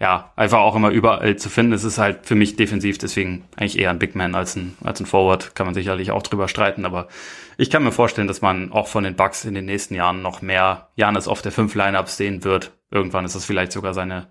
ja, 0.02 0.32
einfach 0.36 0.58
auch 0.58 0.76
immer 0.76 0.90
überall 0.90 1.36
zu 1.36 1.48
finden. 1.48 1.74
Es 1.74 1.84
ist 1.84 2.00
halt 2.00 2.26
für 2.26 2.34
mich 2.34 2.56
defensiv, 2.56 2.98
deswegen 2.98 3.44
eigentlich 3.56 3.78
eher 3.78 3.92
ein 3.92 4.00
Big 4.00 4.16
Man 4.16 4.34
als 4.34 4.56
ein, 4.56 4.76
als 4.84 5.00
ein 5.00 5.06
Forward, 5.06 5.54
kann 5.54 5.68
man 5.68 5.76
sicherlich 5.76 6.10
auch 6.10 6.24
drüber 6.24 6.48
streiten, 6.48 6.86
aber 6.86 7.08
ich 7.56 7.70
kann 7.70 7.84
mir 7.84 7.92
vorstellen, 7.92 8.28
dass 8.28 8.42
man 8.42 8.72
auch 8.72 8.88
von 8.88 9.04
den 9.04 9.16
Bucks 9.16 9.46
in 9.46 9.54
den 9.54 9.66
nächsten 9.66 9.94
Jahren 9.94 10.24
noch 10.24 10.42
mehr 10.42 10.90
Janis 10.96 11.28
auf 11.28 11.44
der 11.44 11.52
5 11.52 11.76
Lineups 11.76 12.18
sehen 12.18 12.44
wird. 12.44 12.72
Irgendwann 12.90 13.26
ist 13.26 13.36
das 13.36 13.46
vielleicht 13.46 13.72
sogar 13.72 13.94
seine, 13.94 14.26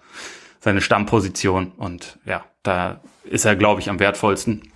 seine 0.58 0.80
Stammposition 0.80 1.70
und 1.76 2.18
ja, 2.26 2.44
da 2.64 3.00
ist 3.22 3.44
er, 3.44 3.54
glaube 3.54 3.80
ich, 3.80 3.88
am 3.88 4.00
wertvollsten. 4.00 4.72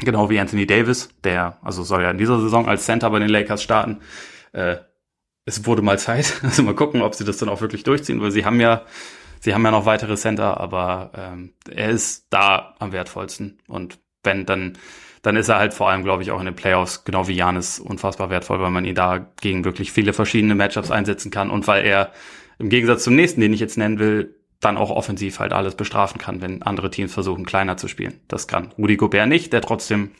Genau 0.00 0.28
wie 0.28 0.38
Anthony 0.38 0.66
Davis, 0.66 1.08
der 1.24 1.56
also 1.62 1.82
soll 1.82 2.02
ja 2.02 2.10
in 2.10 2.18
dieser 2.18 2.38
Saison 2.42 2.68
als 2.68 2.84
Center 2.84 3.08
bei 3.08 3.20
den 3.20 3.30
Lakers 3.30 3.62
starten. 3.62 4.02
Äh, 4.52 4.76
es 5.46 5.64
wurde 5.64 5.80
mal 5.80 5.98
Zeit. 5.98 6.34
Also 6.42 6.62
mal 6.62 6.74
gucken, 6.74 7.00
ob 7.00 7.14
sie 7.14 7.24
das 7.24 7.38
dann 7.38 7.48
auch 7.48 7.62
wirklich 7.62 7.84
durchziehen, 7.84 8.20
weil 8.20 8.32
sie 8.32 8.44
haben 8.44 8.60
ja, 8.60 8.82
sie 9.40 9.54
haben 9.54 9.64
ja 9.64 9.70
noch 9.70 9.86
weitere 9.86 10.16
Center, 10.16 10.60
aber 10.60 11.10
ähm, 11.16 11.54
er 11.70 11.90
ist 11.90 12.26
da 12.30 12.74
am 12.78 12.92
wertvollsten. 12.92 13.58
Und 13.68 13.98
wenn, 14.22 14.46
dann, 14.46 14.78
dann 15.22 15.36
ist 15.36 15.48
er 15.48 15.58
halt 15.58 15.74
vor 15.74 15.88
allem, 15.88 16.02
glaube 16.02 16.22
ich, 16.22 16.30
auch 16.30 16.40
in 16.40 16.46
den 16.46 16.56
Playoffs, 16.56 17.04
genau 17.04 17.28
wie 17.28 17.34
Janis, 17.34 17.78
unfassbar 17.78 18.30
wertvoll, 18.30 18.60
weil 18.60 18.70
man 18.70 18.84
ihn 18.84 18.94
da 18.94 19.18
gegen 19.40 19.64
wirklich 19.64 19.92
viele 19.92 20.12
verschiedene 20.12 20.54
Matchups 20.54 20.90
einsetzen 20.90 21.30
kann 21.30 21.50
und 21.50 21.66
weil 21.66 21.84
er 21.84 22.12
im 22.58 22.68
Gegensatz 22.68 23.04
zum 23.04 23.14
nächsten, 23.14 23.40
den 23.40 23.52
ich 23.52 23.60
jetzt 23.60 23.76
nennen 23.76 23.98
will, 23.98 24.36
dann 24.60 24.78
auch 24.78 24.90
offensiv 24.90 25.38
halt 25.38 25.52
alles 25.52 25.74
bestrafen 25.74 26.18
kann, 26.18 26.40
wenn 26.40 26.62
andere 26.62 26.90
Teams 26.90 27.12
versuchen, 27.12 27.44
kleiner 27.44 27.76
zu 27.76 27.88
spielen. 27.88 28.20
Das 28.28 28.48
kann 28.48 28.72
Rudy 28.78 28.96
Gobert 28.96 29.28
nicht, 29.28 29.52
der 29.52 29.60
trotzdem 29.60 30.12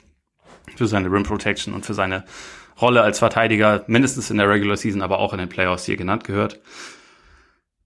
für 0.77 0.87
seine 0.87 1.11
Rim 1.11 1.23
Protection 1.23 1.73
und 1.73 1.87
für 1.87 1.95
seine 1.95 2.25
Rolle 2.81 3.03
als 3.03 3.19
Verteidiger 3.19 3.85
mindestens 3.87 4.31
in 4.31 4.37
der 4.37 4.49
Regular 4.49 4.77
Season, 4.77 5.01
aber 5.01 5.19
auch 5.19 5.33
in 5.33 5.39
den 5.39 5.49
Playoffs 5.49 5.87
hier 5.87 5.97
genannt 5.97 6.25
gehört. 6.25 6.61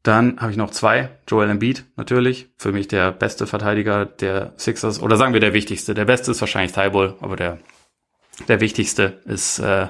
Dann 0.02 0.40
habe 0.40 0.50
ich 0.50 0.56
noch 0.56 0.70
zwei. 0.70 1.10
Joel 1.28 1.50
Embiid 1.50 1.84
natürlich, 1.96 2.48
für 2.56 2.72
mich 2.72 2.88
der 2.88 3.12
beste 3.12 3.46
Verteidiger 3.46 4.06
der 4.06 4.54
Sixers 4.56 5.00
oder 5.00 5.16
sagen 5.16 5.34
wir 5.34 5.40
der 5.40 5.52
wichtigste. 5.52 5.94
Der 5.94 6.06
beste 6.06 6.30
ist 6.30 6.40
wahrscheinlich 6.40 6.72
Thibault, 6.72 7.16
aber 7.20 7.36
der 7.36 7.58
der 8.48 8.60
wichtigste 8.60 9.20
ist 9.26 9.58
äh, 9.58 9.88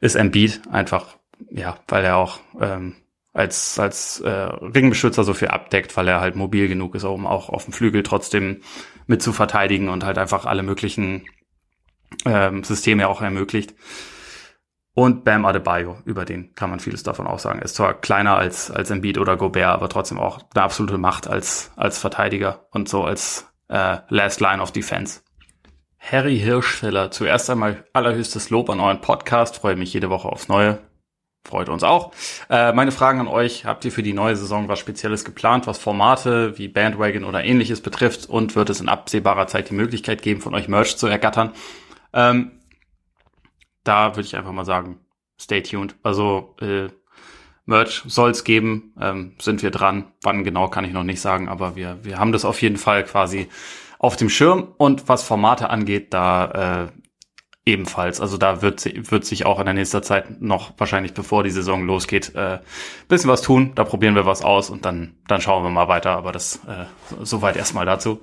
ist 0.00 0.14
Embiid 0.14 0.60
einfach 0.70 1.16
ja, 1.50 1.78
weil 1.88 2.04
er 2.04 2.16
auch 2.16 2.40
ähm, 2.60 2.96
als, 3.32 3.78
als 3.78 4.20
äh, 4.20 4.28
Ringbeschützer 4.30 5.24
so 5.24 5.34
viel 5.34 5.48
abdeckt, 5.48 5.96
weil 5.96 6.08
er 6.08 6.20
halt 6.20 6.36
mobil 6.36 6.68
genug 6.68 6.94
ist, 6.94 7.04
um 7.04 7.26
auch 7.26 7.48
auf 7.48 7.64
dem 7.64 7.72
Flügel 7.72 8.02
trotzdem 8.02 8.62
mit 9.06 9.22
zu 9.22 9.32
verteidigen 9.32 9.88
und 9.88 10.04
halt 10.04 10.18
einfach 10.18 10.46
alle 10.46 10.62
möglichen 10.62 11.24
ähm, 12.26 12.64
Systeme 12.64 13.08
auch 13.08 13.22
ermöglicht. 13.22 13.74
Und 14.92 15.24
Bam 15.24 15.44
Adebayo, 15.44 15.98
über 16.04 16.24
den 16.24 16.54
kann 16.54 16.70
man 16.70 16.80
vieles 16.80 17.02
davon 17.02 17.26
auch 17.26 17.38
sagen. 17.38 17.60
Er 17.60 17.64
ist 17.64 17.76
zwar 17.76 17.94
kleiner 17.94 18.36
als, 18.36 18.70
als 18.70 18.90
Embiid 18.90 19.18
oder 19.18 19.36
Gobert, 19.36 19.68
aber 19.68 19.88
trotzdem 19.88 20.18
auch 20.18 20.40
eine 20.54 20.64
absolute 20.64 20.98
Macht 20.98 21.28
als, 21.28 21.70
als 21.76 21.98
Verteidiger 21.98 22.66
und 22.70 22.88
so 22.88 23.04
als 23.04 23.46
äh, 23.68 23.98
Last 24.08 24.40
Line 24.40 24.60
of 24.60 24.72
Defense. 24.72 25.20
Harry 25.98 26.38
Hirschfeller, 26.38 27.10
zuerst 27.10 27.48
einmal 27.50 27.84
allerhöchstes 27.92 28.50
Lob 28.50 28.68
an 28.70 28.80
euren 28.80 29.00
Podcast. 29.00 29.56
Freue 29.56 29.76
mich 29.76 29.92
jede 29.92 30.10
Woche 30.10 30.28
aufs 30.28 30.48
Neue 30.48 30.78
freut 31.44 31.68
uns 31.68 31.82
auch. 31.82 32.12
Äh, 32.48 32.72
meine 32.72 32.92
Fragen 32.92 33.20
an 33.20 33.28
euch, 33.28 33.64
habt 33.64 33.84
ihr 33.84 33.92
für 33.92 34.02
die 34.02 34.12
neue 34.12 34.36
Saison 34.36 34.68
was 34.68 34.78
Spezielles 34.78 35.24
geplant, 35.24 35.66
was 35.66 35.78
Formate 35.78 36.58
wie 36.58 36.68
Bandwagon 36.68 37.24
oder 37.24 37.44
ähnliches 37.44 37.80
betrifft 37.80 38.28
und 38.28 38.56
wird 38.56 38.70
es 38.70 38.80
in 38.80 38.88
absehbarer 38.88 39.46
Zeit 39.46 39.70
die 39.70 39.74
Möglichkeit 39.74 40.22
geben, 40.22 40.40
von 40.40 40.54
euch 40.54 40.68
Merch 40.68 40.96
zu 40.96 41.06
ergattern? 41.06 41.52
Ähm, 42.12 42.52
da 43.84 44.16
würde 44.16 44.26
ich 44.26 44.36
einfach 44.36 44.52
mal 44.52 44.64
sagen, 44.64 45.00
stay 45.38 45.62
tuned. 45.62 45.96
Also 46.02 46.56
äh, 46.60 46.88
Merch 47.66 48.02
soll 48.06 48.30
es 48.30 48.44
geben, 48.44 48.94
ähm, 49.00 49.34
sind 49.38 49.62
wir 49.62 49.70
dran. 49.70 50.12
Wann 50.22 50.44
genau 50.44 50.68
kann 50.68 50.84
ich 50.84 50.92
noch 50.92 51.04
nicht 51.04 51.20
sagen, 51.20 51.48
aber 51.48 51.76
wir, 51.76 51.98
wir 52.02 52.18
haben 52.18 52.32
das 52.32 52.44
auf 52.44 52.60
jeden 52.62 52.76
Fall 52.76 53.04
quasi 53.04 53.48
auf 53.98 54.16
dem 54.16 54.28
Schirm. 54.28 54.74
Und 54.76 55.08
was 55.08 55.22
Formate 55.22 55.70
angeht, 55.70 56.12
da 56.12 56.86
äh, 56.86 57.00
ebenfalls. 57.66 58.20
Also 58.20 58.36
da 58.38 58.62
wird, 58.62 58.84
wird 59.10 59.24
sich 59.24 59.46
auch 59.46 59.58
in 59.58 59.66
der 59.66 59.74
nächsten 59.74 60.02
Zeit 60.02 60.40
noch 60.40 60.72
wahrscheinlich 60.78 61.14
bevor 61.14 61.44
die 61.44 61.50
Saison 61.50 61.84
losgeht, 61.84 62.34
äh, 62.34 62.58
bisschen 63.08 63.30
was 63.30 63.42
tun. 63.42 63.72
Da 63.74 63.84
probieren 63.84 64.14
wir 64.14 64.26
was 64.26 64.42
aus 64.42 64.70
und 64.70 64.84
dann, 64.84 65.14
dann 65.28 65.40
schauen 65.40 65.62
wir 65.62 65.70
mal 65.70 65.88
weiter. 65.88 66.10
Aber 66.12 66.32
das 66.32 66.56
äh, 66.66 66.86
soweit 67.22 67.56
erstmal 67.56 67.86
dazu. 67.86 68.20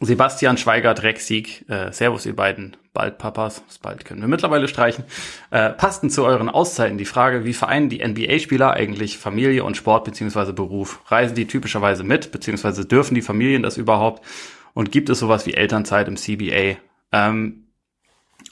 Sebastian 0.00 0.56
Schweiger, 0.56 0.94
Drecksieg, 0.94 1.68
äh, 1.68 1.92
Servus 1.92 2.24
ihr 2.24 2.34
beiden, 2.34 2.76
bald 2.94 3.18
Papas, 3.18 3.62
das 3.66 3.78
bald 3.78 4.04
können 4.04 4.20
wir 4.20 4.28
mittlerweile 4.28 4.66
streichen, 4.68 5.04
äh, 5.50 5.70
passten 5.70 6.08
zu 6.10 6.24
euren 6.24 6.48
Auszeiten 6.48 6.96
die 6.96 7.04
Frage, 7.04 7.44
wie 7.44 7.52
vereinen 7.52 7.90
die 7.90 8.00
NBA-Spieler 8.02 8.72
eigentlich 8.72 9.18
Familie 9.18 9.64
und 9.64 9.76
Sport 9.76 10.04
beziehungsweise 10.04 10.52
Beruf? 10.52 11.00
Reisen 11.10 11.34
die 11.34 11.46
typischerweise 11.46 12.02
mit, 12.02 12.32
beziehungsweise 12.32 12.86
dürfen 12.86 13.14
die 13.14 13.22
Familien 13.22 13.62
das 13.62 13.76
überhaupt? 13.76 14.24
Und 14.72 14.90
gibt 14.90 15.10
es 15.10 15.18
sowas 15.18 15.44
wie 15.46 15.54
Elternzeit 15.54 16.08
im 16.08 16.16
CBA? 16.16 16.78
Ähm, 17.12 17.64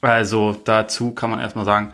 also 0.03 0.57
dazu 0.65 1.13
kann 1.13 1.31
man 1.31 1.41
erstmal 1.41 1.65
sagen, 1.65 1.93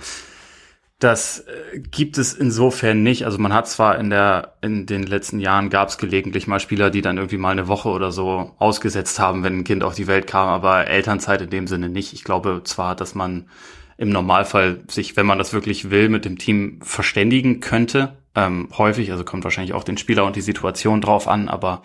das 0.98 1.40
äh, 1.40 1.78
gibt 1.78 2.18
es 2.18 2.34
insofern 2.34 3.02
nicht. 3.02 3.24
Also 3.24 3.38
man 3.38 3.52
hat 3.52 3.68
zwar 3.68 3.98
in 3.98 4.10
der 4.10 4.54
in 4.62 4.86
den 4.86 5.04
letzten 5.04 5.38
Jahren 5.38 5.70
gab 5.70 5.88
es 5.88 5.98
gelegentlich 5.98 6.46
mal 6.46 6.58
Spieler, 6.58 6.90
die 6.90 7.02
dann 7.02 7.18
irgendwie 7.18 7.36
mal 7.36 7.52
eine 7.52 7.68
Woche 7.68 7.88
oder 7.88 8.10
so 8.10 8.54
ausgesetzt 8.58 9.18
haben, 9.20 9.44
wenn 9.44 9.58
ein 9.58 9.64
Kind 9.64 9.84
auf 9.84 9.94
die 9.94 10.08
Welt 10.08 10.26
kam, 10.26 10.48
aber 10.48 10.88
Elternzeit 10.88 11.40
in 11.42 11.50
dem 11.50 11.66
Sinne 11.68 11.88
nicht. 11.88 12.12
Ich 12.12 12.24
glaube 12.24 12.62
zwar, 12.64 12.96
dass 12.96 13.14
man 13.14 13.48
im 13.96 14.10
Normalfall 14.10 14.80
sich, 14.88 15.16
wenn 15.16 15.26
man 15.26 15.38
das 15.38 15.52
wirklich 15.52 15.90
will, 15.90 16.08
mit 16.08 16.24
dem 16.24 16.38
Team 16.38 16.80
verständigen 16.82 17.60
könnte. 17.60 18.16
Ähm, 18.34 18.68
häufig, 18.76 19.10
also 19.10 19.24
kommt 19.24 19.44
wahrscheinlich 19.44 19.74
auch 19.74 19.84
den 19.84 19.98
Spieler 19.98 20.24
und 20.24 20.36
die 20.36 20.40
Situation 20.40 21.00
drauf 21.00 21.28
an, 21.28 21.48
aber 21.48 21.82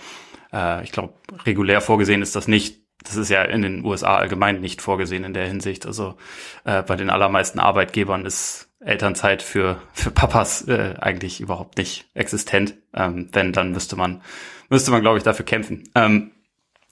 äh, 0.52 0.84
ich 0.84 0.92
glaube, 0.92 1.14
regulär 1.46 1.82
vorgesehen 1.82 2.22
ist 2.22 2.36
das 2.36 2.48
nicht 2.48 2.84
das 3.04 3.16
ist 3.16 3.30
ja 3.30 3.42
in 3.44 3.62
den 3.62 3.84
USA 3.84 4.16
allgemein 4.16 4.62
nicht 4.62 4.82
vorgesehen 4.82 5.24
in 5.24 5.34
der 5.34 5.48
Hinsicht. 5.48 5.86
Also 5.86 6.16
äh, 6.64 6.84
bei 6.84 6.96
den 6.96 7.10
allermeisten 7.10 7.60
Arbeitgebern 7.60 8.26
ist 8.26 8.70
Elternzeit 8.86 9.42
für, 9.42 9.82
für 9.94 10.12
Papas 10.12 10.68
äh, 10.68 10.96
eigentlich 11.00 11.42
überhaupt 11.42 11.78
nicht 11.78 12.06
existent. 12.14 12.76
Ähm, 12.94 13.30
wenn, 13.32 13.54
dann 13.54 13.72
müsste 13.72 13.96
man, 13.96 14.22
müsste 14.70 14.92
man, 14.92 15.02
glaube 15.02 15.18
ich, 15.18 15.24
dafür 15.24 15.46
kämpfen. 15.46 15.84
Ähm, 15.96 16.32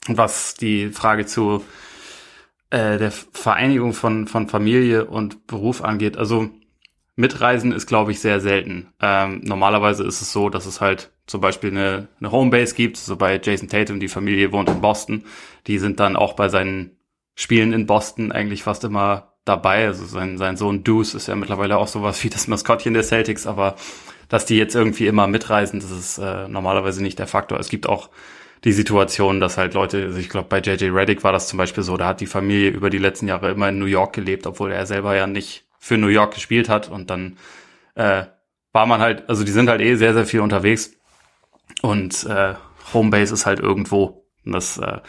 was 0.06 0.54
die 0.54 0.90
Frage 0.90 1.26
zu 1.26 1.64
äh, 2.70 2.98
der 2.98 3.10
Vereinigung 3.10 3.92
von, 3.92 4.26
von 4.26 4.48
Familie 4.48 5.04
und 5.04 5.46
Beruf 5.46 5.82
angeht, 5.82 6.16
also 6.16 6.50
Mitreisen 7.14 7.72
ist, 7.72 7.86
glaube 7.86 8.10
ich, 8.10 8.20
sehr 8.20 8.40
selten. 8.40 8.92
Ähm, 9.00 9.42
normalerweise 9.44 10.02
ist 10.04 10.22
es 10.22 10.32
so, 10.32 10.48
dass 10.48 10.66
es 10.66 10.80
halt 10.80 11.12
zum 11.26 11.40
Beispiel 11.40 11.70
eine, 11.70 12.08
eine 12.18 12.32
Homebase 12.32 12.74
gibt, 12.74 12.96
so 12.96 13.16
bei 13.16 13.38
Jason 13.42 13.68
Tatum, 13.68 14.00
die 14.00 14.08
Familie 14.08 14.50
wohnt 14.50 14.70
in 14.70 14.80
Boston. 14.80 15.24
Die 15.66 15.78
sind 15.78 16.00
dann 16.00 16.16
auch 16.16 16.32
bei 16.32 16.48
seinen 16.48 16.96
Spielen 17.34 17.72
in 17.72 17.86
Boston 17.86 18.32
eigentlich 18.32 18.62
fast 18.62 18.84
immer 18.84 19.31
dabei. 19.44 19.86
Also 19.86 20.04
sein, 20.06 20.38
sein 20.38 20.56
Sohn 20.56 20.84
Deuce 20.84 21.14
ist 21.14 21.28
ja 21.28 21.34
mittlerweile 21.36 21.78
auch 21.78 21.88
sowas 21.88 22.22
wie 22.24 22.30
das 22.30 22.48
Maskottchen 22.48 22.94
der 22.94 23.02
Celtics, 23.02 23.46
aber 23.46 23.76
dass 24.28 24.46
die 24.46 24.56
jetzt 24.56 24.74
irgendwie 24.74 25.06
immer 25.06 25.26
mitreisen, 25.26 25.80
das 25.80 25.90
ist 25.90 26.18
äh, 26.18 26.48
normalerweise 26.48 27.02
nicht 27.02 27.18
der 27.18 27.26
Faktor. 27.26 27.58
Es 27.60 27.68
gibt 27.68 27.88
auch 27.88 28.10
die 28.64 28.72
Situation, 28.72 29.40
dass 29.40 29.58
halt 29.58 29.74
Leute, 29.74 30.04
also 30.04 30.18
ich 30.18 30.28
glaube 30.28 30.48
bei 30.48 30.60
JJ 30.60 30.86
Reddick 30.90 31.24
war 31.24 31.32
das 31.32 31.48
zum 31.48 31.58
Beispiel 31.58 31.82
so, 31.82 31.96
da 31.96 32.08
hat 32.08 32.20
die 32.20 32.26
Familie 32.26 32.70
über 32.70 32.90
die 32.90 32.98
letzten 32.98 33.28
Jahre 33.28 33.50
immer 33.50 33.68
in 33.68 33.78
New 33.78 33.86
York 33.86 34.14
gelebt, 34.14 34.46
obwohl 34.46 34.72
er 34.72 34.86
selber 34.86 35.16
ja 35.16 35.26
nicht 35.26 35.66
für 35.78 35.98
New 35.98 36.08
York 36.08 36.34
gespielt 36.34 36.68
hat 36.68 36.88
und 36.88 37.10
dann 37.10 37.38
äh, 37.96 38.24
war 38.72 38.86
man 38.86 39.00
halt, 39.00 39.28
also 39.28 39.44
die 39.44 39.52
sind 39.52 39.68
halt 39.68 39.80
eh 39.80 39.96
sehr, 39.96 40.14
sehr 40.14 40.26
viel 40.26 40.40
unterwegs 40.40 40.92
Und 41.82 42.24
äh, 42.26 42.54
Homebase 42.92 43.34
ist 43.34 43.46
halt 43.46 43.60
irgendwo. 43.60 44.26
Und 44.44 44.52
das 44.52 44.78
äh, 44.78 45.00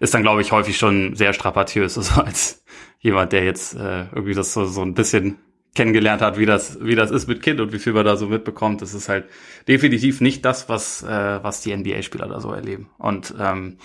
ist 0.00 0.14
dann, 0.14 0.22
glaube 0.22 0.42
ich, 0.42 0.52
häufig 0.52 0.78
schon 0.78 1.14
sehr 1.16 1.32
strapaziös, 1.32 1.96
also 1.98 2.22
als 2.22 2.61
jemand, 3.02 3.32
der 3.32 3.44
jetzt 3.44 3.74
äh, 3.74 4.06
irgendwie 4.12 4.34
das 4.34 4.54
so, 4.54 4.64
so 4.64 4.80
ein 4.80 4.94
bisschen 4.94 5.38
kennengelernt 5.74 6.22
hat, 6.22 6.38
wie 6.38 6.46
das, 6.46 6.78
wie 6.82 6.94
das 6.94 7.10
ist 7.10 7.26
mit 7.26 7.42
Kind 7.42 7.60
und 7.60 7.72
wie 7.72 7.78
viel 7.78 7.92
man 7.92 8.04
da 8.04 8.16
so 8.16 8.26
mitbekommt. 8.26 8.80
Das 8.80 8.94
ist 8.94 9.08
halt 9.08 9.26
definitiv 9.68 10.20
nicht 10.20 10.44
das, 10.44 10.68
was, 10.68 11.02
äh, 11.02 11.42
was 11.42 11.60
die 11.62 11.76
NBA-Spieler 11.76 12.28
da 12.28 12.40
so 12.40 12.52
erleben. 12.52 12.90
Und 12.98 13.34
ähm, 13.38 13.78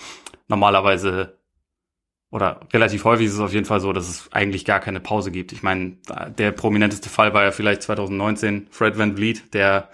normalerweise 0.48 1.38
oder 2.30 2.60
relativ 2.72 3.04
häufig 3.04 3.26
ist 3.26 3.34
es 3.34 3.40
auf 3.40 3.54
jeden 3.54 3.64
Fall 3.64 3.80
so, 3.80 3.92
dass 3.92 4.08
es 4.08 4.28
eigentlich 4.32 4.66
gar 4.66 4.80
keine 4.80 5.00
Pause 5.00 5.30
gibt. 5.30 5.52
Ich 5.52 5.62
meine, 5.62 5.96
der 6.36 6.52
prominenteste 6.52 7.08
Fall 7.08 7.32
war 7.32 7.42
ja 7.42 7.52
vielleicht 7.52 7.82
2019 7.82 8.68
Fred 8.70 8.98
Van 8.98 9.16
Vliet, 9.16 9.54
der 9.54 9.88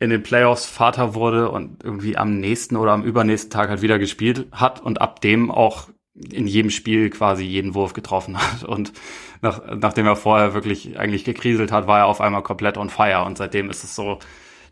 in 0.00 0.10
den 0.10 0.24
Playoffs 0.24 0.66
Vater 0.66 1.14
wurde 1.14 1.50
und 1.50 1.84
irgendwie 1.84 2.16
am 2.16 2.40
nächsten 2.40 2.76
oder 2.76 2.90
am 2.90 3.04
übernächsten 3.04 3.50
Tag 3.50 3.68
halt 3.68 3.80
wieder 3.80 4.00
gespielt 4.00 4.48
hat 4.50 4.82
und 4.82 5.00
ab 5.00 5.20
dem 5.20 5.52
auch 5.52 5.88
in 6.14 6.46
jedem 6.46 6.70
Spiel 6.70 7.10
quasi 7.10 7.44
jeden 7.44 7.74
Wurf 7.74 7.94
getroffen 7.94 8.36
hat. 8.38 8.64
Und 8.64 8.92
nach, 9.40 9.62
nachdem 9.74 10.06
er 10.06 10.16
vorher 10.16 10.54
wirklich 10.54 10.98
eigentlich 10.98 11.24
gekriselt 11.24 11.72
hat, 11.72 11.86
war 11.86 12.00
er 12.00 12.06
auf 12.06 12.20
einmal 12.20 12.42
komplett 12.42 12.76
on 12.76 12.90
fire. 12.90 13.24
Und 13.24 13.38
seitdem 13.38 13.70
ist 13.70 13.84
es 13.84 13.94
so 13.94 14.18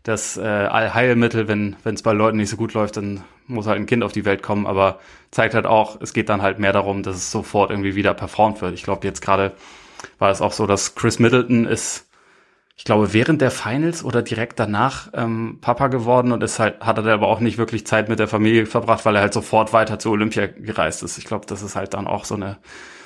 das 0.03 0.37
äh, 0.37 0.41
Allheilmittel, 0.41 1.47
wenn 1.47 1.75
es 1.83 2.01
bei 2.01 2.13
Leuten 2.13 2.37
nicht 2.37 2.49
so 2.49 2.57
gut 2.57 2.73
läuft, 2.73 2.97
dann 2.97 3.23
muss 3.47 3.67
halt 3.67 3.79
ein 3.79 3.85
Kind 3.85 4.03
auf 4.03 4.11
die 4.11 4.25
Welt 4.25 4.41
kommen. 4.41 4.65
Aber 4.65 4.99
zeigt 5.31 5.53
halt 5.53 5.65
auch, 5.65 5.99
es 6.01 6.13
geht 6.13 6.29
dann 6.29 6.41
halt 6.41 6.59
mehr 6.59 6.73
darum, 6.73 7.03
dass 7.03 7.15
es 7.15 7.31
sofort 7.31 7.71
irgendwie 7.71 7.95
wieder 7.95 8.13
performt 8.13 8.61
wird. 8.61 8.73
Ich 8.73 8.83
glaube, 8.83 9.05
jetzt 9.07 9.21
gerade 9.21 9.53
war 10.19 10.31
es 10.31 10.41
auch 10.41 10.53
so, 10.53 10.67
dass 10.67 10.95
Chris 10.95 11.19
Middleton 11.19 11.65
ist 11.65 12.07
ich 12.81 12.85
glaube, 12.85 13.13
während 13.13 13.41
der 13.41 13.51
Finals 13.51 14.03
oder 14.03 14.23
direkt 14.23 14.59
danach 14.59 15.11
ähm, 15.13 15.59
Papa 15.61 15.87
geworden 15.89 16.31
und 16.31 16.41
ist 16.41 16.57
halt, 16.57 16.79
hat 16.79 16.97
er 16.97 17.05
aber 17.13 17.27
auch 17.27 17.39
nicht 17.39 17.59
wirklich 17.59 17.85
Zeit 17.85 18.09
mit 18.09 18.17
der 18.17 18.27
Familie 18.27 18.65
verbracht, 18.65 19.05
weil 19.05 19.15
er 19.15 19.21
halt 19.21 19.35
sofort 19.35 19.71
weiter 19.71 19.99
zu 19.99 20.09
Olympia 20.09 20.47
gereist 20.47 21.03
ist. 21.03 21.19
Ich 21.19 21.25
glaube, 21.25 21.45
das 21.45 21.61
ist 21.61 21.75
halt 21.75 21.93
dann 21.93 22.07
auch 22.07 22.25
so 22.25 22.33
eine, 22.33 22.57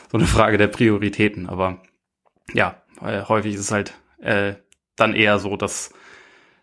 so 0.09 0.17
eine 0.17 0.28
Frage 0.28 0.57
der 0.57 0.69
Prioritäten. 0.69 1.49
Aber 1.49 1.82
ja, 2.53 2.82
weil 3.01 3.28
häufig 3.28 3.55
ist 3.55 3.59
es 3.59 3.71
halt 3.73 3.93
äh, 4.21 4.53
dann 4.95 5.13
eher 5.13 5.39
so, 5.39 5.57
dass, 5.57 5.91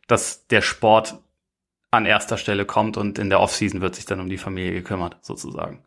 dass 0.06 0.46
der 0.46 0.62
Sport 0.62 1.20
an 1.90 2.06
erster 2.06 2.38
Stelle 2.38 2.64
kommt 2.64 2.96
und 2.96 3.18
in 3.18 3.28
der 3.28 3.40
Offseason 3.40 3.82
wird 3.82 3.94
sich 3.94 4.06
dann 4.06 4.20
um 4.20 4.30
die 4.30 4.38
Familie 4.38 4.72
gekümmert, 4.72 5.18
sozusagen. 5.20 5.84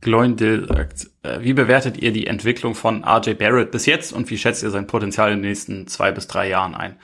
Gloindil 0.00 0.66
sagt, 0.66 1.10
äh, 1.22 1.40
wie 1.40 1.52
bewertet 1.52 1.98
ihr 1.98 2.12
die 2.12 2.26
Entwicklung 2.26 2.74
von 2.74 3.04
RJ 3.04 3.34
Barrett 3.34 3.70
bis 3.70 3.86
jetzt 3.86 4.12
und 4.12 4.30
wie 4.30 4.38
schätzt 4.38 4.62
ihr 4.62 4.70
sein 4.70 4.86
Potenzial 4.86 5.32
in 5.32 5.38
den 5.42 5.50
nächsten 5.50 5.86
zwei 5.86 6.10
bis 6.12 6.26
drei 6.26 6.48
Jahren 6.48 6.74
ein? 6.74 6.96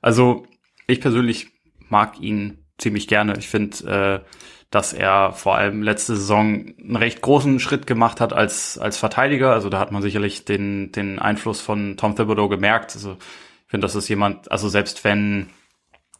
Also 0.00 0.46
ich 0.86 1.00
persönlich 1.00 1.48
mag 1.88 2.20
ihn 2.20 2.64
ziemlich 2.78 3.08
gerne. 3.08 3.34
Ich 3.38 3.48
finde, 3.48 4.22
äh, 4.24 4.28
dass 4.70 4.92
er 4.92 5.32
vor 5.32 5.56
allem 5.56 5.82
letzte 5.82 6.16
Saison 6.16 6.74
einen 6.78 6.96
recht 6.96 7.20
großen 7.20 7.60
Schritt 7.60 7.86
gemacht 7.86 8.20
hat 8.20 8.32
als, 8.32 8.76
als 8.76 8.98
Verteidiger. 8.98 9.52
Also 9.52 9.68
da 9.68 9.78
hat 9.78 9.92
man 9.92 10.02
sicherlich 10.02 10.44
den, 10.44 10.90
den 10.90 11.18
Einfluss 11.18 11.60
von 11.60 11.96
Tom 11.96 12.16
Thibodeau 12.16 12.48
gemerkt. 12.48 12.94
Also 12.94 13.16
ich 13.64 13.70
finde, 13.70 13.84
das 13.84 13.94
ist 13.94 14.08
jemand, 14.08 14.50
also 14.50 14.68
selbst 14.68 15.04
wenn, 15.04 15.48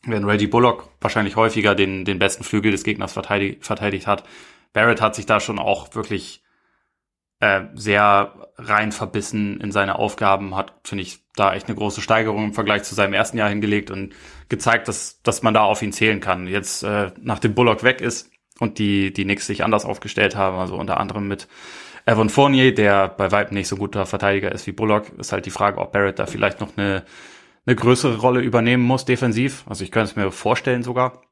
wenn 0.04 0.24
Reggie 0.24 0.46
Bullock 0.46 0.88
wahrscheinlich 1.00 1.36
häufiger 1.36 1.74
den, 1.74 2.04
den 2.04 2.18
besten 2.18 2.44
Flügel 2.44 2.70
des 2.70 2.84
Gegners 2.84 3.12
verteidigt, 3.12 3.64
verteidigt 3.64 4.06
hat, 4.06 4.24
Barrett 4.74 5.00
hat 5.00 5.14
sich 5.14 5.24
da 5.24 5.40
schon 5.40 5.58
auch 5.58 5.94
wirklich 5.94 6.42
äh, 7.40 7.62
sehr 7.74 8.34
rein 8.56 8.92
verbissen 8.92 9.60
in 9.60 9.72
seine 9.72 9.98
Aufgaben, 9.98 10.54
hat, 10.56 10.74
finde 10.84 11.02
ich, 11.02 11.20
da 11.36 11.54
echt 11.54 11.68
eine 11.68 11.76
große 11.76 12.00
Steigerung 12.00 12.44
im 12.44 12.54
Vergleich 12.54 12.82
zu 12.84 12.94
seinem 12.94 13.14
ersten 13.14 13.38
Jahr 13.38 13.48
hingelegt 13.48 13.90
und 13.90 14.14
gezeigt, 14.48 14.88
dass, 14.88 15.22
dass 15.22 15.42
man 15.42 15.54
da 15.54 15.62
auf 15.62 15.82
ihn 15.82 15.92
zählen 15.92 16.20
kann. 16.20 16.46
Jetzt, 16.46 16.82
äh, 16.82 17.12
nachdem 17.20 17.54
Bullock 17.54 17.82
weg 17.82 18.00
ist 18.00 18.30
und 18.60 18.78
die, 18.78 19.12
die 19.12 19.24
Knicks 19.24 19.46
sich 19.46 19.64
anders 19.64 19.84
aufgestellt 19.84 20.36
haben, 20.36 20.58
also 20.58 20.76
unter 20.76 20.98
anderem 20.98 21.26
mit 21.26 21.48
Evan 22.06 22.28
Fournier, 22.28 22.74
der 22.74 23.08
bei 23.08 23.32
Weitem 23.32 23.54
nicht 23.54 23.68
so 23.68 23.76
guter 23.76 24.06
Verteidiger 24.06 24.52
ist 24.52 24.66
wie 24.66 24.72
Bullock, 24.72 25.08
ist 25.18 25.32
halt 25.32 25.46
die 25.46 25.50
Frage, 25.50 25.78
ob 25.78 25.92
Barrett 25.92 26.18
da 26.18 26.26
vielleicht 26.26 26.60
noch 26.60 26.76
eine, 26.76 27.04
eine 27.66 27.76
größere 27.76 28.18
Rolle 28.18 28.40
übernehmen 28.40 28.82
muss 28.82 29.04
defensiv. 29.04 29.64
Also 29.66 29.84
ich 29.84 29.90
könnte 29.90 30.10
es 30.10 30.16
mir 30.16 30.30
vorstellen 30.30 30.82
sogar. 30.82 31.22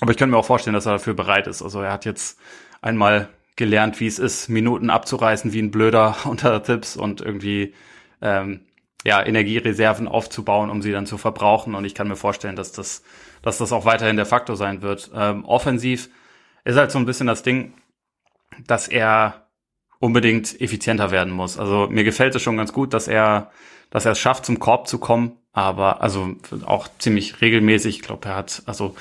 Aber 0.00 0.10
ich 0.10 0.16
könnte 0.16 0.32
mir 0.32 0.38
auch 0.38 0.46
vorstellen, 0.46 0.74
dass 0.74 0.86
er 0.86 0.92
dafür 0.92 1.14
bereit 1.14 1.46
ist. 1.46 1.62
Also 1.62 1.80
er 1.80 1.92
hat 1.92 2.04
jetzt 2.04 2.38
einmal 2.86 3.28
gelernt, 3.56 4.00
wie 4.00 4.06
es 4.06 4.18
ist, 4.18 4.48
Minuten 4.48 4.90
abzureißen 4.90 5.52
wie 5.52 5.60
ein 5.60 5.70
Blöder 5.70 6.16
unter 6.24 6.62
Tipps 6.62 6.96
und 6.96 7.20
irgendwie 7.20 7.74
ähm, 8.22 8.60
ja, 9.04 9.24
Energiereserven 9.24 10.08
aufzubauen, 10.08 10.70
um 10.70 10.82
sie 10.82 10.92
dann 10.92 11.06
zu 11.06 11.18
verbrauchen. 11.18 11.74
Und 11.74 11.84
ich 11.84 11.94
kann 11.94 12.08
mir 12.08 12.16
vorstellen, 12.16 12.56
dass 12.56 12.72
das, 12.72 13.02
dass 13.42 13.58
das 13.58 13.72
auch 13.72 13.84
weiterhin 13.84 14.16
der 14.16 14.26
Faktor 14.26 14.56
sein 14.56 14.82
wird. 14.82 15.10
Ähm, 15.14 15.44
offensiv 15.44 16.08
ist 16.64 16.76
halt 16.76 16.90
so 16.90 16.98
ein 16.98 17.06
bisschen 17.06 17.26
das 17.26 17.42
Ding, 17.42 17.74
dass 18.66 18.88
er 18.88 19.46
unbedingt 19.98 20.60
effizienter 20.60 21.10
werden 21.10 21.32
muss. 21.32 21.58
Also 21.58 21.88
mir 21.90 22.04
gefällt 22.04 22.34
es 22.34 22.42
schon 22.42 22.56
ganz 22.56 22.72
gut, 22.72 22.92
dass 22.92 23.08
er, 23.08 23.50
dass 23.90 24.04
er 24.04 24.12
es 24.12 24.18
schafft, 24.18 24.44
zum 24.44 24.58
Korb 24.58 24.88
zu 24.88 24.98
kommen, 24.98 25.32
aber 25.52 26.02
also 26.02 26.34
auch 26.64 26.88
ziemlich 26.98 27.40
regelmäßig. 27.40 27.96
Ich 27.96 28.02
glaube, 28.02 28.28
er 28.28 28.36
hat 28.36 28.62
also 28.66 28.94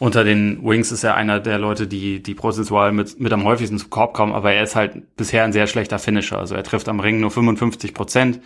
unter 0.00 0.24
den 0.24 0.64
Wings 0.64 0.92
ist 0.92 1.04
er 1.04 1.14
einer 1.14 1.40
der 1.40 1.58
Leute, 1.58 1.86
die, 1.86 2.22
die 2.22 2.34
prozentual 2.34 2.90
mit, 2.90 3.20
mit 3.20 3.34
am 3.34 3.44
häufigsten 3.44 3.78
zum 3.78 3.90
Korb 3.90 4.14
kommen, 4.14 4.32
aber 4.32 4.50
er 4.50 4.62
ist 4.62 4.74
halt 4.74 5.14
bisher 5.14 5.44
ein 5.44 5.52
sehr 5.52 5.66
schlechter 5.66 5.98
Finisher. 5.98 6.38
Also 6.38 6.54
er 6.54 6.64
trifft 6.64 6.88
am 6.88 7.00
Ring 7.00 7.20
nur 7.20 7.30
55 7.30 7.92
Prozent. 7.92 8.40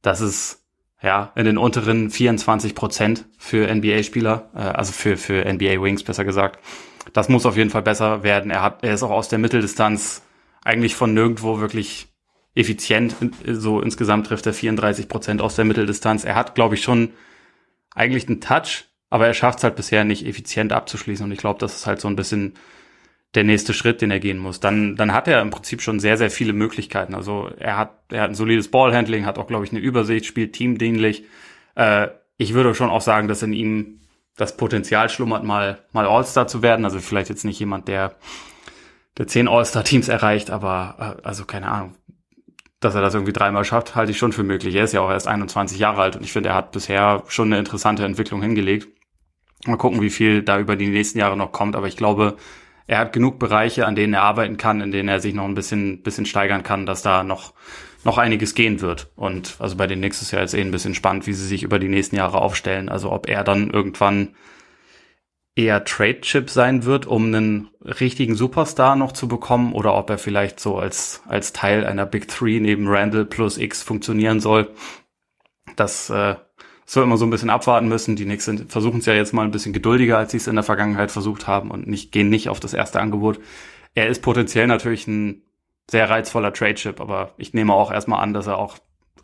Das 0.00 0.20
ist, 0.20 0.62
ja, 1.02 1.32
in 1.34 1.44
den 1.44 1.58
unteren 1.58 2.08
24 2.08 2.76
Prozent 2.76 3.24
für 3.36 3.66
NBA-Spieler, 3.66 4.50
äh, 4.54 4.58
also 4.58 4.92
für, 4.92 5.16
für 5.16 5.44
NBA-Wings 5.44 6.04
besser 6.04 6.24
gesagt. 6.24 6.60
Das 7.12 7.28
muss 7.28 7.46
auf 7.46 7.56
jeden 7.56 7.70
Fall 7.70 7.82
besser 7.82 8.22
werden. 8.22 8.52
Er 8.52 8.62
hat, 8.62 8.84
er 8.84 8.94
ist 8.94 9.02
auch 9.02 9.10
aus 9.10 9.28
der 9.28 9.40
Mitteldistanz 9.40 10.22
eigentlich 10.62 10.94
von 10.94 11.12
nirgendwo 11.14 11.58
wirklich 11.58 12.06
effizient. 12.54 13.16
So 13.44 13.80
insgesamt 13.80 14.28
trifft 14.28 14.46
er 14.46 14.54
34 14.54 15.08
Prozent 15.08 15.42
aus 15.42 15.56
der 15.56 15.64
Mitteldistanz. 15.64 16.24
Er 16.24 16.36
hat, 16.36 16.54
glaube 16.54 16.76
ich, 16.76 16.82
schon 16.82 17.10
eigentlich 17.92 18.28
einen 18.28 18.40
Touch, 18.40 18.84
aber 19.12 19.26
er 19.26 19.34
schafft 19.34 19.58
es 19.58 19.64
halt 19.64 19.76
bisher 19.76 20.04
nicht 20.04 20.26
effizient 20.26 20.72
abzuschließen 20.72 21.26
und 21.26 21.32
ich 21.32 21.38
glaube, 21.38 21.58
das 21.60 21.76
ist 21.76 21.86
halt 21.86 22.00
so 22.00 22.08
ein 22.08 22.16
bisschen 22.16 22.54
der 23.34 23.44
nächste 23.44 23.74
Schritt, 23.74 24.00
den 24.00 24.10
er 24.10 24.20
gehen 24.20 24.38
muss. 24.38 24.58
Dann, 24.58 24.96
dann 24.96 25.12
hat 25.12 25.28
er 25.28 25.42
im 25.42 25.50
Prinzip 25.50 25.82
schon 25.82 26.00
sehr, 26.00 26.16
sehr 26.16 26.30
viele 26.30 26.54
Möglichkeiten. 26.54 27.14
Also 27.14 27.50
er 27.58 27.76
hat, 27.76 27.90
er 28.10 28.22
hat 28.22 28.30
ein 28.30 28.34
solides 28.34 28.70
Ballhandling, 28.70 29.26
hat 29.26 29.36
auch, 29.36 29.48
glaube 29.48 29.66
ich, 29.66 29.70
eine 29.70 29.80
Übersicht, 29.80 30.24
spielt 30.24 30.54
teamdienlich. 30.54 31.24
Äh, 31.74 32.08
ich 32.38 32.54
würde 32.54 32.74
schon 32.74 32.88
auch 32.88 33.02
sagen, 33.02 33.28
dass 33.28 33.42
in 33.42 33.52
ihm 33.52 34.00
das 34.38 34.56
Potenzial 34.56 35.10
schlummert, 35.10 35.44
mal, 35.44 35.80
mal 35.92 36.06
All-Star 36.06 36.46
zu 36.46 36.62
werden. 36.62 36.86
Also 36.86 36.98
vielleicht 36.98 37.28
jetzt 37.28 37.44
nicht 37.44 37.60
jemand, 37.60 37.88
der, 37.88 38.14
der 39.18 39.26
zehn 39.26 39.46
All-Star-Teams 39.46 40.08
erreicht, 40.08 40.50
aber 40.50 41.18
äh, 41.20 41.26
also 41.26 41.44
keine 41.44 41.68
Ahnung, 41.68 41.96
dass 42.80 42.94
er 42.94 43.02
das 43.02 43.12
irgendwie 43.12 43.34
dreimal 43.34 43.66
schafft, 43.66 43.94
halte 43.94 44.12
ich 44.12 44.16
schon 44.18 44.32
für 44.32 44.42
möglich. 44.42 44.74
Er 44.74 44.84
ist 44.84 44.94
ja 44.94 45.02
auch 45.02 45.10
erst 45.10 45.28
21 45.28 45.78
Jahre 45.78 46.00
alt 46.00 46.16
und 46.16 46.24
ich 46.24 46.32
finde, 46.32 46.48
er 46.48 46.54
hat 46.54 46.72
bisher 46.72 47.24
schon 47.28 47.48
eine 47.48 47.58
interessante 47.58 48.06
Entwicklung 48.06 48.40
hingelegt. 48.40 48.88
Mal 49.66 49.76
gucken, 49.76 50.00
wie 50.00 50.10
viel 50.10 50.42
da 50.42 50.58
über 50.58 50.76
die 50.76 50.88
nächsten 50.88 51.18
Jahre 51.18 51.36
noch 51.36 51.52
kommt. 51.52 51.76
Aber 51.76 51.86
ich 51.86 51.96
glaube, 51.96 52.36
er 52.86 52.98
hat 52.98 53.12
genug 53.12 53.38
Bereiche, 53.38 53.86
an 53.86 53.94
denen 53.94 54.14
er 54.14 54.22
arbeiten 54.22 54.56
kann, 54.56 54.80
in 54.80 54.90
denen 54.90 55.08
er 55.08 55.20
sich 55.20 55.34
noch 55.34 55.44
ein 55.44 55.54
bisschen, 55.54 56.02
bisschen 56.02 56.26
steigern 56.26 56.62
kann, 56.62 56.84
dass 56.86 57.02
da 57.02 57.22
noch, 57.22 57.54
noch 58.04 58.18
einiges 58.18 58.54
gehen 58.54 58.80
wird. 58.80 59.10
Und 59.14 59.56
also 59.60 59.76
bei 59.76 59.86
den 59.86 60.00
Knicks 60.00 60.20
ist 60.20 60.32
ja 60.32 60.40
jetzt 60.40 60.54
eh 60.54 60.60
ein 60.60 60.72
bisschen 60.72 60.94
spannend, 60.94 61.26
wie 61.26 61.32
sie 61.32 61.46
sich 61.46 61.62
über 61.62 61.78
die 61.78 61.88
nächsten 61.88 62.16
Jahre 62.16 62.40
aufstellen. 62.40 62.88
Also 62.88 63.12
ob 63.12 63.28
er 63.28 63.44
dann 63.44 63.70
irgendwann 63.70 64.34
eher 65.54 65.84
Trade-Chip 65.84 66.50
sein 66.50 66.84
wird, 66.84 67.06
um 67.06 67.26
einen 67.26 67.70
richtigen 67.82 68.34
Superstar 68.34 68.96
noch 68.96 69.12
zu 69.12 69.28
bekommen, 69.28 69.74
oder 69.74 69.94
ob 69.94 70.08
er 70.10 70.18
vielleicht 70.18 70.58
so 70.60 70.78
als, 70.78 71.22
als 71.28 71.52
Teil 71.52 71.84
einer 71.84 72.06
Big 72.06 72.28
Three 72.28 72.58
neben 72.58 72.88
Randall 72.88 73.26
plus 73.26 73.58
X 73.58 73.82
funktionieren 73.82 74.40
soll. 74.40 74.70
Das 75.76 76.10
äh, 76.10 76.36
soll 76.84 77.04
immer 77.04 77.16
so 77.16 77.24
ein 77.24 77.30
bisschen 77.30 77.50
abwarten 77.50 77.88
müssen. 77.88 78.16
Die 78.16 78.24
Knicks 78.24 78.50
versuchen 78.68 79.00
es 79.00 79.06
ja 79.06 79.14
jetzt 79.14 79.32
mal 79.32 79.44
ein 79.44 79.50
bisschen 79.50 79.72
geduldiger, 79.72 80.18
als 80.18 80.32
sie 80.32 80.36
es 80.36 80.46
in 80.46 80.54
der 80.54 80.64
Vergangenheit 80.64 81.10
versucht 81.10 81.46
haben 81.46 81.70
und 81.70 81.86
nicht, 81.86 82.12
gehen 82.12 82.28
nicht 82.28 82.48
auf 82.48 82.60
das 82.60 82.74
erste 82.74 83.00
Angebot. 83.00 83.40
Er 83.94 84.08
ist 84.08 84.22
potenziell 84.22 84.66
natürlich 84.66 85.06
ein 85.06 85.42
sehr 85.90 86.08
reizvoller 86.08 86.52
Trade-Chip, 86.52 87.00
aber 87.00 87.32
ich 87.36 87.54
nehme 87.54 87.74
auch 87.74 87.92
erstmal 87.92 88.22
an, 88.22 88.32
dass 88.32 88.46
er 88.46 88.58
auch 88.58 88.78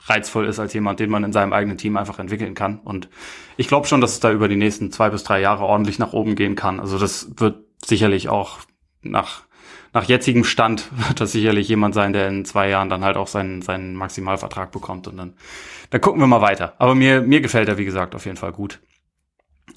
reizvoll 0.06 0.46
ist 0.46 0.58
als 0.58 0.72
jemand, 0.74 1.00
den 1.00 1.10
man 1.10 1.24
in 1.24 1.32
seinem 1.32 1.52
eigenen 1.52 1.78
Team 1.78 1.96
einfach 1.96 2.18
entwickeln 2.18 2.54
kann. 2.54 2.78
Und 2.78 3.08
ich 3.56 3.68
glaube 3.68 3.86
schon, 3.86 4.00
dass 4.00 4.12
es 4.12 4.20
da 4.20 4.30
über 4.30 4.48
die 4.48 4.56
nächsten 4.56 4.90
zwei 4.90 5.10
bis 5.10 5.24
drei 5.24 5.40
Jahre 5.40 5.64
ordentlich 5.64 5.98
nach 5.98 6.12
oben 6.12 6.34
gehen 6.34 6.54
kann. 6.54 6.80
Also 6.80 6.98
das 6.98 7.32
wird 7.36 7.64
sicherlich 7.84 8.28
auch 8.28 8.58
nach 9.02 9.47
nach 9.92 10.04
jetzigem 10.04 10.44
Stand 10.44 10.88
wird 11.08 11.20
das 11.20 11.32
sicherlich 11.32 11.68
jemand 11.68 11.94
sein, 11.94 12.12
der 12.12 12.28
in 12.28 12.44
zwei 12.44 12.68
Jahren 12.68 12.88
dann 12.88 13.04
halt 13.04 13.16
auch 13.16 13.28
seinen, 13.28 13.62
seinen 13.62 13.94
Maximalvertrag 13.94 14.70
bekommt 14.70 15.08
und 15.08 15.16
dann, 15.16 15.34
dann 15.90 16.00
gucken 16.00 16.20
wir 16.20 16.26
mal 16.26 16.40
weiter. 16.40 16.74
Aber 16.78 16.94
mir, 16.94 17.22
mir 17.22 17.40
gefällt 17.40 17.68
er, 17.68 17.78
wie 17.78 17.84
gesagt, 17.84 18.14
auf 18.14 18.24
jeden 18.24 18.36
Fall 18.36 18.52
gut. 18.52 18.80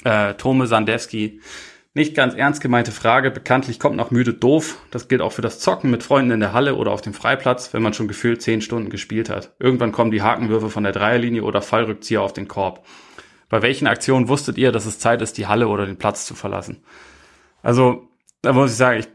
Äh, 0.04 0.34
Tome 0.36 0.68
Sandewski, 0.68 1.42
nicht 1.94 2.16
ganz 2.16 2.34
ernst 2.36 2.62
gemeinte 2.62 2.94
Frage. 2.94 3.32
Bekanntlich 3.32 3.78
kommt 3.78 3.98
noch 3.98 4.12
müde 4.12 4.34
doof. 4.34 4.78
Das 4.92 5.10
gilt 5.10 5.22
auch 5.22 5.34
für 5.34 5.42
das 5.42 5.60
Zocken 5.60 5.92
mit 5.92 6.04
Freunden 6.04 6.32
in 6.32 6.40
der 6.40 6.54
Halle 6.54 6.76
oder 6.76 6.92
auf 6.92 7.02
dem 7.02 7.14
Freiplatz, 7.14 7.74
wenn 7.74 7.82
man 7.82 7.94
schon 7.94 8.08
gefühlt 8.08 8.42
zehn 8.42 8.62
Stunden 8.62 8.90
gespielt 8.90 9.30
hat. 9.30 9.54
Irgendwann 9.60 9.92
kommen 9.92 10.12
die 10.12 10.22
Hakenwürfe 10.22 10.70
von 10.70 10.84
der 10.84 10.94
Dreierlinie 10.94 11.44
oder 11.44 11.62
Fallrückzieher 11.62 12.22
auf 12.22 12.32
den 12.32 12.48
Korb. 12.48 12.86
Bei 13.50 13.62
welchen 13.62 13.88
Aktionen 13.88 14.30
wusstet 14.30 14.58
ihr, 14.58 14.72
dass 14.72 14.86
es 14.86 15.00
Zeit 15.00 15.22
ist, 15.22 15.38
die 15.38 15.48
Halle 15.48 15.68
oder 15.68 15.86
den 15.86 15.98
Platz 15.98 16.26
zu 16.26 16.34
verlassen? 16.34 16.82
Also, 17.62 18.08
da 18.42 18.54
muss 18.54 18.72
ich 18.72 18.78
sagen, 18.78 19.00
ich 19.00 19.10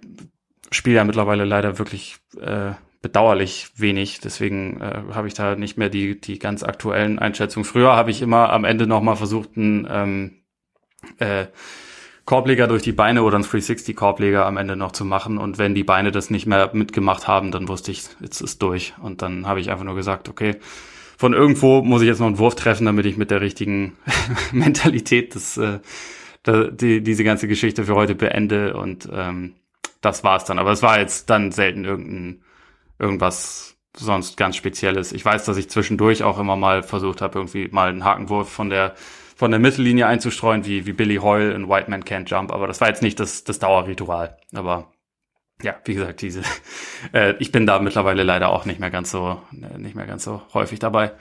spiele 0.71 0.97
ja 0.97 1.05
mittlerweile 1.05 1.45
leider 1.45 1.79
wirklich 1.79 2.17
äh, 2.41 2.73
bedauerlich 3.03 3.69
wenig. 3.77 4.21
Deswegen 4.21 4.81
äh, 4.81 5.03
habe 5.15 5.29
ich 5.29 5.35
da 5.35 5.55
nicht 5.55 5.79
mehr 5.79 5.89
die, 5.89 6.21
die 6.21 6.39
ganz 6.39 6.63
aktuellen 6.63 7.19
Einschätzungen. 7.19 7.65
Früher 7.65 7.95
habe 7.95 8.11
ich 8.11 8.23
immer 8.23 8.53
am 8.53 8.65
Ende 8.65 8.87
nochmal 8.87 9.17
versucht, 9.17 9.51
einen 9.57 9.87
ähm, 9.91 10.31
äh, 11.19 11.47
Korbleger 12.25 12.67
durch 12.67 12.83
die 12.83 12.93
Beine 12.93 13.23
oder 13.23 13.37
einen 13.37 13.45
360-Korbleger 13.45 14.45
am 14.45 14.57
Ende 14.57 14.75
noch 14.75 14.91
zu 14.91 15.05
machen. 15.05 15.39
Und 15.39 15.59
wenn 15.59 15.77
die 15.77 15.85
Beine 15.85 16.11
das 16.11 16.31
nicht 16.31 16.47
mehr 16.47 16.71
mitgemacht 16.73 17.29
haben, 17.29 17.53
dann 17.53 17.69
wusste 17.69 17.93
ich, 17.93 18.03
jetzt 18.21 18.41
ist 18.41 18.61
durch. 18.63 18.95
Und 19.01 19.23
dann 19.23 19.47
habe 19.47 19.61
ich 19.61 19.71
einfach 19.71 19.85
nur 19.85 19.95
gesagt, 19.95 20.29
okay, 20.29 20.57
von 21.17 21.33
irgendwo 21.33 21.83
muss 21.83 22.03
ich 22.03 22.09
jetzt 22.09 22.19
noch 22.19 22.27
einen 22.27 22.39
Wurf 22.39 22.57
treffen, 22.57 22.85
damit 22.85 23.07
ich 23.07 23.17
mit 23.17 23.31
der 23.31 23.41
richtigen 23.41 23.97
Mentalität 24.53 25.37
das, 25.37 25.57
äh, 25.57 25.79
die, 26.45 27.01
diese 27.03 27.23
ganze 27.23 27.47
Geschichte 27.47 27.85
für 27.85 27.95
heute 27.95 28.17
beende. 28.17 28.77
Und 28.77 29.09
ähm, 29.13 29.55
das 30.07 30.25
war's 30.25 30.45
dann. 30.45 30.59
Aber 30.59 30.71
es 30.71 30.83
war 30.83 30.99
jetzt 30.99 31.29
dann 31.31 31.53
selten 31.53 31.85
irgendein 31.85 32.43
irgendwas 32.99 33.77
sonst 33.97 34.37
ganz 34.37 34.57
Spezielles. 34.57 35.13
Ich 35.13 35.25
weiß, 35.25 35.45
dass 35.45 35.57
ich 35.57 35.69
zwischendurch 35.69 36.23
auch 36.23 36.39
immer 36.39 36.57
mal 36.57 36.83
versucht 36.83 37.21
habe, 37.21 37.39
irgendwie 37.39 37.69
mal 37.69 37.89
einen 37.89 38.05
Hakenwurf 38.05 38.51
von 38.51 38.71
der 38.71 38.95
von 39.37 39.51
der 39.51 39.61
Mittellinie 39.61 40.07
einzustreuen, 40.07 40.65
wie, 40.65 40.87
wie 40.87 40.95
Billy 40.95 41.17
Hoyle 41.17 41.53
in 41.53 41.69
White 41.69 41.91
Man 41.91 42.05
Can't 42.05 42.27
Jump, 42.27 42.51
aber 42.51 42.67
das 42.67 42.81
war 42.81 42.89
jetzt 42.89 43.03
nicht 43.03 43.21
das, 43.21 43.45
das 43.45 43.59
Dauerritual. 43.59 44.39
Aber 44.55 44.91
ja, 45.63 45.77
wie 45.85 45.93
gesagt, 45.93 46.23
diese, 46.23 46.41
äh, 47.13 47.35
ich 47.39 47.53
bin 47.53 47.67
da 47.67 47.79
mittlerweile 47.79 48.23
leider 48.23 48.49
auch 48.49 48.65
nicht 48.65 48.81
mehr 48.81 48.91
ganz 48.91 49.11
so, 49.11 49.43
nicht 49.51 49.95
mehr 49.95 50.07
ganz 50.07 50.25
so 50.25 50.41
häufig 50.55 50.79
dabei. 50.79 51.13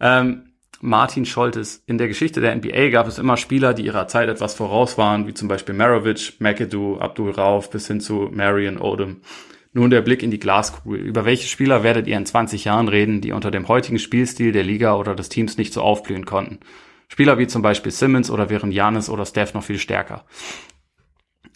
Ähm, 0.00 0.45
Martin 0.80 1.24
Scholtes. 1.24 1.82
In 1.86 1.98
der 1.98 2.08
Geschichte 2.08 2.40
der 2.40 2.54
NBA 2.54 2.90
gab 2.90 3.06
es 3.06 3.18
immer 3.18 3.36
Spieler, 3.36 3.74
die 3.74 3.84
ihrer 3.84 4.08
Zeit 4.08 4.28
etwas 4.28 4.54
voraus 4.54 4.98
waren, 4.98 5.26
wie 5.26 5.34
zum 5.34 5.48
Beispiel 5.48 5.74
Marovic, 5.74 6.34
McAdoo, 6.38 6.98
Abdul 6.98 7.30
Rauf 7.30 7.70
bis 7.70 7.86
hin 7.86 8.00
zu 8.00 8.28
Marion 8.32 8.78
Odom. 8.78 9.20
Nun 9.72 9.90
der 9.90 10.00
Blick 10.00 10.22
in 10.22 10.30
die 10.30 10.38
Glaskugel. 10.38 11.00
Über 11.00 11.24
welche 11.24 11.48
Spieler 11.48 11.82
werdet 11.82 12.06
ihr 12.06 12.16
in 12.16 12.24
20 12.24 12.64
Jahren 12.64 12.88
reden, 12.88 13.20
die 13.20 13.32
unter 13.32 13.50
dem 13.50 13.68
heutigen 13.68 13.98
Spielstil 13.98 14.52
der 14.52 14.64
Liga 14.64 14.96
oder 14.96 15.14
des 15.14 15.28
Teams 15.28 15.58
nicht 15.58 15.74
so 15.74 15.82
aufblühen 15.82 16.24
konnten? 16.24 16.60
Spieler 17.08 17.38
wie 17.38 17.46
zum 17.46 17.62
Beispiel 17.62 17.92
Simmons 17.92 18.30
oder 18.30 18.48
wären 18.50 18.72
Janis 18.72 19.10
oder 19.10 19.26
Steph 19.26 19.52
noch 19.52 19.62
viel 19.62 19.78
stärker. 19.78 20.24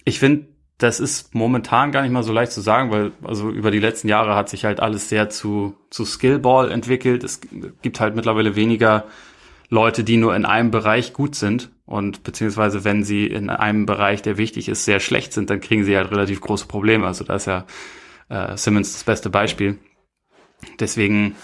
Ich 0.05 0.19
finde, 0.19 0.49
das 0.83 0.99
ist 0.99 1.35
momentan 1.35 1.93
gar 1.93 2.03
nicht 2.03 2.11
mal 2.11 2.23
so 2.23 2.33
leicht 2.33 2.53
zu 2.53 2.63
sagen, 2.63 2.91
weil 2.91 3.13
also 3.23 3.51
über 3.51 3.71
die 3.71 3.79
letzten 3.79 4.09
Jahre 4.09 4.35
hat 4.35 4.49
sich 4.49 4.65
halt 4.65 4.81
alles 4.81 5.11
sehr 5.11 5.29
zu, 5.29 5.77
zu 5.91 6.07
Skillball 6.07 6.71
entwickelt. 6.71 7.23
Es 7.23 7.41
gibt 7.83 8.01
halt 8.01 8.17
mittlerweile 8.17 8.57
weniger 8.57 9.05
Leute, 9.69 10.05
die 10.05 10.17
nur 10.17 10.35
in 10.35 10.47
einem 10.47 10.71
Bereich 10.71 11.13
gut 11.13 11.35
sind 11.35 11.71
und 11.85 12.25
beziehungsweise 12.25 12.83
wenn 12.83 13.05
sie 13.05 13.27
in 13.27 13.51
einem 13.51 13.85
Bereich, 13.85 14.23
der 14.23 14.39
wichtig 14.39 14.69
ist, 14.69 14.87
sehr 14.87 15.01
schlecht 15.01 15.35
sind, 15.35 15.51
dann 15.51 15.61
kriegen 15.61 15.85
sie 15.85 15.97
halt 15.97 16.11
relativ 16.11 16.41
große 16.41 16.67
Probleme. 16.67 17.07
Also 17.07 17.25
da 17.25 17.35
ist 17.37 17.47
ja 17.47 17.67
äh, 18.31 18.57
Simmons 18.57 18.95
das 18.95 19.05
beste 19.05 19.29
Beispiel. 19.29 19.79
Deswegen 20.81 21.37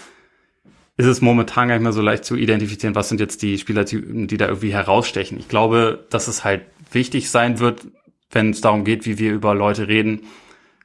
ist 0.97 1.05
es 1.05 1.21
momentan 1.21 1.67
gar 1.67 1.75
nicht 1.75 1.83
mehr 1.83 1.93
so 1.93 2.01
leicht 2.01 2.25
zu 2.25 2.35
identifizieren, 2.35 2.95
was 2.95 3.07
sind 3.07 3.19
jetzt 3.19 3.43
die 3.43 3.59
Spielertypen, 3.59 4.27
die 4.27 4.37
da 4.37 4.47
irgendwie 4.47 4.73
herausstechen. 4.73 5.37
Ich 5.37 5.47
glaube, 5.47 6.05
dass 6.09 6.27
es 6.27 6.43
halt 6.43 6.63
wichtig 6.91 7.29
sein 7.29 7.59
wird, 7.59 7.85
wenn 8.31 8.51
es 8.51 8.61
darum 8.61 8.83
geht, 8.83 9.05
wie 9.05 9.19
wir 9.19 9.33
über 9.33 9.55
Leute 9.55 9.87
reden, 9.87 10.21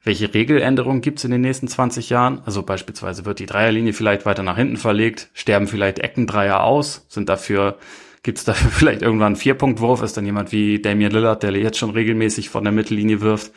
welche 0.03 0.33
Regeländerungen 0.33 1.01
gibt 1.01 1.19
es 1.19 1.25
in 1.25 1.31
den 1.31 1.41
nächsten 1.41 1.67
20 1.67 2.09
Jahren? 2.09 2.41
Also 2.45 2.63
beispielsweise 2.63 3.25
wird 3.25 3.39
die 3.39 3.45
Dreierlinie 3.45 3.93
vielleicht 3.93 4.25
weiter 4.25 4.43
nach 4.43 4.57
hinten 4.57 4.77
verlegt, 4.77 5.29
sterben 5.33 5.67
vielleicht 5.67 5.99
Eckendreier 5.99 6.63
aus, 6.63 7.05
sind 7.07 7.29
dafür, 7.29 7.77
gibt 8.21 8.37
es 8.37 8.43
dafür 8.43 8.69
vielleicht 8.71 9.01
irgendwann 9.01 9.27
einen 9.27 9.35
Vierpunktwurf, 9.37 10.01
ist 10.01 10.17
dann 10.17 10.25
jemand 10.25 10.51
wie 10.51 10.81
Damian 10.81 11.11
Lillard, 11.11 11.43
der 11.43 11.51
jetzt 11.53 11.77
schon 11.77 11.91
regelmäßig 11.91 12.49
von 12.49 12.63
der 12.65 12.73
Mittellinie 12.73 13.21
wirft, 13.21 13.53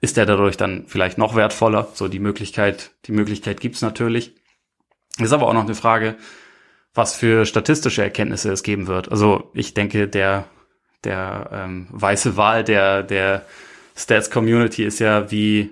ist 0.00 0.16
der 0.16 0.26
dadurch 0.26 0.56
dann 0.56 0.84
vielleicht 0.86 1.18
noch 1.18 1.36
wertvoller? 1.36 1.88
So 1.94 2.08
die 2.08 2.18
Möglichkeit, 2.18 2.90
die 3.06 3.12
Möglichkeit 3.12 3.60
gibt's 3.60 3.82
natürlich. 3.82 4.34
Ist 5.18 5.32
aber 5.32 5.46
auch 5.46 5.54
noch 5.54 5.64
eine 5.64 5.74
Frage, 5.74 6.16
was 6.94 7.14
für 7.14 7.46
statistische 7.46 8.02
Erkenntnisse 8.02 8.50
es 8.50 8.62
geben 8.62 8.86
wird. 8.86 9.10
Also 9.10 9.50
ich 9.54 9.74
denke, 9.74 10.08
der, 10.08 10.46
der 11.04 11.50
ähm, 11.52 11.86
weiße 11.90 12.36
Wahl 12.36 12.64
der, 12.64 13.02
der 13.02 13.44
Stats-Community 13.96 14.84
ist 14.84 14.98
ja, 15.00 15.30
wie, 15.30 15.70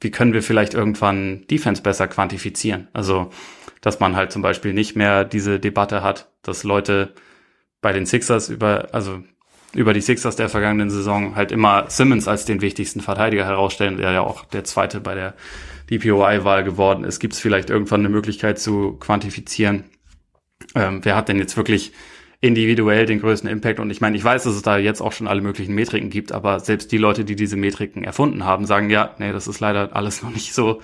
wie 0.00 0.10
können 0.10 0.32
wir 0.32 0.42
vielleicht 0.42 0.74
irgendwann 0.74 1.46
Defense 1.48 1.82
besser 1.82 2.08
quantifizieren? 2.08 2.88
Also, 2.92 3.30
dass 3.80 4.00
man 4.00 4.16
halt 4.16 4.32
zum 4.32 4.42
Beispiel 4.42 4.72
nicht 4.72 4.96
mehr 4.96 5.24
diese 5.24 5.60
Debatte 5.60 6.02
hat, 6.02 6.30
dass 6.42 6.64
Leute 6.64 7.14
bei 7.80 7.92
den 7.92 8.06
Sixers 8.06 8.48
über, 8.48 8.88
also 8.92 9.22
über 9.74 9.92
die 9.92 10.00
Sixers 10.00 10.36
der 10.36 10.48
vergangenen 10.48 10.90
Saison 10.90 11.34
halt 11.34 11.50
immer 11.52 11.86
Simmons 11.88 12.28
als 12.28 12.44
den 12.44 12.60
wichtigsten 12.60 13.00
Verteidiger 13.00 13.44
herausstellen, 13.44 13.96
der 13.96 14.12
ja 14.12 14.20
auch 14.20 14.44
der 14.44 14.64
zweite 14.64 15.00
bei 15.00 15.14
der 15.14 15.34
DPOI-Wahl 15.90 16.64
geworden 16.64 17.04
ist, 17.04 17.18
gibt 17.18 17.34
es 17.34 17.40
vielleicht 17.40 17.70
irgendwann 17.70 18.00
eine 18.00 18.08
Möglichkeit 18.08 18.58
zu 18.58 18.92
quantifizieren, 18.98 19.84
ähm, 20.74 21.00
wer 21.02 21.16
hat 21.16 21.28
denn 21.28 21.38
jetzt 21.38 21.56
wirklich 21.56 21.92
individuell 22.42 23.06
den 23.06 23.20
größten 23.20 23.48
Impact. 23.48 23.78
Und 23.78 23.90
ich 23.90 24.00
meine, 24.00 24.16
ich 24.16 24.24
weiß, 24.24 24.42
dass 24.42 24.54
es 24.54 24.62
da 24.62 24.76
jetzt 24.76 25.00
auch 25.00 25.12
schon 25.12 25.28
alle 25.28 25.40
möglichen 25.40 25.74
Metriken 25.74 26.10
gibt, 26.10 26.32
aber 26.32 26.58
selbst 26.58 26.90
die 26.90 26.98
Leute, 26.98 27.24
die 27.24 27.36
diese 27.36 27.56
Metriken 27.56 28.02
erfunden 28.02 28.44
haben, 28.44 28.66
sagen, 28.66 28.90
ja, 28.90 29.14
nee, 29.18 29.32
das 29.32 29.46
ist 29.46 29.60
leider 29.60 29.94
alles 29.94 30.22
noch 30.22 30.30
nicht 30.30 30.52
so, 30.52 30.82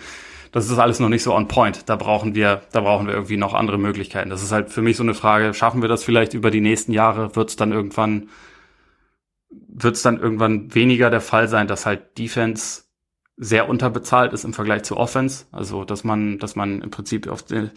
das 0.52 0.70
ist 0.70 0.78
alles 0.78 1.00
noch 1.00 1.08
nicht 1.08 1.24
so 1.24 1.34
on 1.34 1.48
point. 1.48 1.88
Da 1.88 1.96
brauchen 1.96 2.36
wir, 2.36 2.62
da 2.70 2.80
brauchen 2.80 3.08
wir 3.08 3.14
irgendwie 3.14 3.36
noch 3.36 3.54
andere 3.54 3.76
Möglichkeiten. 3.76 4.30
Das 4.30 4.42
ist 4.44 4.52
halt 4.52 4.70
für 4.70 4.82
mich 4.82 4.96
so 4.96 5.02
eine 5.02 5.14
Frage, 5.14 5.52
schaffen 5.52 5.82
wir 5.82 5.88
das 5.88 6.04
vielleicht 6.04 6.32
über 6.32 6.52
die 6.52 6.60
nächsten 6.60 6.92
Jahre? 6.92 7.34
Wird 7.34 7.50
es 7.50 7.56
dann 7.56 7.72
irgendwann, 7.72 8.28
wird 9.50 9.96
es 9.96 10.02
dann 10.02 10.20
irgendwann 10.20 10.72
weniger 10.76 11.10
der 11.10 11.20
Fall 11.20 11.48
sein, 11.48 11.66
dass 11.66 11.86
halt 11.86 12.16
Defense 12.18 12.82
sehr 13.36 13.68
unterbezahlt 13.68 14.32
ist 14.32 14.44
im 14.44 14.54
Vergleich 14.54 14.84
zu 14.84 14.96
Offense. 14.96 15.46
Also, 15.50 15.84
dass 15.84 16.04
man, 16.04 16.38
dass 16.38 16.54
man 16.54 16.82
im 16.82 16.90
Prinzip 16.90 17.26
auf 17.26 17.42
den, 17.42 17.72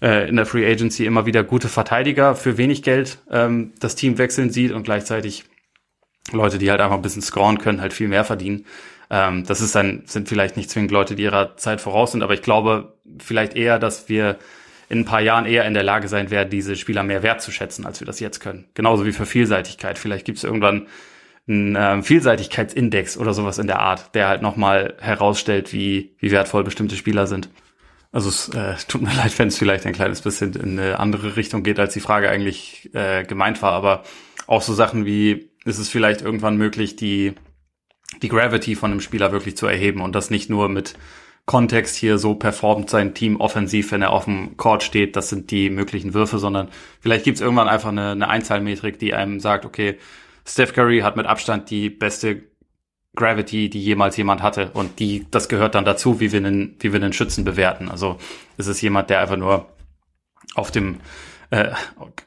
äh, 0.00 0.28
in 0.28 0.36
der 0.36 0.46
Free 0.46 0.70
Agency 0.70 1.06
immer 1.06 1.26
wieder 1.26 1.44
gute 1.44 1.68
Verteidiger 1.68 2.34
für 2.34 2.56
wenig 2.56 2.82
Geld 2.82 3.18
ähm, 3.30 3.72
das 3.80 3.94
Team 3.94 4.18
wechseln 4.18 4.50
sieht 4.50 4.72
und 4.72 4.84
gleichzeitig 4.84 5.44
Leute, 6.32 6.58
die 6.58 6.70
halt 6.70 6.80
einfach 6.80 6.96
ein 6.96 7.02
bisschen 7.02 7.22
scoren 7.22 7.58
können, 7.58 7.80
halt 7.80 7.92
viel 7.92 8.08
mehr 8.08 8.24
verdienen. 8.24 8.66
Ähm, 9.10 9.44
das 9.46 9.60
ist 9.60 9.74
dann, 9.74 10.02
sind 10.06 10.28
vielleicht 10.28 10.56
nicht 10.56 10.70
zwingend 10.70 10.90
Leute, 10.90 11.14
die 11.14 11.22
ihrer 11.22 11.56
Zeit 11.56 11.80
voraus 11.80 12.12
sind, 12.12 12.22
aber 12.22 12.34
ich 12.34 12.42
glaube 12.42 12.94
vielleicht 13.18 13.56
eher, 13.56 13.78
dass 13.78 14.08
wir 14.08 14.38
in 14.90 15.00
ein 15.00 15.04
paar 15.04 15.20
Jahren 15.20 15.46
eher 15.46 15.66
in 15.66 15.74
der 15.74 15.82
Lage 15.82 16.08
sein 16.08 16.30
werden, 16.30 16.50
diese 16.50 16.76
Spieler 16.76 17.02
mehr 17.02 17.22
wertzuschätzen, 17.22 17.84
als 17.84 18.00
wir 18.00 18.06
das 18.06 18.20
jetzt 18.20 18.40
können. 18.40 18.66
Genauso 18.74 19.04
wie 19.04 19.12
für 19.12 19.26
Vielseitigkeit. 19.26 19.98
Vielleicht 19.98 20.24
gibt 20.24 20.38
es 20.38 20.44
irgendwann 20.44 20.86
ein 21.46 21.76
ähm, 21.78 22.02
Vielseitigkeitsindex 22.02 23.16
oder 23.16 23.34
sowas 23.34 23.58
in 23.58 23.66
der 23.66 23.80
Art, 23.80 24.14
der 24.14 24.28
halt 24.28 24.42
nochmal 24.42 24.94
herausstellt, 25.00 25.72
wie, 25.72 26.14
wie 26.18 26.30
wertvoll 26.30 26.64
bestimmte 26.64 26.96
Spieler 26.96 27.26
sind. 27.26 27.48
Also 28.10 28.28
es 28.28 28.48
äh, 28.50 28.74
tut 28.88 29.02
mir 29.02 29.14
leid, 29.16 29.38
wenn 29.38 29.48
es 29.48 29.58
vielleicht 29.58 29.86
ein 29.86 29.92
kleines 29.92 30.22
bisschen 30.22 30.54
in 30.54 30.78
eine 30.78 30.98
andere 30.98 31.36
Richtung 31.36 31.62
geht, 31.62 31.78
als 31.78 31.94
die 31.94 32.00
Frage 32.00 32.30
eigentlich 32.30 32.90
äh, 32.94 33.24
gemeint 33.24 33.62
war, 33.62 33.72
aber 33.72 34.04
auch 34.46 34.62
so 34.62 34.72
Sachen 34.72 35.04
wie, 35.04 35.50
ist 35.64 35.78
es 35.78 35.88
vielleicht 35.88 36.22
irgendwann 36.22 36.56
möglich, 36.56 36.96
die, 36.96 37.34
die 38.22 38.28
Gravity 38.28 38.74
von 38.74 38.90
einem 38.90 39.00
Spieler 39.00 39.32
wirklich 39.32 39.56
zu 39.56 39.66
erheben 39.66 40.00
und 40.00 40.14
das 40.14 40.30
nicht 40.30 40.48
nur 40.48 40.68
mit 40.68 40.94
Kontext 41.44 41.96
hier 41.96 42.18
so 42.18 42.34
performt 42.34 42.90
sein 42.90 43.14
Team 43.14 43.40
offensiv, 43.40 43.92
wenn 43.92 44.02
er 44.02 44.12
auf 44.12 44.26
dem 44.26 44.56
Court 44.58 44.82
steht, 44.82 45.16
das 45.16 45.30
sind 45.30 45.50
die 45.50 45.70
möglichen 45.70 46.12
Würfe, 46.12 46.38
sondern 46.38 46.68
vielleicht 47.00 47.24
gibt 47.24 47.36
es 47.36 47.40
irgendwann 47.40 47.68
einfach 47.68 47.88
eine, 47.88 48.10
eine 48.10 48.28
Einzahlmetrik, 48.28 48.98
die 48.98 49.14
einem 49.14 49.40
sagt, 49.40 49.64
okay, 49.64 49.98
Steph 50.46 50.74
Curry 50.74 51.00
hat 51.00 51.16
mit 51.16 51.26
Abstand 51.26 51.70
die 51.70 51.88
beste 51.88 52.42
Gravity, 53.18 53.68
die 53.68 53.82
jemals 53.82 54.16
jemand 54.16 54.42
hatte. 54.42 54.70
Und 54.72 54.98
die, 55.00 55.26
das 55.30 55.48
gehört 55.48 55.74
dann 55.74 55.84
dazu, 55.84 56.20
wie 56.20 56.32
wir 56.32 56.38
einen, 56.38 56.76
wie 56.80 56.92
wir 56.92 57.02
einen 57.02 57.12
Schützen 57.12 57.44
bewerten. 57.44 57.90
Also 57.90 58.16
ist 58.56 58.68
es 58.68 58.80
jemand, 58.80 59.10
der 59.10 59.20
einfach 59.20 59.36
nur 59.36 59.66
auf 60.54 60.70
dem 60.70 61.00
äh, 61.50 61.70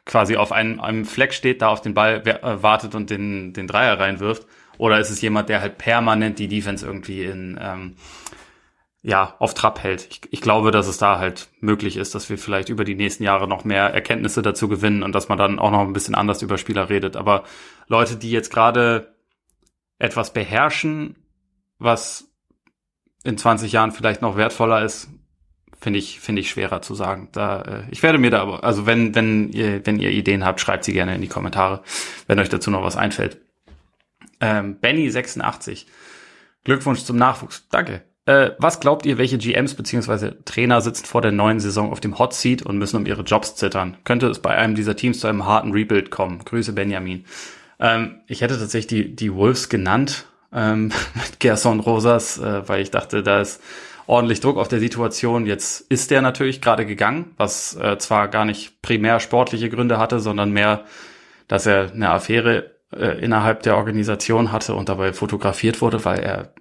quasi 0.06 0.36
auf 0.36 0.52
einem, 0.52 0.80
einem 0.80 1.06
Fleck 1.06 1.34
steht, 1.34 1.62
da 1.62 1.70
auf 1.70 1.82
den 1.82 1.94
Ball 1.94 2.22
äh, 2.28 2.64
wartet 2.64 2.94
und 2.94 3.10
den, 3.10 3.54
den 3.54 3.68
Dreier 3.68 4.00
reinwirft. 4.00 4.46
Oder 4.78 5.00
ist 5.00 5.10
es 5.10 5.22
jemand, 5.22 5.50
der 5.50 5.62
halt 5.62 5.78
permanent 5.78 6.39
die 6.39 6.48
Defense 6.48 6.86
irgendwie 6.86 7.24
in 7.24 7.60
ähm, 7.62 7.96
ja, 9.04 9.36
auf 9.39 9.54
Trab 9.54 9.82
hält. 9.82 10.08
Ich, 10.12 10.22
ich 10.30 10.42
glaube, 10.42 10.72
dass 10.72 10.88
es 10.88 10.98
da 10.98 11.18
halt 11.18 11.50
möglich 11.60 11.98
ist, 11.98 12.14
dass 12.14 12.30
wir 12.30 12.38
vielleicht 12.38 12.70
über 12.70 12.84
die 12.84 12.96
nächsten 12.96 13.24
Jahre 13.24 13.48
noch 13.48 13.64
mehr 13.64 13.86
Erkenntnisse 13.86 14.42
dazu 14.42 14.68
gewinnen 14.68 15.02
und 15.02 15.14
dass 15.14 15.30
man 15.30 15.38
dann 15.38 15.58
auch 15.58 15.72
noch 15.72 15.82
ein 15.82 15.94
bisschen 15.94 16.16
anders 16.16 16.42
über 16.42 16.58
Spieler 16.58 16.89
redet. 16.89 17.16
Aber 17.16 17.44
Leute, 17.88 18.16
die 18.16 18.30
jetzt 18.30 18.52
gerade 18.52 19.16
etwas 20.02 20.34
beherrschen, 20.34 21.16
was 21.78 22.28
in 23.24 23.38
20 23.38 23.72
Jahren 23.72 23.91
vielleicht 23.91 24.22
noch 24.22 24.36
wertvoller 24.36 24.84
ist, 24.84 25.10
finde 25.80 25.99
ich, 25.99 26.20
finde 26.20 26.41
ich 26.41 26.49
schwerer 26.49 26.82
zu 26.82 26.95
sagen. 26.95 27.30
Da, 27.32 27.62
äh, 27.62 27.84
ich 27.91 28.02
werde 28.02 28.18
mir 28.18 28.32
da 28.32 28.41
aber, 28.41 28.64
also 28.64 28.86
wenn, 28.86 29.14
wenn 29.14 29.49
ihr, 29.49 29.86
wenn 29.86 29.99
ihr 29.99 30.10
Ideen 30.10 30.43
habt, 30.43 30.60
schreibt 30.60 30.84
sie 30.84 30.93
gerne 30.93 31.16
in 31.16 31.22
die 31.22 31.28
Kommentare, 31.28 31.84
wenn 32.28 32.39
euch 32.39 32.49
dazu 32.49 32.72
noch 32.72 32.84
was 32.84 32.97
einfällt. 32.97 33.39
Ähm, 34.39 34.80
Benny86. 34.82 35.86
Glückwunsch 36.64 37.04
zum 37.04 37.18
Nachwuchs. 37.18 37.68
Danke. 37.70 38.04
Äh, 38.26 38.52
was 38.58 38.80
glaubt 38.80 39.06
ihr, 39.06 39.20
welche 39.20 39.38
GMs 39.38 39.76
bzw. 39.76 40.32
Trainer 40.45 40.82
sitzen 40.82 41.06
vor 41.06 41.22
der 41.22 41.32
neuen 41.32 41.60
Saison 41.60 41.91
auf 41.91 41.99
dem 41.99 42.18
Hot 42.18 42.34
Seat 42.34 42.64
und 42.64 42.78
müssen 42.78 42.97
um 42.97 43.06
ihre 43.06 43.22
Jobs 43.22 43.56
zittern? 43.56 43.97
Könnte 44.04 44.28
es 44.28 44.39
bei 44.39 44.56
einem 44.56 44.74
dieser 44.74 44.95
Teams 44.95 45.20
zu 45.20 45.28
einem 45.28 45.45
harten 45.45 45.72
Rebuild 45.72 46.10
kommen? 46.10 46.39
Grüße 46.39 46.74
Benjamin. 46.74 47.26
Ähm, 47.82 48.22
ich 48.28 48.42
hätte 48.42 48.58
tatsächlich 48.58 48.88
die, 48.88 49.16
die 49.16 49.34
Wolves 49.34 49.68
genannt, 49.68 50.28
ähm, 50.54 50.92
mit 51.16 51.40
Gerson 51.40 51.80
Rosas, 51.80 52.38
äh, 52.38 52.68
weil 52.70 52.82
ich 52.82 52.92
dachte, 52.92 53.24
da 53.24 53.42
ist 53.42 53.62
ordentlich 54.08 54.40
Druck 54.40 54.58
auf 54.58 54.68
der 54.68 54.80
Situation. 54.80 55.46
Jetzt 55.46 55.82
ist 55.90 56.12
der 56.12 56.22
natürlich 56.22 56.62
gerade 56.62 56.86
gegangen, 56.86 57.34
was 57.38 57.76
äh, 57.76 57.98
zwar 57.98 58.28
gar 58.28 58.46
nicht 58.46 58.82
primär 58.82 59.20
sportliche 59.20 59.70
Gründe 59.70 59.98
hatte, 59.98 60.20
sondern 60.20 60.52
mehr, 60.52 60.86
dass 61.48 61.66
er 61.66 61.92
eine 61.92 62.10
Affäre 62.10 62.72
äh, 62.94 63.20
innerhalb 63.24 63.64
der 63.64 63.78
Organisation 63.78 64.52
hatte 64.52 64.76
und 64.76 64.90
dabei 64.90 65.14
fotografiert 65.14 65.82
wurde, 65.82 66.04
weil 66.06 66.20
er 66.20 66.54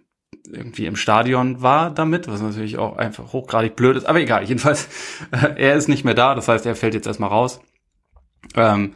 irgendwie 0.52 0.86
im 0.86 0.96
Stadion 0.96 1.60
war 1.60 1.90
damit, 1.90 2.28
was 2.28 2.40
natürlich 2.40 2.78
auch 2.78 2.96
einfach 2.96 3.32
hochgradig 3.32 3.76
blöd 3.76 3.96
ist. 3.96 4.06
Aber 4.06 4.20
egal, 4.20 4.44
jedenfalls, 4.44 4.88
äh, 5.32 5.60
er 5.60 5.74
ist 5.74 5.88
nicht 5.88 6.04
mehr 6.04 6.14
da, 6.14 6.34
das 6.34 6.48
heißt, 6.48 6.66
er 6.66 6.76
fällt 6.76 6.94
jetzt 6.94 7.06
erstmal 7.06 7.30
raus. 7.30 7.60
Ähm, 8.56 8.94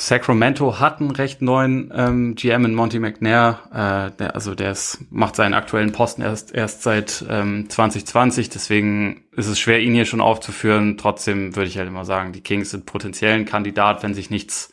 Sacramento 0.00 0.80
hat 0.80 1.00
einen 1.00 1.10
recht 1.10 1.42
neuen 1.42 1.92
ähm, 1.94 2.34
GM 2.34 2.64
in 2.64 2.74
Monty 2.74 2.98
McNair, 2.98 3.58
äh, 3.70 4.16
der, 4.16 4.34
also 4.34 4.54
der 4.54 4.70
ist, 4.70 4.98
macht 5.10 5.36
seinen 5.36 5.52
aktuellen 5.52 5.92
Posten 5.92 6.22
erst 6.22 6.54
erst 6.54 6.82
seit 6.82 7.22
ähm, 7.28 7.68
2020, 7.68 8.48
deswegen 8.48 9.24
ist 9.36 9.46
es 9.46 9.60
schwer, 9.60 9.80
ihn 9.80 9.92
hier 9.92 10.06
schon 10.06 10.22
aufzuführen. 10.22 10.96
Trotzdem 10.96 11.54
würde 11.54 11.68
ich 11.68 11.76
halt 11.76 11.86
immer 11.86 12.06
sagen, 12.06 12.32
die 12.32 12.40
Kings 12.40 12.70
sind 12.70 12.86
potenziellen 12.86 13.44
Kandidat, 13.44 14.02
wenn 14.02 14.14
sich 14.14 14.30
nichts 14.30 14.72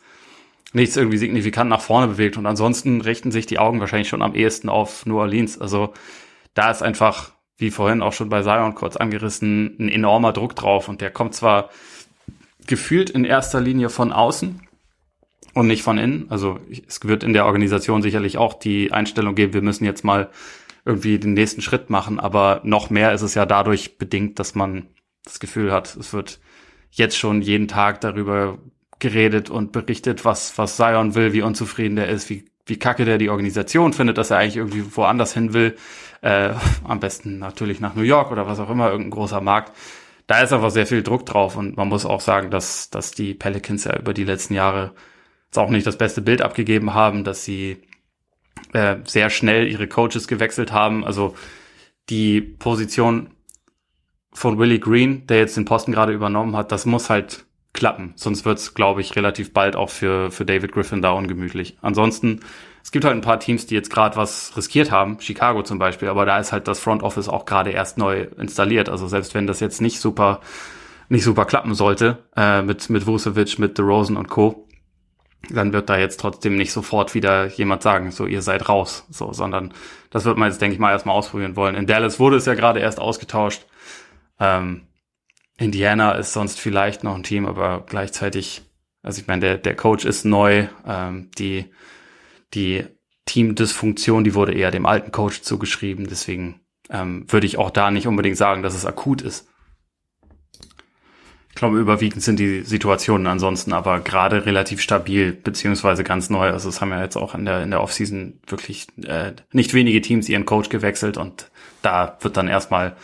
nichts 0.72 0.96
irgendwie 0.96 1.18
signifikant 1.18 1.68
nach 1.68 1.82
vorne 1.82 2.06
bewegt. 2.06 2.38
Und 2.38 2.46
ansonsten 2.46 3.02
richten 3.02 3.30
sich 3.30 3.44
die 3.44 3.58
Augen 3.58 3.80
wahrscheinlich 3.80 4.08
schon 4.08 4.22
am 4.22 4.34
ehesten 4.34 4.70
auf 4.70 5.04
New 5.04 5.18
Orleans. 5.18 5.60
Also 5.60 5.92
da 6.54 6.70
ist 6.70 6.82
einfach, 6.82 7.32
wie 7.58 7.70
vorhin 7.70 8.00
auch 8.00 8.14
schon 8.14 8.30
bei 8.30 8.42
Zion 8.42 8.74
kurz 8.74 8.96
angerissen, 8.96 9.76
ein 9.78 9.90
enormer 9.90 10.32
Druck 10.32 10.56
drauf. 10.56 10.88
Und 10.88 11.02
der 11.02 11.10
kommt 11.10 11.34
zwar 11.34 11.68
gefühlt 12.66 13.10
in 13.10 13.24
erster 13.24 13.60
Linie 13.60 13.90
von 13.90 14.10
außen 14.10 14.62
und 15.58 15.66
nicht 15.66 15.82
von 15.82 15.98
innen. 15.98 16.26
Also 16.30 16.60
es 16.86 17.02
wird 17.02 17.24
in 17.24 17.32
der 17.32 17.44
Organisation 17.44 18.00
sicherlich 18.00 18.38
auch 18.38 18.54
die 18.54 18.92
Einstellung 18.92 19.34
geben, 19.34 19.54
wir 19.54 19.62
müssen 19.62 19.84
jetzt 19.84 20.04
mal 20.04 20.30
irgendwie 20.84 21.18
den 21.18 21.34
nächsten 21.34 21.62
Schritt 21.62 21.90
machen. 21.90 22.20
Aber 22.20 22.60
noch 22.62 22.90
mehr 22.90 23.12
ist 23.12 23.22
es 23.22 23.34
ja 23.34 23.44
dadurch 23.44 23.98
bedingt, 23.98 24.38
dass 24.38 24.54
man 24.54 24.86
das 25.24 25.40
Gefühl 25.40 25.72
hat, 25.72 25.96
es 25.96 26.12
wird 26.12 26.38
jetzt 26.92 27.18
schon 27.18 27.42
jeden 27.42 27.66
Tag 27.66 28.00
darüber 28.00 28.58
geredet 29.00 29.50
und 29.50 29.72
berichtet, 29.72 30.24
was, 30.24 30.56
was 30.58 30.76
Zion 30.76 31.16
will, 31.16 31.32
wie 31.32 31.42
unzufrieden 31.42 31.96
der 31.96 32.08
ist, 32.08 32.30
wie, 32.30 32.44
wie 32.66 32.78
kacke 32.78 33.04
der 33.04 33.18
die 33.18 33.28
Organisation 33.28 33.92
findet, 33.92 34.16
dass 34.16 34.30
er 34.30 34.38
eigentlich 34.38 34.56
irgendwie 34.56 34.84
woanders 34.94 35.34
hin 35.34 35.54
will. 35.54 35.76
Äh, 36.20 36.54
am 36.84 37.00
besten 37.00 37.40
natürlich 37.40 37.80
nach 37.80 37.96
New 37.96 38.02
York 38.02 38.30
oder 38.30 38.46
was 38.46 38.60
auch 38.60 38.70
immer, 38.70 38.90
irgendein 38.90 39.10
großer 39.10 39.40
Markt. 39.40 39.72
Da 40.28 40.40
ist 40.40 40.52
einfach 40.52 40.70
sehr 40.70 40.86
viel 40.86 41.02
Druck 41.02 41.26
drauf 41.26 41.56
und 41.56 41.76
man 41.76 41.88
muss 41.88 42.06
auch 42.06 42.20
sagen, 42.20 42.52
dass, 42.52 42.90
dass 42.90 43.10
die 43.10 43.34
Pelicans 43.34 43.84
ja 43.84 43.98
über 43.98 44.14
die 44.14 44.24
letzten 44.24 44.54
Jahre 44.54 44.92
jetzt 45.48 45.58
auch 45.58 45.70
nicht 45.70 45.86
das 45.86 45.98
beste 45.98 46.20
Bild 46.20 46.42
abgegeben 46.42 46.94
haben, 46.94 47.24
dass 47.24 47.44
sie 47.44 47.78
äh, 48.72 48.96
sehr 49.04 49.30
schnell 49.30 49.66
ihre 49.66 49.88
Coaches 49.88 50.28
gewechselt 50.28 50.72
haben. 50.72 51.04
Also 51.04 51.34
die 52.10 52.40
Position 52.40 53.30
von 54.32 54.58
Willie 54.58 54.78
Green, 54.78 55.26
der 55.26 55.38
jetzt 55.38 55.56
den 55.56 55.64
Posten 55.64 55.92
gerade 55.92 56.12
übernommen 56.12 56.56
hat, 56.56 56.70
das 56.70 56.86
muss 56.86 57.10
halt 57.10 57.44
klappen. 57.72 58.12
Sonst 58.16 58.44
wird's, 58.44 58.74
glaube 58.74 59.00
ich, 59.00 59.16
relativ 59.16 59.52
bald 59.52 59.76
auch 59.76 59.90
für, 59.90 60.30
für 60.30 60.44
David 60.44 60.72
Griffin 60.72 61.02
da 61.02 61.12
ungemütlich. 61.12 61.78
Ansonsten, 61.80 62.40
es 62.82 62.92
gibt 62.92 63.04
halt 63.04 63.14
ein 63.14 63.22
paar 63.22 63.40
Teams, 63.40 63.66
die 63.66 63.74
jetzt 63.74 63.90
gerade 63.90 64.16
was 64.16 64.56
riskiert 64.56 64.90
haben, 64.90 65.20
Chicago 65.20 65.62
zum 65.62 65.78
Beispiel, 65.78 66.08
aber 66.08 66.26
da 66.26 66.38
ist 66.38 66.52
halt 66.52 66.68
das 66.68 66.80
Front 66.80 67.02
Office 67.02 67.28
auch 67.28 67.44
gerade 67.44 67.70
erst 67.70 67.98
neu 67.98 68.26
installiert. 68.38 68.88
Also 68.88 69.08
selbst 69.08 69.34
wenn 69.34 69.46
das 69.46 69.60
jetzt 69.60 69.80
nicht 69.80 70.00
super, 70.00 70.40
nicht 71.08 71.24
super 71.24 71.44
klappen 71.44 71.74
sollte, 71.74 72.24
äh, 72.36 72.62
mit, 72.62 72.90
mit 72.90 73.06
Vucevic, 73.06 73.58
mit 73.58 73.78
DeRozan 73.78 74.16
und 74.16 74.28
Co., 74.28 74.67
dann 75.50 75.72
wird 75.72 75.88
da 75.88 75.96
jetzt 75.96 76.20
trotzdem 76.20 76.56
nicht 76.56 76.72
sofort 76.72 77.14
wieder 77.14 77.46
jemand 77.46 77.82
sagen, 77.82 78.10
so 78.10 78.26
ihr 78.26 78.42
seid 78.42 78.68
raus, 78.68 79.06
so, 79.10 79.32
sondern 79.32 79.72
das 80.10 80.24
wird 80.24 80.36
man 80.36 80.48
jetzt, 80.48 80.60
denke 80.60 80.74
ich 80.74 80.80
mal, 80.80 80.90
erstmal 80.90 81.16
ausprobieren 81.16 81.56
wollen. 81.56 81.74
In 81.74 81.86
Dallas 81.86 82.18
wurde 82.18 82.36
es 82.36 82.46
ja 82.46 82.54
gerade 82.54 82.80
erst 82.80 83.00
ausgetauscht. 83.00 83.66
Ähm, 84.40 84.88
Indiana 85.56 86.12
ist 86.12 86.32
sonst 86.32 86.60
vielleicht 86.60 87.04
noch 87.04 87.14
ein 87.14 87.22
Team, 87.22 87.46
aber 87.46 87.84
gleichzeitig, 87.86 88.62
also 89.02 89.20
ich 89.20 89.26
meine, 89.26 89.40
der, 89.40 89.58
der 89.58 89.76
Coach 89.76 90.04
ist 90.04 90.24
neu, 90.24 90.68
ähm, 90.86 91.30
die, 91.38 91.66
die 92.54 92.84
Teamdysfunktion, 93.26 94.24
die 94.24 94.34
wurde 94.34 94.54
eher 94.54 94.70
dem 94.70 94.86
alten 94.86 95.12
Coach 95.12 95.42
zugeschrieben, 95.42 96.06
deswegen 96.08 96.60
ähm, 96.90 97.24
würde 97.28 97.46
ich 97.46 97.58
auch 97.58 97.70
da 97.70 97.90
nicht 97.90 98.06
unbedingt 98.06 98.36
sagen, 98.36 98.62
dass 98.62 98.74
es 98.74 98.86
akut 98.86 99.22
ist. 99.22 99.48
Ich 101.58 101.60
glaube, 101.60 101.80
überwiegend 101.80 102.22
sind 102.22 102.38
die 102.38 102.62
Situationen 102.62 103.26
ansonsten 103.26 103.72
aber 103.72 103.98
gerade 103.98 104.46
relativ 104.46 104.80
stabil, 104.80 105.32
beziehungsweise 105.32 106.04
ganz 106.04 106.30
neu. 106.30 106.52
Also 106.52 106.68
es 106.68 106.80
haben 106.80 106.92
ja 106.92 107.02
jetzt 107.02 107.16
auch 107.16 107.34
in 107.34 107.44
der, 107.44 107.64
in 107.64 107.72
der 107.72 107.80
Offseason 107.80 108.38
wirklich 108.46 108.86
äh, 109.04 109.32
nicht 109.50 109.74
wenige 109.74 110.00
Teams 110.00 110.28
ihren 110.28 110.44
Coach 110.44 110.68
gewechselt 110.68 111.16
und 111.16 111.50
da 111.82 112.16
wird 112.20 112.36
dann 112.36 112.46
erstmal 112.46 112.94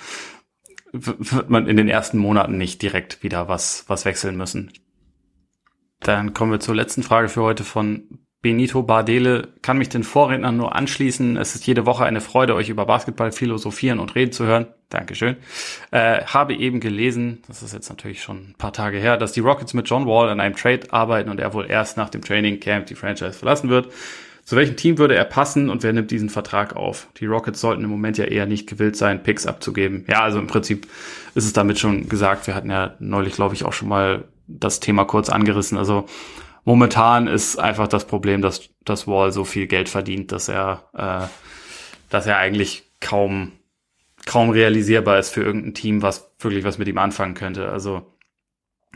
wird 0.93 1.51
man 1.51 1.67
in 1.67 1.77
den 1.77 1.89
ersten 1.89 2.17
Monaten 2.17 2.57
nicht 2.57 2.81
direkt 2.81 3.25
wieder 3.25 3.49
was, 3.49 3.87
was 3.89 4.05
wechseln 4.05 4.37
müssen. 4.37 4.73
Dann 5.99 6.33
kommen 6.33 6.53
wir 6.53 6.61
zur 6.61 6.77
letzten 6.77 7.03
Frage 7.03 7.29
für 7.29 7.43
heute 7.43 7.65
von 7.65 8.21
Benito 8.45 8.83
Bardele. 8.83 9.49
Kann 9.63 9.79
mich 9.79 9.89
den 9.89 10.05
Vorrednern 10.05 10.59
nur 10.59 10.77
anschließen. 10.77 11.39
Es 11.39 11.55
ist 11.55 11.67
jede 11.67 11.87
Woche 11.87 12.05
eine 12.05 12.21
Freude, 12.21 12.55
euch 12.55 12.69
über 12.69 12.85
Basketball 12.85 13.33
philosophieren 13.33 13.99
und 13.99 14.15
reden 14.15 14.33
zu 14.33 14.45
hören. 14.45 14.67
Dankeschön. 14.91 15.37
Äh, 15.93 16.23
habe 16.25 16.55
eben 16.55 16.79
gelesen, 16.79 17.43
das 17.49 17.63
ist 17.63 17.73
jetzt 17.73 17.89
natürlich 17.89 18.23
schon 18.23 18.51
ein 18.51 18.55
paar 18.59 18.75
Tage 18.75 18.99
her, 18.99 19.17
dass 19.17 19.33
die 19.33 19.41
Rockets 19.41 19.73
mit 19.73 19.89
John 19.89 20.07
Wall 20.07 20.29
an 20.29 20.41
einem 20.41 20.55
Trade 20.57 20.81
arbeiten 20.91 21.31
und 21.31 21.41
er 21.41 21.55
wohl 21.55 21.71
erst 21.71 21.97
nach 21.97 22.11
dem 22.11 22.21
Training 22.21 22.61
Camp 22.61 22.85
die 22.85 22.95
Franchise 22.95 23.33
verlassen 23.33 23.71
wird. 23.71 23.89
Zu 24.45 24.57
welchem 24.57 24.77
Team 24.77 24.99
würde 24.99 25.15
er 25.15 25.25
passen 25.25 25.71
und 25.71 25.83
wer 25.83 25.95
nimmt 25.95 26.11
diesen 26.11 26.29
Vertrag 26.29 26.77
auf? 26.77 27.09
Die 27.19 27.25
Rockets 27.25 27.63
sollten 27.63 27.83
im 27.83 27.89
Moment 27.89 28.19
ja 28.19 28.27
eher 28.27 28.45
nicht 28.45 28.69
gewillt 28.69 28.95
sein, 28.95 29.23
Picks 29.23 29.47
abzugeben. 29.47 30.05
Ja, 30.07 30.21
also 30.21 30.39
im 30.39 30.49
Prinzip 30.49 30.87
ist 31.35 31.47
es 31.47 31.55
damit 31.55 31.79
schon 31.79 32.11
gesagt. 32.11 32.47
Wir 32.47 32.55
hatten 32.55 32.71
ja 32.71 32.95
neulich, 32.99 33.33
glaube 33.33 33.55
ich, 33.55 33.65
auch 33.65 33.73
schon 33.73 33.89
mal 33.89 34.25
das 34.47 34.81
Thema 34.81 35.07
kurz 35.07 35.31
angerissen. 35.31 35.79
Also 35.79 36.05
momentan 36.65 37.27
ist 37.27 37.59
einfach 37.59 37.89
das 37.89 38.07
Problem, 38.07 38.43
dass, 38.43 38.69
dass 38.85 39.07
Wall 39.07 39.33
so 39.33 39.45
viel 39.45 39.67
Geld 39.67 39.89
verdient, 39.89 40.33
dass 40.33 40.49
er, 40.49 40.89
äh, 40.95 41.27
dass 42.11 42.27
er 42.27 42.39
eigentlich 42.39 42.85
kaum, 43.01 43.53
kaum 44.27 44.51
realisierbar 44.51 45.19
ist 45.19 45.31
für 45.31 45.43
irgendein 45.43 45.75
Team, 45.75 46.03
was 46.03 46.31
wirklich 46.39 46.65
was 46.65 46.79
mit 46.79 46.89
ihm 46.89 46.99
anfangen 46.99 47.35
könnte. 47.35 47.69
Also 47.71 48.15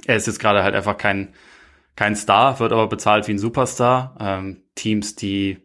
er 0.06 0.16
ist 0.16 0.26
jetzt 0.26 0.40
gerade 0.40 0.62
halt 0.62 0.74
einfach 0.74 0.96
kein, 0.96 1.34
kein 1.96 2.16
Star, 2.16 2.60
wird 2.60 2.72
aber 2.72 2.86
bezahlt 2.86 3.26
wie 3.28 3.32
ein 3.32 3.38
Superstar. 3.38 4.16
Ähm, 4.20 4.62
Teams, 4.74 5.16
die 5.16 5.58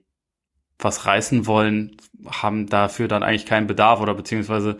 was 0.79 1.05
reißen 1.05 1.45
wollen, 1.45 1.97
haben 2.27 2.67
dafür 2.67 3.07
dann 3.07 3.23
eigentlich 3.23 3.45
keinen 3.45 3.67
Bedarf 3.67 4.01
oder 4.01 4.13
beziehungsweise 4.13 4.77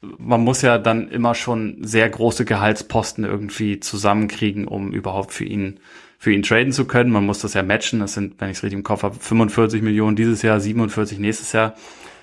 man 0.00 0.40
muss 0.42 0.62
ja 0.62 0.78
dann 0.78 1.08
immer 1.08 1.34
schon 1.34 1.84
sehr 1.84 2.08
große 2.08 2.44
Gehaltsposten 2.44 3.24
irgendwie 3.24 3.80
zusammenkriegen, 3.80 4.66
um 4.66 4.92
überhaupt 4.92 5.32
für 5.32 5.44
ihn 5.44 5.80
für 6.20 6.32
ihn 6.32 6.42
traden 6.42 6.72
zu 6.72 6.84
können. 6.84 7.10
Man 7.10 7.24
muss 7.24 7.40
das 7.40 7.54
ja 7.54 7.62
matchen. 7.62 8.00
Das 8.00 8.12
sind, 8.12 8.38
wenn 8.40 8.50
ich 8.50 8.58
es 8.58 8.62
richtig 8.62 8.76
im 8.76 8.84
Kopf 8.84 9.02
habe, 9.02 9.16
45 9.18 9.80
Millionen 9.80 10.16
dieses 10.16 10.42
Jahr, 10.42 10.60
47 10.60 11.18
nächstes 11.18 11.52
Jahr. 11.52 11.74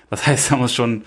Das 0.08 0.24
heißt, 0.26 0.52
da 0.52 0.56
muss 0.56 0.72
schon, 0.72 1.02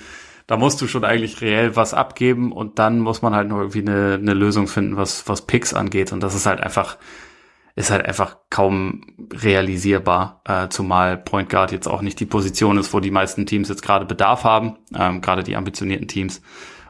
da 0.45 0.57
musst 0.57 0.81
du 0.81 0.87
schon 0.87 1.05
eigentlich 1.05 1.39
reell 1.39 1.77
was 1.77 1.93
abgeben 1.93 2.51
und 2.51 2.79
dann 2.79 2.99
muss 2.99 3.21
man 3.21 3.33
halt 3.33 3.47
noch 3.47 3.59
irgendwie 3.59 3.79
eine, 3.79 4.19
eine 4.21 4.33
Lösung 4.33 4.67
finden, 4.67 4.97
was 4.97 5.27
was 5.29 5.47
Picks 5.47 5.73
angeht. 5.73 6.11
Und 6.11 6.21
das 6.21 6.35
ist 6.35 6.45
halt 6.45 6.59
einfach 6.59 6.97
ist 7.75 7.91
halt 7.91 8.05
einfach 8.05 8.35
kaum 8.49 9.05
realisierbar, 9.31 10.41
äh, 10.43 10.67
zumal 10.67 11.17
Point 11.17 11.47
Guard 11.49 11.71
jetzt 11.71 11.87
auch 11.87 12.01
nicht 12.01 12.19
die 12.19 12.25
Position 12.25 12.77
ist, 12.77 12.93
wo 12.93 12.99
die 12.99 13.11
meisten 13.11 13.45
Teams 13.45 13.69
jetzt 13.69 13.83
gerade 13.83 14.05
Bedarf 14.05 14.43
haben, 14.43 14.75
ähm, 14.93 15.21
gerade 15.21 15.43
die 15.43 15.55
ambitionierten 15.55 16.09
Teams. 16.09 16.41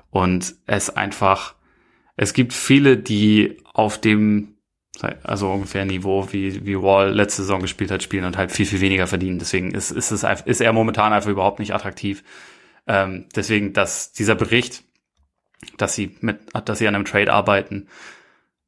Und 0.10 0.56
es 0.66 0.90
einfach, 0.90 1.54
es 2.18 2.34
gibt 2.34 2.54
viele, 2.54 2.98
die 2.98 3.58
auf 3.74 4.02
dem, 4.02 4.51
also 5.24 5.52
ungefähr 5.52 5.86
Niveau, 5.86 6.28
wie, 6.32 6.66
wie 6.66 6.80
Wall 6.80 7.12
letzte 7.12 7.44
Saison 7.44 7.62
gespielt 7.62 7.92
hat, 7.92 8.04
spielen 8.04 8.26
und 8.26 8.38
halt 8.38 8.52
viel, 8.52 8.66
viel 8.66 8.82
weniger 8.82 9.08
verdienen. 9.08 9.40
Deswegen 9.40 9.72
ist, 9.72 9.92
ist 9.92 10.12
es, 10.12 10.24
ist 10.46 10.62
er 10.62 10.74
momentan 10.74 11.14
einfach 11.14 11.30
überhaupt 11.30 11.60
nicht 11.60 11.74
attraktiv. 11.74 12.24
Ähm, 12.88 13.26
deswegen, 13.36 13.74
dass 13.74 14.12
dieser 14.12 14.36
Bericht, 14.36 14.84
dass 15.78 15.96
sie 15.96 16.18
mit, 16.22 16.40
dass 16.66 16.80
sie 16.80 16.88
an 16.88 16.96
einem 16.96 17.06
Trade 17.06 17.32
arbeiten, 17.32 17.88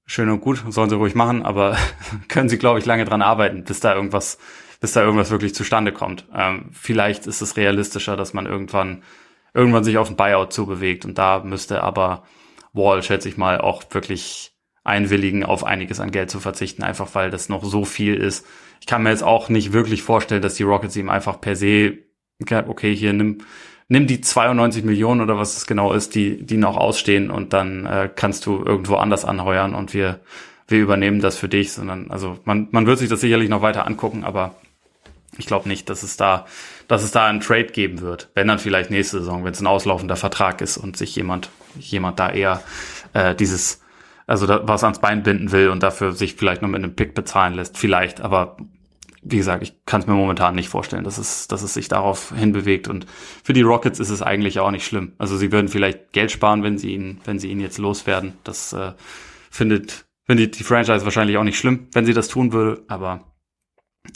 schön 0.05 0.30
und 0.30 0.41
gut, 0.41 0.63
sollen 0.69 0.89
sie 0.89 0.95
ruhig 0.95 1.15
machen, 1.15 1.43
aber 1.43 1.78
können 2.30 2.49
sie, 2.49 2.57
glaube 2.57 2.80
ich, 2.80 2.86
lange 2.86 3.05
dran 3.05 3.21
arbeiten, 3.21 3.63
bis 3.63 3.80
da 3.80 3.93
irgendwas, 3.93 4.38
bis 4.80 4.93
da 4.93 5.01
irgendwas 5.01 5.30
wirklich 5.30 5.53
zustande 5.53 5.91
kommt. 5.91 6.26
Ähm, 6.34 6.69
vielleicht 6.71 7.28
ist 7.28 7.41
es 7.41 7.57
realistischer, 7.57 8.15
dass 8.15 8.34
man 8.34 8.45
irgendwann, 8.45 9.03
irgendwann 9.53 9.84
sich 9.84 9.97
auf 9.97 10.09
ein 10.09 10.15
Buyout 10.15 10.53
zubewegt 10.53 11.05
und 11.05 11.17
da 11.17 11.39
müsste 11.43 11.84
aber 11.84 12.24
Wall, 12.71 13.03
schätze 13.03 13.30
ich 13.30 13.38
mal, 13.38 13.59
auch 13.59 13.84
wirklich 13.91 14.53
einwilligen, 14.84 15.44
auf 15.44 15.64
einiges 15.64 16.00
an 16.00 16.12
Geld 16.12 16.30
zu 16.30 16.40
verzichten, 16.40 16.84
einfach 16.84 17.16
weil 17.16 17.30
das 17.30 17.50
noch 17.50 17.64
so 17.64 17.86
viel 17.86 18.16
ist. 18.16 18.46
Ich 18.82 18.88
kann 18.88 19.04
mir 19.04 19.12
jetzt 19.12 19.24
auch 19.24 19.50
nicht 19.50 19.72
wirklich 19.72 20.04
vorstellen, 20.04 20.42
dass 20.42 20.56
die 20.56 20.64
Rockets 20.64 20.96
ihm 20.96 21.10
einfach 21.10 21.40
per 21.40 21.56
se, 21.56 22.00
okay, 22.68 22.94
hier 22.94 23.14
nimm, 23.14 23.40
nimm 23.88 24.08
die 24.08 24.20
92 24.20 24.84
Millionen 24.84 25.22
oder 25.22 25.38
was 25.38 25.56
es 25.56 25.66
genau 25.66 25.94
ist, 25.94 26.16
die, 26.16 26.46
die 26.46 26.58
noch 26.58 26.76
ausstehen 26.76 27.32
und 27.32 27.54
dann 27.54 27.86
äh, 27.86 28.10
kannst 28.14 28.46
du 28.46 28.64
irgendwo 28.64 28.96
anders 28.96 29.24
anheuern 29.24 29.74
und 29.74 29.94
wir, 29.94 30.20
wir 30.68 30.80
übernehmen 30.80 31.22
das 31.22 31.38
für 31.38 31.48
dich, 31.48 31.72
sondern 31.72 32.12
also 32.12 32.40
man, 32.44 32.68
man 32.72 32.86
wird 32.86 33.00
sich 33.00 33.10
das 33.10 33.22
sicherlich 33.22 33.50
noch 33.50 33.62
weiter 33.62 33.88
angucken, 33.88 34.26
aber 34.26 34.56
ich 35.38 35.46
glaube 35.46 35.68
nicht, 35.70 35.90
dass 35.90 36.04
es 36.04 36.18
da, 36.18 36.46
dass 36.88 37.04
es 37.04 37.12
da 37.12 37.26
einen 37.26 37.40
Trade 37.40 37.68
geben 37.68 38.02
wird. 38.02 38.30
Wenn 38.36 38.48
dann 38.48 38.60
vielleicht 38.60 38.92
nächste 38.92 39.20
Saison, 39.20 39.44
wenn 39.46 39.54
es 39.54 39.62
ein 39.62 39.68
auslaufender 39.68 40.16
Vertrag 40.16 40.62
ist 40.62 40.78
und 40.78 40.98
sich 40.98 41.16
jemand, 41.16 41.50
jemand 41.80 42.20
da 42.20 42.30
eher 42.30 42.62
äh, 43.14 43.34
dieses, 43.34 43.83
also 44.28 44.47
da, 44.47 44.67
was 44.67 44.84
ans 44.84 44.99
Bein 44.99 45.24
binden 45.24 45.51
will 45.51 45.69
und 45.69 45.84
dafür 45.84 46.13
sich 46.13 46.36
vielleicht 46.36 46.61
noch 46.61 46.69
mit 46.69 46.84
einem 46.84 46.95
Pick 46.95 47.13
bezahlen 47.13 47.53
lässt, 47.53 47.78
vielleicht. 47.78 48.21
Aber 48.21 48.57
wie 49.21 49.38
gesagt, 49.38 49.63
ich 49.63 49.86
kann 49.86 50.01
es 50.01 50.07
mir 50.07 50.13
momentan 50.13 50.55
nicht 50.55 50.69
vorstellen, 50.69 51.03
dass 51.03 51.17
es, 51.17 51.47
dass 51.47 51.61
es 51.61 51.74
sich 51.74 51.88
darauf 51.88 52.34
hinbewegt. 52.36 52.88
Und 52.88 53.05
für 53.43 53.53
die 53.53 53.61
Rockets 53.61 53.99
ist 53.99 54.09
es 54.09 54.21
eigentlich 54.21 54.59
auch 54.59 54.71
nicht 54.71 54.86
schlimm. 54.86 55.13
Also 55.17 55.38
sie 55.38 55.51
würden 55.51 55.69
vielleicht 55.69 56.11
Geld 56.11 56.32
sparen, 56.32 56.63
wenn 56.63 56.78
sie 56.78 56.93
ihn, 56.93 57.21
wenn 57.26 57.39
sie 57.39 57.49
ihn 57.49 57.59
jetzt 57.59 57.78
loswerden. 57.78 58.34
Das 58.43 58.74
äh, 58.74 58.93
findet, 59.49 60.05
findet 60.26 60.59
die 60.59 60.63
Franchise 60.63 61.05
wahrscheinlich 61.05 61.38
auch 61.38 61.43
nicht 61.43 61.57
schlimm, 61.57 61.88
wenn 61.93 62.05
sie 62.05 62.13
das 62.13 62.28
tun 62.28 62.51
würde. 62.51 62.84
Aber 62.88 63.34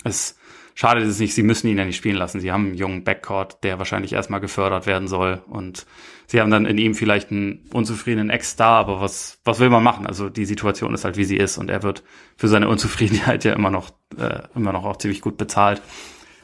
es 0.03 0.36
schade 0.78 1.01
ist 1.01 1.09
es 1.09 1.19
nicht, 1.19 1.34
sie 1.34 1.41
müssen 1.41 1.67
ihn 1.67 1.78
ja 1.80 1.86
nicht 1.86 1.97
spielen 1.97 2.17
lassen. 2.17 2.39
Sie 2.39 2.51
haben 2.51 2.67
einen 2.67 2.75
jungen 2.75 3.03
Backcourt, 3.03 3.63
der 3.63 3.80
wahrscheinlich 3.80 4.13
erstmal 4.13 4.39
gefördert 4.39 4.86
werden 4.86 5.07
soll. 5.07 5.41
Und 5.47 5.88
sie 6.28 6.39
haben 6.39 6.51
dann 6.51 6.67
in 6.67 6.78
ihm 6.78 6.93
vielleicht 6.93 7.32
einen 7.32 7.67
unzufriedenen 7.73 8.30
Ex-Star, 8.30 8.78
aber 8.78 9.01
was, 9.01 9.39
was 9.43 9.59
will 9.59 9.71
man 9.71 9.82
machen? 9.82 10.05
Also 10.05 10.30
die 10.30 10.45
Situation 10.45 10.93
ist 10.93 11.03
halt, 11.03 11.17
wie 11.17 11.23
sie 11.23 11.36
ist 11.36 11.57
und 11.57 11.71
er 11.71 11.82
wird 11.82 12.03
für 12.36 12.47
seine 12.47 12.69
Unzufriedenheit 12.69 13.43
ja 13.43 13.53
immer 13.53 13.71
noch, 13.71 13.89
äh, 14.19 14.41
immer 14.53 14.71
noch 14.71 14.86
auch 14.86 14.97
ziemlich 14.97 15.21
gut 15.21 15.38
bezahlt. 15.38 15.82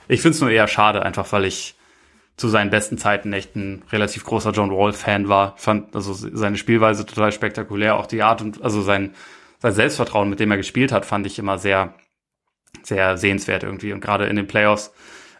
Ich 0.07 0.21
finde 0.21 0.33
es 0.33 0.41
nur 0.41 0.49
eher 0.49 0.67
schade, 0.67 1.03
einfach 1.03 1.31
weil 1.31 1.45
ich 1.45 1.75
zu 2.35 2.47
seinen 2.47 2.71
besten 2.71 2.97
Zeiten 2.97 3.31
echt 3.33 3.55
ein 3.55 3.83
relativ 3.91 4.23
großer 4.23 4.49
John 4.49 4.71
Wall-Fan 4.71 5.29
war. 5.29 5.53
Fand 5.57 5.95
also 5.95 6.11
seine 6.13 6.57
Spielweise 6.57 7.05
total 7.05 7.31
spektakulär, 7.31 7.97
auch 7.97 8.07
die 8.07 8.23
Art 8.23 8.41
und 8.41 8.63
also 8.63 8.81
sein, 8.81 9.13
sein 9.59 9.73
Selbstvertrauen, 9.73 10.27
mit 10.27 10.39
dem 10.39 10.49
er 10.49 10.57
gespielt 10.57 10.91
hat, 10.91 11.05
fand 11.05 11.27
ich 11.27 11.37
immer 11.37 11.59
sehr, 11.59 11.93
sehr 12.81 13.17
sehenswert 13.17 13.63
irgendwie. 13.63 13.93
Und 13.93 14.01
gerade 14.01 14.25
in 14.25 14.35
den 14.35 14.47
Playoffs, 14.47 14.93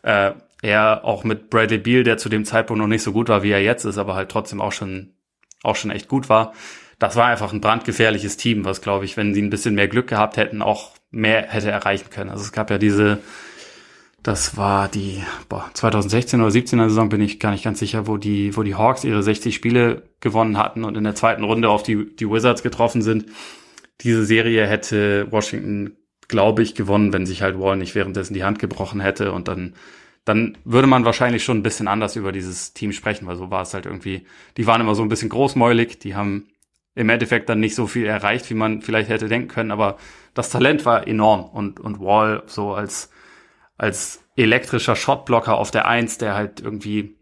äh, 0.04 0.32
er 0.62 1.04
auch 1.04 1.24
mit 1.24 1.50
Bradley 1.50 1.78
Beal, 1.78 2.04
der 2.04 2.18
zu 2.18 2.30
dem 2.30 2.46
Zeitpunkt 2.46 2.80
noch 2.80 2.88
nicht 2.88 3.04
so 3.04 3.12
gut 3.12 3.30
war, 3.30 3.44
wie 3.44 3.52
er 3.52 3.62
jetzt 3.62 3.84
ist, 3.84 3.98
aber 3.98 4.16
halt 4.16 4.30
trotzdem 4.30 4.62
auch 4.62 4.72
schon, 4.72 5.14
auch 5.62 5.76
schon 5.76 5.92
echt 5.92 6.08
gut 6.08 6.30
war. 6.30 6.54
Das 7.00 7.18
war 7.18 7.26
einfach 7.26 7.52
ein 7.52 7.60
brandgefährliches 7.60 8.38
Team, 8.38 8.64
was, 8.64 8.82
glaube 8.82 9.04
ich, 9.04 9.18
wenn 9.18 9.34
sie 9.34 9.42
ein 9.42 9.50
bisschen 9.50 9.76
mehr 9.76 9.90
Glück 9.90 10.08
gehabt 10.08 10.38
hätten, 10.38 10.62
auch 10.62 10.92
mehr 11.12 11.48
hätte 11.50 11.70
erreichen 11.70 12.10
können. 12.10 12.30
Also 12.30 12.44
es 12.44 12.54
gab 12.54 12.72
ja 12.72 12.78
diese, 12.78 13.20
das 14.24 14.56
war 14.56 14.88
die 14.88 15.22
boah, 15.50 15.70
2016 15.74 16.40
oder 16.40 16.50
17er 16.50 16.88
Saison, 16.88 17.10
bin 17.10 17.20
ich 17.20 17.42
gar 17.42 17.52
nicht 17.52 17.66
ganz 17.66 17.80
sicher, 17.80 18.08
wo 18.08 18.16
die, 18.16 18.56
wo 18.56 18.64
die 18.64 18.76
Hawks 18.76 19.04
ihre 19.04 19.22
60 19.22 19.54
Spiele 19.54 20.04
gewonnen 20.22 20.58
hatten 20.58 20.86
und 20.86 20.96
in 20.96 21.04
der 21.04 21.16
zweiten 21.16 21.44
Runde 21.44 21.70
auf 21.70 21.84
die, 21.84 22.16
die 22.16 22.30
Wizards 22.30 22.64
getroffen 22.64 23.02
sind. 23.02 23.26
Diese 24.00 24.24
Serie 24.24 24.66
hätte 24.66 25.30
Washington 25.30 25.98
glaube 26.34 26.64
ich, 26.64 26.74
gewonnen, 26.74 27.14
wenn 27.14 27.28
sich 27.28 27.44
halt 27.44 27.60
Wall 27.60 27.78
nicht 27.78 27.94
währenddessen 27.94 28.34
die 28.34 28.44
Hand 28.44 28.58
gebrochen 28.58 29.00
hätte. 29.00 29.32
Und 29.32 29.48
dann 29.48 29.76
dann 30.26 30.58
würde 30.64 30.88
man 30.88 31.06
wahrscheinlich 31.06 31.44
schon 31.44 31.58
ein 31.58 31.64
bisschen 31.64 31.88
anders 31.88 32.16
über 32.16 32.32
dieses 32.32 32.74
Team 32.74 32.92
sprechen, 32.92 33.28
weil 33.28 33.36
so 33.36 33.52
war 33.52 33.62
es 33.62 33.74
halt 33.74 33.86
irgendwie, 33.86 34.26
die 34.58 34.68
waren 34.68 34.82
immer 34.82 34.96
so 34.96 35.04
ein 35.04 35.10
bisschen 35.10 35.30
großmäulig, 35.30 36.00
die 36.00 36.16
haben 36.16 36.48
im 36.96 37.10
Endeffekt 37.10 37.50
dann 37.50 37.60
nicht 37.60 37.76
so 37.76 37.88
viel 37.88 38.06
erreicht, 38.06 38.50
wie 38.50 38.54
man 38.54 38.82
vielleicht 38.82 39.10
hätte 39.10 39.28
denken 39.28 39.50
können, 39.50 39.72
aber 39.72 39.98
das 40.34 40.50
Talent 40.50 40.86
war 40.86 41.08
enorm. 41.08 41.46
Und, 41.46 41.80
und 41.80 42.00
Wall 42.00 42.44
so 42.46 42.74
als, 42.74 43.10
als 43.78 44.24
elektrischer 44.38 44.96
Shotblocker 44.96 45.58
auf 45.58 45.72
der 45.72 45.88
Eins, 45.88 46.18
der 46.18 46.36
halt 46.36 46.62
irgendwie 46.62 47.18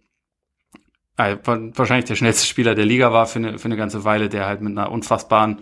äh, 1.17 1.37
wahrscheinlich 1.43 2.05
der 2.05 2.15
schnellste 2.15 2.45
Spieler 2.45 2.75
der 2.75 2.85
Liga 2.85 3.11
war 3.11 3.25
für 3.25 3.39
eine, 3.39 3.57
für 3.57 3.65
eine 3.65 3.77
ganze 3.77 4.03
Weile, 4.03 4.29
der 4.29 4.45
halt 4.45 4.61
mit 4.61 4.77
einer 4.77 4.91
unfassbaren 4.91 5.59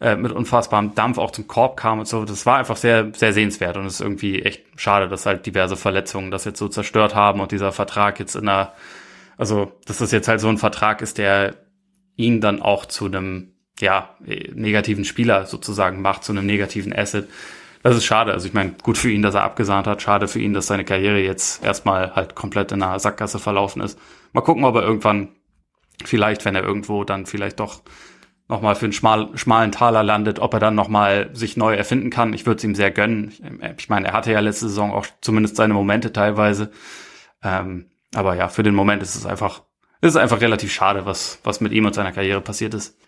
äh, 0.00 0.16
mit 0.16 0.32
unfassbarem 0.32 0.94
Dampf 0.94 1.18
auch 1.18 1.30
zum 1.30 1.46
Korb 1.46 1.76
kam 1.76 2.00
und 2.00 2.08
so. 2.08 2.24
Das 2.24 2.46
war 2.46 2.58
einfach 2.58 2.76
sehr, 2.76 3.12
sehr 3.14 3.32
sehenswert 3.32 3.76
und 3.76 3.86
es 3.86 3.94
ist 3.94 4.00
irgendwie 4.00 4.42
echt 4.42 4.64
schade, 4.76 5.08
dass 5.08 5.26
halt 5.26 5.46
diverse 5.46 5.76
Verletzungen 5.76 6.30
das 6.30 6.44
jetzt 6.44 6.58
so 6.58 6.68
zerstört 6.68 7.14
haben 7.14 7.40
und 7.40 7.52
dieser 7.52 7.72
Vertrag 7.72 8.18
jetzt 8.18 8.34
in 8.34 8.48
einer, 8.48 8.72
also, 9.36 9.72
dass 9.86 9.98
das 9.98 10.12
jetzt 10.12 10.28
halt 10.28 10.40
so 10.40 10.48
ein 10.48 10.58
Vertrag 10.58 11.02
ist, 11.02 11.18
der 11.18 11.54
ihn 12.16 12.40
dann 12.40 12.62
auch 12.62 12.86
zu 12.86 13.06
einem, 13.06 13.52
ja, 13.80 14.16
negativen 14.20 15.04
Spieler 15.04 15.46
sozusagen 15.46 16.00
macht, 16.00 16.24
zu 16.24 16.32
einem 16.32 16.46
negativen 16.46 16.92
Asset. 16.92 17.28
Das 17.82 17.96
ist 17.96 18.04
schade. 18.04 18.32
Also 18.32 18.46
ich 18.46 18.54
meine, 18.54 18.72
gut 18.82 18.96
für 18.96 19.10
ihn, 19.10 19.20
dass 19.20 19.34
er 19.34 19.42
abgesahnt 19.42 19.86
hat. 19.86 20.00
Schade 20.00 20.26
für 20.26 20.38
ihn, 20.38 20.54
dass 20.54 20.68
seine 20.68 20.84
Karriere 20.84 21.18
jetzt 21.18 21.62
erstmal 21.62 22.14
halt 22.14 22.34
komplett 22.34 22.72
in 22.72 22.82
einer 22.82 22.98
Sackgasse 22.98 23.38
verlaufen 23.38 23.82
ist. 23.82 23.98
Mal 24.32 24.40
gucken, 24.40 24.64
ob 24.64 24.76
er 24.76 24.82
irgendwann 24.82 25.28
vielleicht, 26.02 26.44
wenn 26.44 26.54
er 26.54 26.62
irgendwo 26.62 27.04
dann 27.04 27.26
vielleicht 27.26 27.60
doch 27.60 27.82
nochmal 28.48 28.74
für 28.74 28.86
einen 28.86 28.92
schmal, 28.92 29.36
schmalen 29.36 29.72
Taler 29.72 30.02
landet, 30.02 30.38
ob 30.38 30.54
er 30.54 30.60
dann 30.60 30.74
nochmal 30.74 31.30
sich 31.34 31.56
neu 31.56 31.74
erfinden 31.74 32.10
kann. 32.10 32.32
Ich 32.34 32.46
würde 32.46 32.58
es 32.58 32.64
ihm 32.64 32.74
sehr 32.74 32.90
gönnen. 32.90 33.32
Ich 33.78 33.88
meine, 33.88 34.08
er 34.08 34.12
hatte 34.12 34.32
ja 34.32 34.40
letzte 34.40 34.68
Saison 34.68 34.92
auch 34.92 35.06
zumindest 35.20 35.56
seine 35.56 35.74
Momente 35.74 36.12
teilweise. 36.12 36.70
Ähm, 37.42 37.86
aber 38.14 38.36
ja, 38.36 38.48
für 38.48 38.62
den 38.62 38.74
Moment 38.74 39.02
ist 39.02 39.14
es 39.14 39.26
einfach, 39.26 39.62
ist 40.00 40.10
es 40.10 40.16
einfach 40.16 40.40
relativ 40.40 40.72
schade, 40.72 41.06
was, 41.06 41.38
was 41.42 41.60
mit 41.60 41.72
ihm 41.72 41.86
und 41.86 41.94
seiner 41.94 42.12
Karriere 42.12 42.40
passiert 42.40 42.74
ist. 42.74 42.98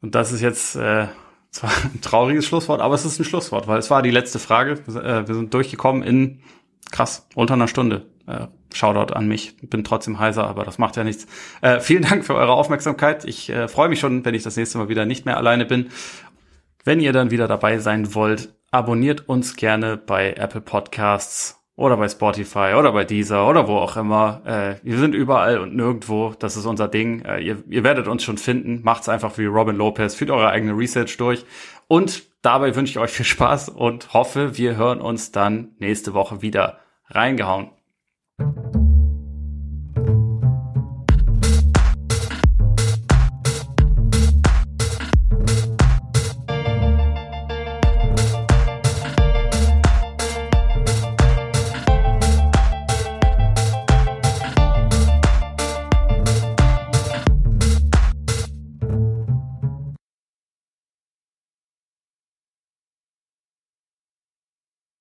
Und 0.00 0.14
das 0.14 0.32
ist 0.32 0.40
jetzt 0.40 0.76
äh, 0.76 1.08
zwar 1.50 1.70
ein 1.84 2.00
trauriges 2.00 2.46
Schlusswort, 2.46 2.80
aber 2.80 2.94
es 2.94 3.04
ist 3.04 3.18
ein 3.18 3.24
Schlusswort, 3.24 3.66
weil 3.68 3.78
es 3.78 3.90
war 3.90 4.02
die 4.02 4.10
letzte 4.10 4.38
Frage. 4.38 4.80
Wir 4.86 5.04
äh, 5.04 5.26
sind 5.26 5.52
durchgekommen 5.54 6.02
in 6.02 6.42
krass, 6.90 7.28
unter 7.34 7.54
einer 7.54 7.68
Stunde. 7.68 8.06
Äh, 8.26 8.46
Shoutout 8.76 9.14
an 9.14 9.28
mich. 9.28 9.56
Bin 9.62 9.84
trotzdem 9.84 10.18
heiser, 10.18 10.46
aber 10.46 10.64
das 10.64 10.78
macht 10.78 10.96
ja 10.96 11.04
nichts. 11.04 11.26
Äh, 11.60 11.80
vielen 11.80 12.02
Dank 12.02 12.24
für 12.24 12.34
eure 12.34 12.52
Aufmerksamkeit. 12.52 13.24
Ich 13.24 13.50
äh, 13.50 13.68
freue 13.68 13.88
mich 13.88 14.00
schon, 14.00 14.24
wenn 14.24 14.34
ich 14.34 14.42
das 14.42 14.56
nächste 14.56 14.78
Mal 14.78 14.88
wieder 14.88 15.04
nicht 15.06 15.26
mehr 15.26 15.36
alleine 15.36 15.64
bin. 15.64 15.90
Wenn 16.84 17.00
ihr 17.00 17.12
dann 17.12 17.30
wieder 17.30 17.46
dabei 17.46 17.78
sein 17.78 18.14
wollt, 18.14 18.54
abonniert 18.70 19.28
uns 19.28 19.56
gerne 19.56 19.96
bei 19.96 20.32
Apple 20.32 20.60
Podcasts 20.60 21.62
oder 21.76 21.96
bei 21.96 22.08
Spotify 22.08 22.74
oder 22.78 22.92
bei 22.92 23.04
Deezer 23.04 23.48
oder 23.48 23.66
wo 23.68 23.76
auch 23.76 23.96
immer. 23.96 24.42
Äh, 24.44 24.74
wir 24.82 24.98
sind 24.98 25.14
überall 25.14 25.58
und 25.58 25.74
nirgendwo. 25.74 26.34
Das 26.38 26.56
ist 26.56 26.66
unser 26.66 26.88
Ding. 26.88 27.24
Äh, 27.24 27.40
ihr, 27.40 27.62
ihr 27.68 27.84
werdet 27.84 28.08
uns 28.08 28.22
schon 28.24 28.38
finden. 28.38 28.80
Macht's 28.82 29.08
einfach 29.08 29.38
wie 29.38 29.46
Robin 29.46 29.76
Lopez. 29.76 30.14
Führt 30.14 30.30
eure 30.30 30.50
eigene 30.50 30.76
Research 30.76 31.16
durch. 31.16 31.44
Und 31.88 32.24
dabei 32.42 32.74
wünsche 32.74 32.92
ich 32.92 32.98
euch 32.98 33.10
viel 33.10 33.26
Spaß 33.26 33.68
und 33.70 34.12
hoffe, 34.12 34.56
wir 34.58 34.76
hören 34.76 35.00
uns 35.00 35.32
dann 35.32 35.72
nächste 35.78 36.14
Woche 36.14 36.42
wieder. 36.42 36.78
Reingehauen. 37.08 37.70
Thank 38.38 38.74
you 38.74 38.81